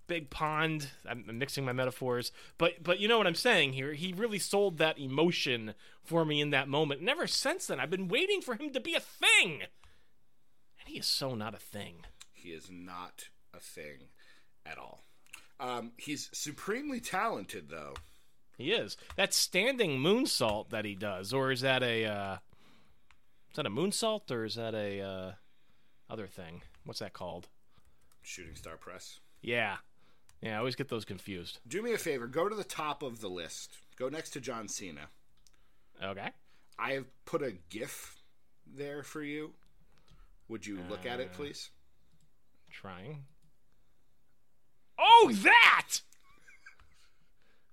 big 0.07 0.31
pond. 0.31 0.91
I'm 1.09 1.25
I'm 1.29 1.39
mixing 1.39 1.65
my 1.65 1.73
metaphors, 1.73 2.33
but 2.59 2.83
but 2.83 3.01
you 3.01 3.09
know 3.09 3.19
what 3.19 3.27
I'm 3.27 3.35
saying 3.35 3.73
here. 3.73 3.93
He 3.93 4.13
really 4.13 4.39
sold 4.39 4.79
that 4.79 4.99
emotion 4.99 5.75
for 6.03 6.25
me 6.25 6.41
in 6.41 6.51
that 6.51 6.69
moment. 6.69 7.01
And 7.01 7.11
ever 7.11 7.27
since 7.27 7.67
then, 7.67 7.81
I've 7.81 7.91
been 7.91 8.09
waiting 8.09 8.41
for 8.41 8.55
him 8.55 8.71
to 8.73 8.81
be 8.81 8.95
a 8.95 9.01
thing, 9.01 9.63
and 9.63 10.87
he 10.87 10.99
is 10.99 11.07
so 11.07 11.35
not 11.35 11.55
a 11.55 11.59
thing. 11.59 12.05
He 12.33 12.51
is 12.51 12.69
not 12.71 13.29
a 13.55 13.61
thing 13.61 14.09
at 14.67 14.79
all. 14.79 15.05
Um, 15.61 15.93
he's 15.97 16.29
supremely 16.33 17.01
talented, 17.01 17.69
though. 17.71 17.95
He 18.59 18.73
is 18.73 18.97
that 19.17 19.33
standing 19.33 19.99
moonsault 19.99 20.71
that 20.71 20.85
he 20.85 20.95
does, 20.95 21.33
or 21.33 21.51
is 21.51 21.63
that 21.63 21.83
a 21.83 22.05
uh, 22.05 22.37
is 23.51 23.57
that 23.57 23.67
a 23.67 23.71
moonsault 23.71 24.31
or 24.31 24.45
is 24.45 24.55
that 24.55 24.75
a 24.75 25.01
uh, 25.01 25.33
other 26.09 26.27
thing? 26.27 26.63
What's 26.85 27.01
that 27.01 27.13
called? 27.13 27.49
Shooting 28.23 28.57
Star 28.57 28.77
Press. 28.77 29.21
Yeah, 29.43 29.77
yeah. 30.43 30.57
I 30.57 30.59
always 30.59 30.77
get 30.77 30.89
those 30.89 31.05
confused. 31.05 31.61
Do 31.67 31.83
me 31.83 31.93
a 31.93 31.99
favor. 31.99 32.27
Go 32.27 32.49
to 32.49 32.55
the 32.55 32.65
top 32.65 33.03
of 33.03 33.21
the 33.21 33.29
list. 33.31 33.79
Go 33.99 34.09
next 34.09 34.31
to 34.31 34.41
John 34.41 34.69
Cena. 34.69 35.09
Okay. 36.03 36.31
I 36.79 36.93
have 36.93 37.07
put 37.25 37.43
a 37.43 37.53
GIF 37.71 38.17
there 38.67 39.03
for 39.03 39.23
you. 39.23 39.53
Would 40.49 40.67
you 40.67 40.79
look 40.91 41.07
at 41.07 41.21
it, 41.21 41.31
uh, 41.33 41.37
please? 41.37 41.71
Trying. 42.71 43.25
Oh, 44.99 45.33
that! 45.43 46.01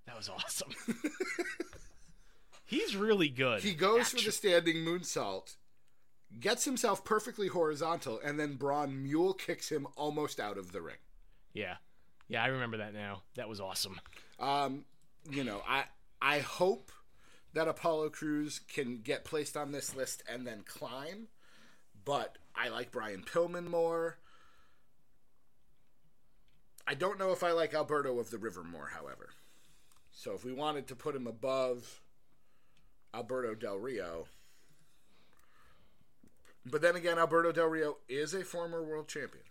That 0.06 0.18
was 0.18 0.28
awesome. 0.28 0.72
He's 2.66 2.96
really 2.96 3.30
good. 3.30 3.62
He 3.62 3.76
goes 3.76 4.02
Actu- 4.08 4.18
for 4.18 4.26
the 4.26 4.32
standing 4.32 4.78
moonsault, 4.78 5.56
gets 6.40 6.66
himself 6.66 7.06
perfectly 7.06 7.48
horizontal, 7.48 8.20
and 8.24 8.40
then 8.40 8.56
Braun 8.56 9.04
mule 9.04 9.36
kicks 9.36 9.70
him 9.72 9.86
almost 9.96 10.40
out 10.40 10.58
of 10.58 10.72
the 10.72 10.82
ring. 10.82 10.98
Yeah, 11.54 11.76
yeah. 12.30 12.44
I 12.44 12.48
remember 12.48 12.78
that 12.78 12.94
now. 12.94 13.24
That 13.36 13.50
was 13.50 13.60
awesome. 13.60 14.00
Um, 14.40 14.86
you 15.30 15.44
know, 15.44 15.62
I 15.68 15.84
I 16.22 16.40
hope 16.40 16.92
that 17.54 17.68
Apollo 17.68 18.12
Crews 18.12 18.62
can 18.72 19.02
get 19.02 19.26
placed 19.26 19.58
on 19.58 19.72
this 19.72 19.96
list 19.96 20.24
and 20.32 20.46
then 20.46 20.64
climb, 20.66 21.28
but 22.06 22.38
I 22.56 22.70
like 22.70 22.92
Brian 22.92 23.24
Pillman 23.24 23.68
more. 23.68 24.18
I 26.88 26.94
don't 26.94 27.20
know 27.20 27.32
if 27.32 27.44
I 27.44 27.52
like 27.52 27.74
Alberto 27.74 28.18
of 28.20 28.32
the 28.32 28.38
River 28.38 28.64
more, 28.64 28.88
however. 28.88 29.30
So 30.12 30.34
if 30.34 30.44
we 30.44 30.52
wanted 30.52 30.88
to 30.88 30.96
put 30.96 31.16
him 31.16 31.28
above 31.28 32.02
Alberto 33.14 33.56
Del 33.56 33.78
Rio, 33.78 34.28
but 36.66 36.82
then 36.82 36.96
again, 36.96 37.18
Alberto 37.18 37.52
Del 37.52 37.68
Rio 37.68 37.98
is 38.08 38.34
a 38.34 38.44
former 38.44 38.84
world 38.84 39.08
champion. 39.08 39.46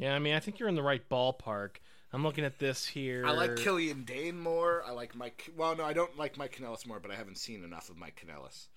Yeah, 0.00 0.14
I 0.14 0.18
mean, 0.18 0.34
I 0.34 0.40
think 0.40 0.58
you're 0.58 0.68
in 0.68 0.76
the 0.76 0.82
right 0.82 1.06
ballpark. 1.10 1.76
I'm 2.10 2.22
looking 2.22 2.44
at 2.44 2.58
this 2.58 2.86
here. 2.86 3.24
I 3.26 3.32
like 3.32 3.56
Killian 3.56 4.04
Dain 4.04 4.40
more. 4.40 4.82
I 4.86 4.92
like 4.92 5.14
Mike. 5.14 5.50
Well, 5.54 5.76
no, 5.76 5.84
I 5.84 5.92
don't 5.92 6.16
like 6.16 6.38
Mike 6.38 6.56
Kanellis 6.56 6.86
more, 6.86 7.00
but 7.00 7.10
I 7.10 7.16
haven't 7.16 7.36
seen 7.36 7.62
enough 7.62 7.90
of 7.90 7.98
Mike 7.98 8.20
Kanellis. 8.24 8.68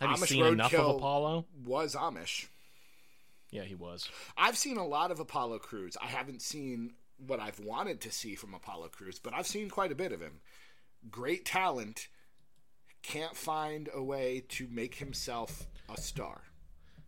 Have 0.00 0.10
you 0.10 0.16
Amish 0.16 0.28
seen 0.28 0.46
enough 0.46 0.72
of 0.72 0.96
Apollo? 0.96 1.44
Was 1.66 1.94
Amish. 1.94 2.46
Yeah, 3.50 3.64
he 3.64 3.74
was. 3.74 4.08
I've 4.38 4.56
seen 4.56 4.78
a 4.78 4.86
lot 4.86 5.10
of 5.10 5.20
Apollo 5.20 5.58
Crews. 5.58 5.98
I 6.02 6.06
haven't 6.06 6.40
seen 6.40 6.94
what 7.18 7.38
I've 7.38 7.60
wanted 7.60 8.00
to 8.00 8.10
see 8.10 8.34
from 8.34 8.54
Apollo 8.54 8.88
Crews, 8.88 9.18
but 9.18 9.34
I've 9.34 9.46
seen 9.46 9.68
quite 9.68 9.92
a 9.92 9.94
bit 9.94 10.12
of 10.12 10.20
him. 10.20 10.40
Great 11.10 11.44
talent, 11.44 12.08
can't 13.02 13.36
find 13.36 13.90
a 13.94 14.02
way 14.02 14.42
to 14.48 14.66
make 14.70 14.94
himself 14.94 15.66
a 15.94 16.00
star. 16.00 16.40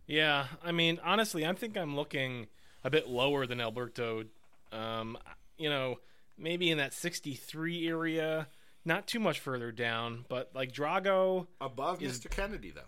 Yeah, 0.05 0.45
I 0.63 0.71
mean, 0.71 0.99
honestly, 1.03 1.45
I 1.45 1.51
think 1.53 1.75
I'm 1.75 1.95
looking 1.95 2.47
a 2.83 2.89
bit 2.89 3.07
lower 3.07 3.45
than 3.45 3.61
Alberto. 3.61 4.25
Um, 4.71 5.17
you 5.57 5.69
know, 5.69 5.99
maybe 6.37 6.69
in 6.71 6.77
that 6.77 6.93
63 6.93 7.87
area, 7.87 8.47
not 8.85 9.07
too 9.07 9.19
much 9.19 9.39
further 9.39 9.71
down, 9.71 10.25
but 10.29 10.51
like 10.53 10.71
Drago, 10.71 11.47
Above 11.59 11.99
Mr. 11.99 12.29
Kennedy, 12.29 12.71
though. 12.71 12.81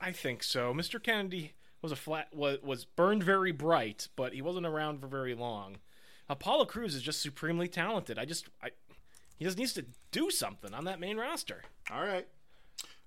I 0.00 0.12
think 0.12 0.42
so. 0.42 0.74
Mr. 0.74 1.00
Kennedy 1.02 1.52
was 1.80 1.92
a 1.92 1.96
flat 1.96 2.34
was 2.34 2.58
was 2.62 2.84
burned 2.84 3.22
very 3.22 3.52
bright, 3.52 4.08
but 4.16 4.32
he 4.32 4.42
wasn't 4.42 4.66
around 4.66 5.00
for 5.00 5.06
very 5.06 5.34
long. 5.34 5.76
Apollo 6.28 6.66
Crews 6.66 6.94
is 6.94 7.02
just 7.02 7.20
supremely 7.20 7.68
talented. 7.68 8.18
I 8.18 8.24
just 8.24 8.48
I 8.62 8.70
he 9.36 9.44
just 9.44 9.58
needs 9.58 9.72
to 9.74 9.84
do 10.10 10.30
something 10.30 10.72
on 10.72 10.84
that 10.84 11.00
main 11.00 11.16
roster. 11.16 11.62
All 11.90 12.04
right. 12.04 12.26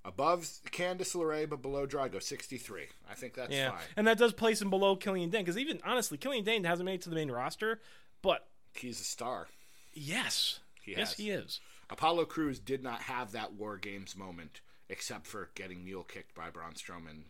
Above 0.05 0.41
Candice 0.71 1.15
LeRae, 1.15 1.49
but 1.49 1.61
below 1.63 1.87
Drago, 1.87 2.21
63. 2.21 2.83
I 3.09 3.13
think 3.15 3.33
that's 3.33 3.51
Yeah, 3.51 3.71
fine. 3.71 3.79
and 3.97 4.05
that 4.07 4.19
does 4.19 4.33
place 4.33 4.61
him 4.61 4.69
below 4.69 4.95
Killian 4.95 5.31
Dain 5.31 5.41
because 5.43 5.57
even 5.57 5.79
honestly, 5.83 6.17
Killian 6.17 6.43
Dain 6.45 6.63
hasn't 6.63 6.85
made 6.85 6.95
it 6.95 7.01
to 7.03 7.09
the 7.09 7.15
main 7.15 7.31
roster, 7.31 7.81
but 8.21 8.47
He's 8.73 8.99
a 9.01 9.03
star. 9.03 9.47
yes, 9.93 10.59
He 10.83 10.91
yes, 10.91 11.09
has. 11.09 11.13
he 11.17 11.29
is. 11.31 11.59
Apollo 11.89 12.25
Crews 12.25 12.59
did 12.59 12.83
not 12.83 13.01
have 13.03 13.31
that 13.31 13.53
War 13.53 13.77
Games 13.77 14.15
moment, 14.15 14.61
except 14.89 15.25
for 15.25 15.49
getting 15.55 15.83
mule 15.83 16.03
kicked 16.03 16.35
by 16.35 16.49
Braun 16.51 16.73
Strowman. 16.73 17.23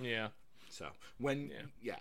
Yeah, 0.00 0.28
So 0.68 0.88
when 1.18 1.52
yeah. 1.82 1.96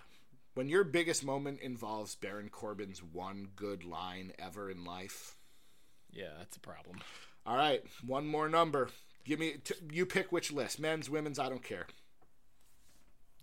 when 0.54 0.68
your 0.68 0.84
biggest 0.84 1.24
moment 1.24 1.62
involves 1.62 2.16
Baron 2.16 2.50
Corbin's 2.50 3.02
one 3.02 3.50
good 3.56 3.84
line 3.86 4.34
ever 4.40 4.70
in 4.70 4.84
life. 4.84 5.36
yeah, 6.12 6.30
that's 6.40 6.58
a 6.58 6.60
problem. 6.62 7.00
All 7.46 7.56
right, 7.56 7.84
one 8.06 8.26
more 8.28 8.50
number. 8.50 8.90
Give 9.26 9.40
me 9.40 9.54
t- 9.64 9.76
you 9.92 10.06
pick 10.06 10.32
which 10.32 10.52
list, 10.52 10.80
men's, 10.80 11.10
women's. 11.10 11.40
I 11.40 11.50
don't 11.50 11.64
care. 11.64 11.88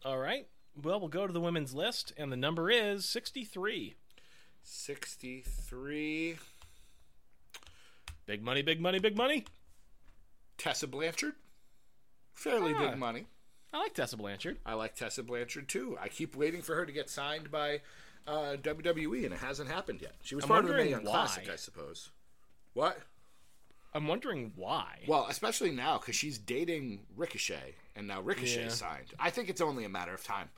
All 0.05 0.19
right. 0.19 0.47
Well, 0.81 1.01
we'll 1.01 1.09
go 1.09 1.27
to 1.27 1.33
the 1.33 1.41
women's 1.41 1.75
list, 1.75 2.13
and 2.17 2.31
the 2.31 2.37
number 2.37 2.71
is 2.71 3.05
63. 3.07 3.95
Sixty-three. 4.63 6.37
Big 8.27 8.43
money, 8.43 8.63
big 8.63 8.81
money, 8.81 8.99
big 8.99 9.17
money. 9.17 9.45
Tessa 10.59 10.87
Blanchard. 10.87 11.33
Fairly 12.35 12.75
Ah. 12.75 12.91
big 12.91 12.99
money. 12.99 13.27
I 13.73 13.79
like 13.79 13.95
Tessa 13.95 14.17
Blanchard. 14.17 14.59
I 14.67 14.75
like 14.75 14.95
Tessa 14.95 15.23
Blanchard 15.23 15.69
too. 15.69 15.97
I 16.01 16.09
keep 16.09 16.37
waiting 16.37 16.61
for 16.63 16.75
her 16.75 16.85
to 16.87 16.93
get 16.93 17.09
signed 17.09 17.51
by 17.51 17.81
uh, 18.27 18.57
WWE, 18.63 19.25
and 19.25 19.33
it 19.35 19.41
hasn't 19.41 19.71
happened 19.71 20.03
yet. 20.03 20.15
She 20.23 20.35
was 20.35 20.45
I'm 20.45 20.49
part 20.49 20.65
of 20.65 20.71
the 20.71 20.77
Mae 20.77 20.91
Young. 20.91 21.05
Classic, 21.05 21.49
I 21.49 21.57
suppose. 21.57 22.11
What? 22.75 22.99
I'm 23.93 24.07
wondering 24.07 24.53
why. 24.55 25.01
Well, 25.07 25.27
especially 25.29 25.71
now 25.73 25.99
because 25.99 26.15
she's 26.15 26.39
dating 26.39 27.07
Ricochet, 27.17 27.75
and 27.97 28.07
now 28.07 28.21
Ricochet 28.21 28.65
Yeah. 28.65 28.69
signed. 28.69 29.13
I 29.19 29.31
think 29.31 29.49
it's 29.49 29.61
only 29.61 29.85
a 29.85 29.89
matter 29.89 30.15
of 30.15 30.23
time. 30.23 30.51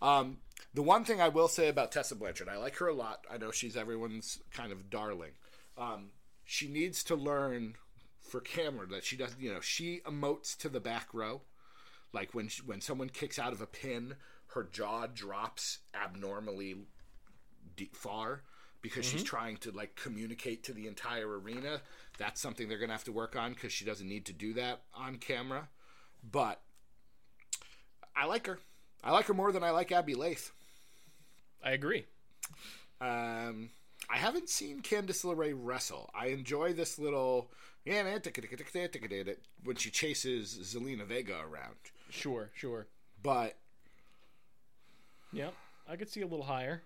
Um, 0.00 0.38
the 0.74 0.82
one 0.82 1.04
thing 1.04 1.20
I 1.20 1.28
will 1.28 1.48
say 1.48 1.68
about 1.68 1.92
Tessa 1.92 2.14
Blanchard, 2.14 2.48
I 2.48 2.56
like 2.56 2.76
her 2.76 2.88
a 2.88 2.94
lot. 2.94 3.24
I 3.30 3.36
know 3.38 3.50
she's 3.50 3.76
everyone's 3.76 4.40
kind 4.50 4.72
of 4.72 4.90
darling. 4.90 5.32
Um, 5.76 6.10
she 6.44 6.68
needs 6.68 7.04
to 7.04 7.14
learn 7.16 7.76
for 8.20 8.40
camera 8.40 8.86
that 8.88 9.04
she 9.04 9.16
doesn't. 9.16 9.40
You 9.40 9.54
know, 9.54 9.60
she 9.60 10.00
emotes 10.06 10.56
to 10.58 10.68
the 10.68 10.80
back 10.80 11.12
row, 11.12 11.42
like 12.12 12.34
when 12.34 12.48
she, 12.48 12.62
when 12.62 12.80
someone 12.80 13.10
kicks 13.10 13.38
out 13.38 13.52
of 13.52 13.60
a 13.60 13.66
pin, 13.66 14.16
her 14.48 14.64
jaw 14.64 15.06
drops 15.06 15.78
abnormally 15.94 16.76
deep, 17.76 17.96
far 17.96 18.42
because 18.82 19.04
she's 19.06 19.22
trying 19.22 19.56
to 19.58 19.70
like 19.70 19.94
communicate 19.96 20.64
to 20.64 20.72
the 20.72 20.86
entire 20.86 21.38
arena. 21.38 21.80
That's 22.18 22.40
something 22.40 22.68
they're 22.68 22.78
gonna 22.78 22.92
have 22.92 23.04
to 23.04 23.12
work 23.12 23.36
on 23.36 23.54
because 23.54 23.72
she 23.72 23.84
doesn't 23.84 24.08
need 24.08 24.26
to 24.26 24.32
do 24.32 24.52
that 24.54 24.82
on 24.94 25.16
camera. 25.16 25.68
But 26.30 26.60
I 28.14 28.26
like 28.26 28.46
her. 28.46 28.58
I 29.02 29.12
like 29.12 29.26
her 29.26 29.34
more 29.34 29.52
than 29.52 29.64
I 29.64 29.70
like 29.70 29.90
Abby 29.90 30.14
Lath. 30.14 30.52
I 31.64 31.70
agree. 31.70 32.04
Um, 33.00 33.70
I 34.10 34.16
haven't 34.16 34.48
seen 34.48 34.82
Candice 34.82 35.24
LeRae 35.24 35.54
wrestle. 35.56 36.10
I 36.14 36.26
enjoy 36.26 36.72
this 36.72 36.98
little 36.98 37.50
yeah 37.84 38.02
when 39.64 39.76
she 39.76 39.90
chases 39.90 40.58
Zelina 40.62 41.04
Vega 41.04 41.38
around. 41.40 41.76
Sure, 42.10 42.50
sure. 42.54 42.86
But 43.22 43.56
Yep. 45.32 45.54
I 45.88 45.96
could 45.96 46.10
see 46.10 46.20
a 46.20 46.26
little 46.26 46.44
higher. 46.44 46.82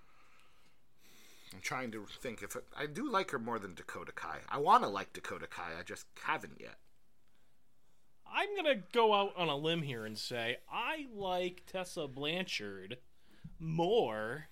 I'm 1.52 1.60
trying 1.60 1.90
to 1.92 2.06
think 2.20 2.42
if 2.42 2.56
it, 2.56 2.64
I 2.76 2.86
do 2.86 3.10
like 3.10 3.30
her 3.30 3.38
more 3.38 3.58
than 3.58 3.74
Dakota 3.74 4.12
Kai. 4.12 4.38
I 4.48 4.58
want 4.58 4.82
to 4.82 4.88
like 4.88 5.12
Dakota 5.12 5.46
Kai. 5.46 5.72
I 5.78 5.82
just 5.82 6.06
haven't 6.24 6.60
yet. 6.60 6.76
I'm 8.30 8.48
going 8.54 8.76
to 8.76 8.82
go 8.92 9.14
out 9.14 9.32
on 9.36 9.48
a 9.48 9.56
limb 9.56 9.82
here 9.82 10.04
and 10.04 10.18
say 10.18 10.58
I 10.70 11.06
like 11.14 11.62
Tessa 11.66 12.08
Blanchard 12.08 12.98
more 13.58 14.46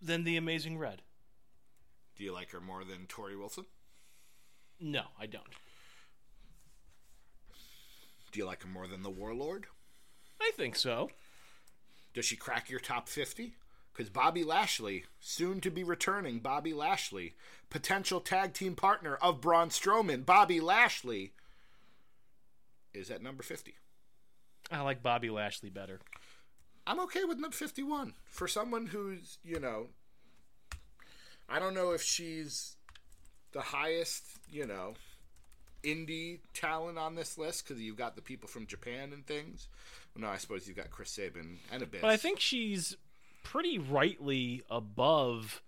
than 0.00 0.24
the 0.24 0.36
Amazing 0.36 0.78
Red. 0.78 1.02
Do 2.16 2.24
you 2.24 2.32
like 2.32 2.50
her 2.52 2.60
more 2.60 2.84
than 2.84 3.06
Torrie 3.06 3.38
Wilson? 3.38 3.64
No, 4.80 5.02
I 5.18 5.26
don't. 5.26 5.44
Do 8.30 8.38
you 8.38 8.46
like 8.46 8.62
her 8.62 8.68
more 8.68 8.86
than 8.86 9.02
the 9.02 9.10
Warlord? 9.10 9.66
I 10.40 10.52
think 10.56 10.76
so. 10.76 11.10
Does 12.12 12.24
she 12.24 12.36
crack 12.36 12.70
your 12.70 12.80
top 12.80 13.08
50? 13.08 13.54
Because 13.94 14.10
Bobby 14.10 14.42
Lashley, 14.42 15.04
soon 15.20 15.60
to 15.60 15.70
be 15.70 15.84
returning 15.84 16.40
Bobby 16.40 16.74
Lashley, 16.74 17.34
potential 17.70 18.20
tag 18.20 18.52
team 18.52 18.74
partner 18.74 19.14
of 19.16 19.40
Braun 19.40 19.68
Strowman, 19.68 20.26
Bobby 20.26 20.60
Lashley, 20.60 21.32
is 22.92 23.10
at 23.10 23.22
number 23.22 23.44
50. 23.44 23.74
I 24.70 24.80
like 24.80 25.02
Bobby 25.02 25.30
Lashley 25.30 25.70
better. 25.70 26.00
I'm 26.86 27.00
okay 27.00 27.24
with 27.24 27.38
number 27.38 27.56
51. 27.56 28.14
For 28.26 28.48
someone 28.48 28.86
who's, 28.86 29.38
you 29.44 29.60
know, 29.60 29.86
I 31.48 31.58
don't 31.60 31.74
know 31.74 31.92
if 31.92 32.02
she's 32.02 32.76
the 33.52 33.60
highest, 33.60 34.24
you 34.50 34.66
know, 34.66 34.94
indie 35.84 36.40
talent 36.52 36.98
on 36.98 37.14
this 37.14 37.38
list 37.38 37.66
because 37.66 37.80
you've 37.80 37.96
got 37.96 38.16
the 38.16 38.22
people 38.22 38.48
from 38.48 38.66
Japan 38.66 39.12
and 39.12 39.24
things. 39.24 39.68
No, 40.16 40.28
I 40.28 40.36
suppose 40.36 40.66
you've 40.66 40.76
got 40.76 40.90
Chris 40.90 41.10
Sabin 41.10 41.58
and 41.72 41.82
Abyss. 41.82 42.00
But 42.00 42.10
I 42.10 42.16
think 42.16 42.40
she's 42.40 42.96
pretty 43.44 43.78
rightly 43.78 44.62
above 44.68 45.62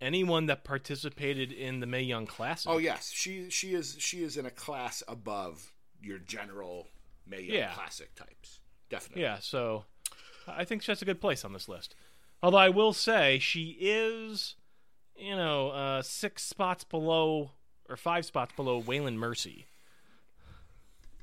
anyone 0.00 0.46
that 0.46 0.64
participated 0.64 1.52
in 1.52 1.80
the 1.80 1.86
Mae 1.86 2.02
Young 2.02 2.26
Classic. 2.26 2.70
Oh 2.70 2.78
yes, 2.78 3.12
she 3.12 3.50
she 3.50 3.74
is 3.74 3.96
she 3.98 4.22
is 4.22 4.38
in 4.38 4.46
a 4.46 4.50
class 4.50 5.02
above 5.06 5.72
your 6.00 6.18
general 6.18 6.88
Mae 7.26 7.42
Young 7.42 7.56
Yeah. 7.56 7.72
Classic 7.74 8.14
types. 8.14 8.60
Definitely. 8.88 9.22
Yeah, 9.22 9.38
so 9.40 9.84
I 10.48 10.64
think 10.64 10.82
she 10.82 10.90
has 10.92 11.02
a 11.02 11.04
good 11.04 11.20
place 11.20 11.44
on 11.44 11.52
this 11.52 11.68
list. 11.68 11.94
Although 12.42 12.58
I 12.58 12.68
will 12.68 12.92
say 12.92 13.38
she 13.38 13.76
is, 13.80 14.54
you 15.16 15.34
know, 15.34 15.70
uh, 15.70 16.02
six 16.02 16.44
spots 16.44 16.84
below 16.84 17.50
or 17.88 17.96
five 17.96 18.24
spots 18.24 18.52
below 18.54 18.80
Waylon 18.80 19.14
Mercy. 19.16 19.66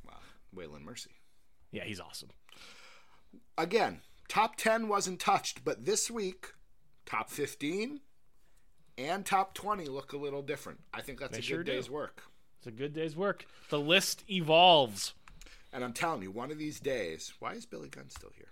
Wow. 0.05 0.13
Waylon 0.55 0.81
Mercy. 0.83 1.11
Yeah, 1.71 1.83
he's 1.83 1.99
awesome. 1.99 2.29
Again, 3.57 4.01
top 4.33 4.55
ten 4.55 4.87
wasn't 4.87 5.19
touched, 5.19 5.63
but 5.63 5.85
this 5.85 6.09
week, 6.09 6.53
top 7.05 7.29
fifteen 7.29 7.99
and 8.97 9.23
top 9.23 9.53
twenty 9.53 9.85
look 9.85 10.11
a 10.11 10.17
little 10.17 10.41
different. 10.41 10.79
I 10.91 11.01
think 11.01 11.19
that's 11.19 11.33
They 11.33 11.37
a 11.37 11.41
good 11.41 11.47
sure 11.47 11.63
do. 11.63 11.71
day's 11.73 11.89
work. 11.89 12.23
It's 12.57 12.65
a 12.67 12.71
good 12.71 12.93
day's 12.93 13.15
work. 13.15 13.45
The 13.69 13.79
list 13.79 14.23
evolves. 14.27 15.13
And 15.71 15.83
I'm 15.83 15.93
telling 15.93 16.23
you, 16.23 16.31
one 16.31 16.49
of 16.49 16.57
these 16.57 16.79
days, 16.79 17.33
why 17.39 17.53
is 17.53 17.67
Billy 17.67 17.89
Gunn 17.89 18.09
still 18.09 18.31
here? 18.35 18.49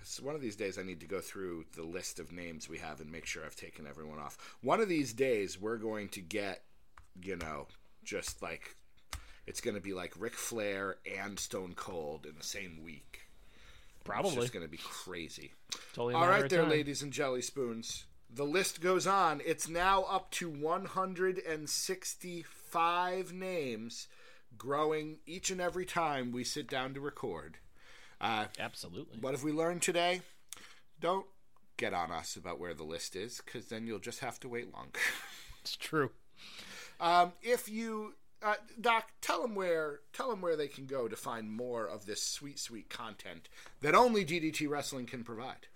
It's 0.00 0.18
one 0.18 0.34
of 0.34 0.40
these 0.40 0.56
days 0.56 0.78
I 0.78 0.82
need 0.82 1.00
to 1.00 1.06
go 1.06 1.20
through 1.20 1.66
the 1.76 1.82
list 1.82 2.18
of 2.20 2.32
names 2.32 2.70
we 2.70 2.78
have 2.78 3.00
and 3.02 3.12
make 3.12 3.26
sure 3.26 3.44
I've 3.44 3.56
taken 3.56 3.86
everyone 3.86 4.18
off. 4.18 4.56
One 4.62 4.80
of 4.80 4.88
these 4.88 5.12
days 5.12 5.60
we're 5.60 5.76
going 5.76 6.08
to 6.10 6.22
get, 6.22 6.62
you 7.22 7.36
know, 7.36 7.66
just 8.02 8.40
like 8.40 8.76
it's 9.46 9.60
going 9.60 9.76
to 9.76 9.82
be 9.82 9.92
like 9.92 10.14
Ric 10.18 10.34
Flair 10.34 10.96
and 11.20 11.38
Stone 11.38 11.74
Cold 11.74 12.24
in 12.24 12.36
the 12.38 12.44
same 12.44 12.82
week. 12.82 13.29
It's 14.00 14.08
Probably. 14.08 14.34
just 14.36 14.52
going 14.52 14.64
to 14.64 14.70
be 14.70 14.78
crazy. 14.82 15.52
Totally 15.92 16.14
a 16.14 16.16
All 16.16 16.22
matter 16.22 16.32
right, 16.32 16.44
of 16.44 16.50
there, 16.50 16.62
time. 16.62 16.70
ladies 16.70 17.02
and 17.02 17.12
jelly 17.12 17.42
spoons. 17.42 18.04
The 18.32 18.44
list 18.44 18.80
goes 18.80 19.06
on. 19.06 19.40
It's 19.44 19.68
now 19.68 20.02
up 20.04 20.30
to 20.32 20.48
165 20.48 23.32
names, 23.32 24.06
growing 24.56 25.18
each 25.26 25.50
and 25.50 25.60
every 25.60 25.84
time 25.84 26.32
we 26.32 26.44
sit 26.44 26.68
down 26.68 26.94
to 26.94 27.00
record. 27.00 27.58
Uh, 28.20 28.46
Absolutely. 28.58 29.18
what 29.20 29.34
have 29.34 29.42
we 29.44 29.52
learned 29.52 29.82
today? 29.82 30.22
Don't 31.00 31.26
get 31.76 31.92
on 31.94 32.10
us 32.12 32.36
about 32.36 32.60
where 32.60 32.74
the 32.74 32.84
list 32.84 33.16
is, 33.16 33.40
because 33.44 33.66
then 33.66 33.86
you'll 33.86 33.98
just 33.98 34.20
have 34.20 34.38
to 34.40 34.48
wait 34.48 34.72
longer. 34.72 35.00
It's 35.62 35.76
true. 35.76 36.10
um, 37.00 37.32
if 37.42 37.68
you, 37.68 38.14
uh, 38.42 38.54
Doc, 38.80 39.10
tell 39.20 39.42
them 39.42 39.54
where 39.54 40.00
tell 40.12 40.30
them 40.30 40.40
where 40.40 40.56
they 40.56 40.68
can 40.68 40.86
go 40.86 41.08
to 41.08 41.16
find 41.16 41.50
more 41.50 41.86
of 41.86 42.06
this 42.06 42.22
sweet, 42.22 42.58
sweet 42.58 42.88
content 42.90 43.48
that 43.80 43.94
only 43.94 44.24
DDT 44.24 44.68
Wrestling 44.68 45.06
can 45.06 45.24
provide. 45.24 45.66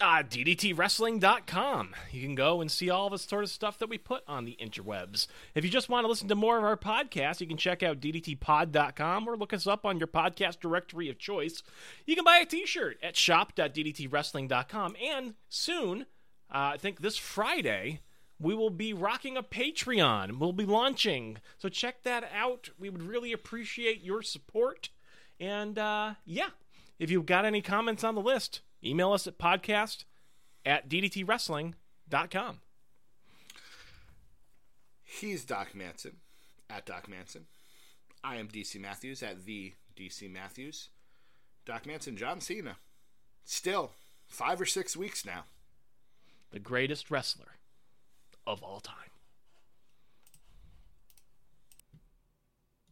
uh, 0.00 0.22
DDTWrestling.com. 0.24 1.94
You 2.10 2.22
can 2.22 2.34
go 2.34 2.60
and 2.60 2.70
see 2.70 2.90
all 2.90 3.08
the 3.10 3.18
sort 3.18 3.44
of 3.44 3.50
stuff 3.50 3.78
that 3.78 3.88
we 3.88 3.96
put 3.98 4.22
on 4.26 4.44
the 4.44 4.56
interwebs. 4.60 5.26
If 5.54 5.64
you 5.64 5.70
just 5.70 5.88
want 5.88 6.04
to 6.04 6.08
listen 6.08 6.26
to 6.28 6.34
more 6.34 6.58
of 6.58 6.64
our 6.64 6.76
podcast, 6.76 7.40
you 7.40 7.46
can 7.46 7.56
check 7.56 7.82
out 7.82 8.00
DDTPod.com 8.00 9.28
or 9.28 9.36
look 9.36 9.52
us 9.52 9.66
up 9.66 9.84
on 9.86 9.98
your 9.98 10.08
podcast 10.08 10.58
directory 10.60 11.08
of 11.08 11.18
choice. 11.18 11.62
You 12.06 12.16
can 12.16 12.24
buy 12.24 12.38
a 12.38 12.46
t 12.46 12.66
shirt 12.66 12.98
at 13.02 13.16
shop.DDTWrestling.com. 13.16 14.96
And 15.02 15.34
soon, 15.48 16.02
uh, 16.52 16.72
I 16.74 16.76
think 16.76 17.00
this 17.00 17.16
Friday, 17.16 18.00
we 18.40 18.54
will 18.54 18.70
be 18.70 18.92
rocking 18.92 19.36
a 19.36 19.42
Patreon. 19.42 20.38
We'll 20.38 20.52
be 20.52 20.66
launching. 20.66 21.38
So 21.58 21.68
check 21.68 22.02
that 22.02 22.28
out. 22.34 22.70
We 22.78 22.90
would 22.90 23.02
really 23.02 23.32
appreciate 23.32 24.02
your 24.02 24.22
support. 24.22 24.90
And 25.40 25.78
uh, 25.78 26.14
yeah, 26.24 26.50
if 26.98 27.10
you've 27.10 27.26
got 27.26 27.44
any 27.44 27.62
comments 27.62 28.04
on 28.04 28.14
the 28.14 28.20
list, 28.20 28.60
email 28.82 29.12
us 29.12 29.26
at 29.26 29.38
podcast 29.38 30.04
at 30.64 30.88
ddtwrestling.com. 30.88 32.60
He's 35.02 35.44
Doc 35.44 35.74
Manson 35.74 36.16
at 36.68 36.86
Doc 36.86 37.08
Manson. 37.08 37.46
I 38.22 38.36
am 38.36 38.48
DC 38.48 38.80
Matthews 38.80 39.22
at 39.22 39.44
the 39.44 39.74
DC 39.96 40.30
Matthews. 40.32 40.88
Doc 41.64 41.86
Manson, 41.86 42.16
John 42.16 42.40
Cena. 42.40 42.76
Still 43.44 43.92
five 44.26 44.60
or 44.60 44.66
six 44.66 44.96
weeks 44.96 45.24
now. 45.24 45.44
The 46.50 46.58
greatest 46.58 47.10
wrestler 47.10 47.53
of 48.46 48.62
all 48.62 48.80
time. 48.80 49.13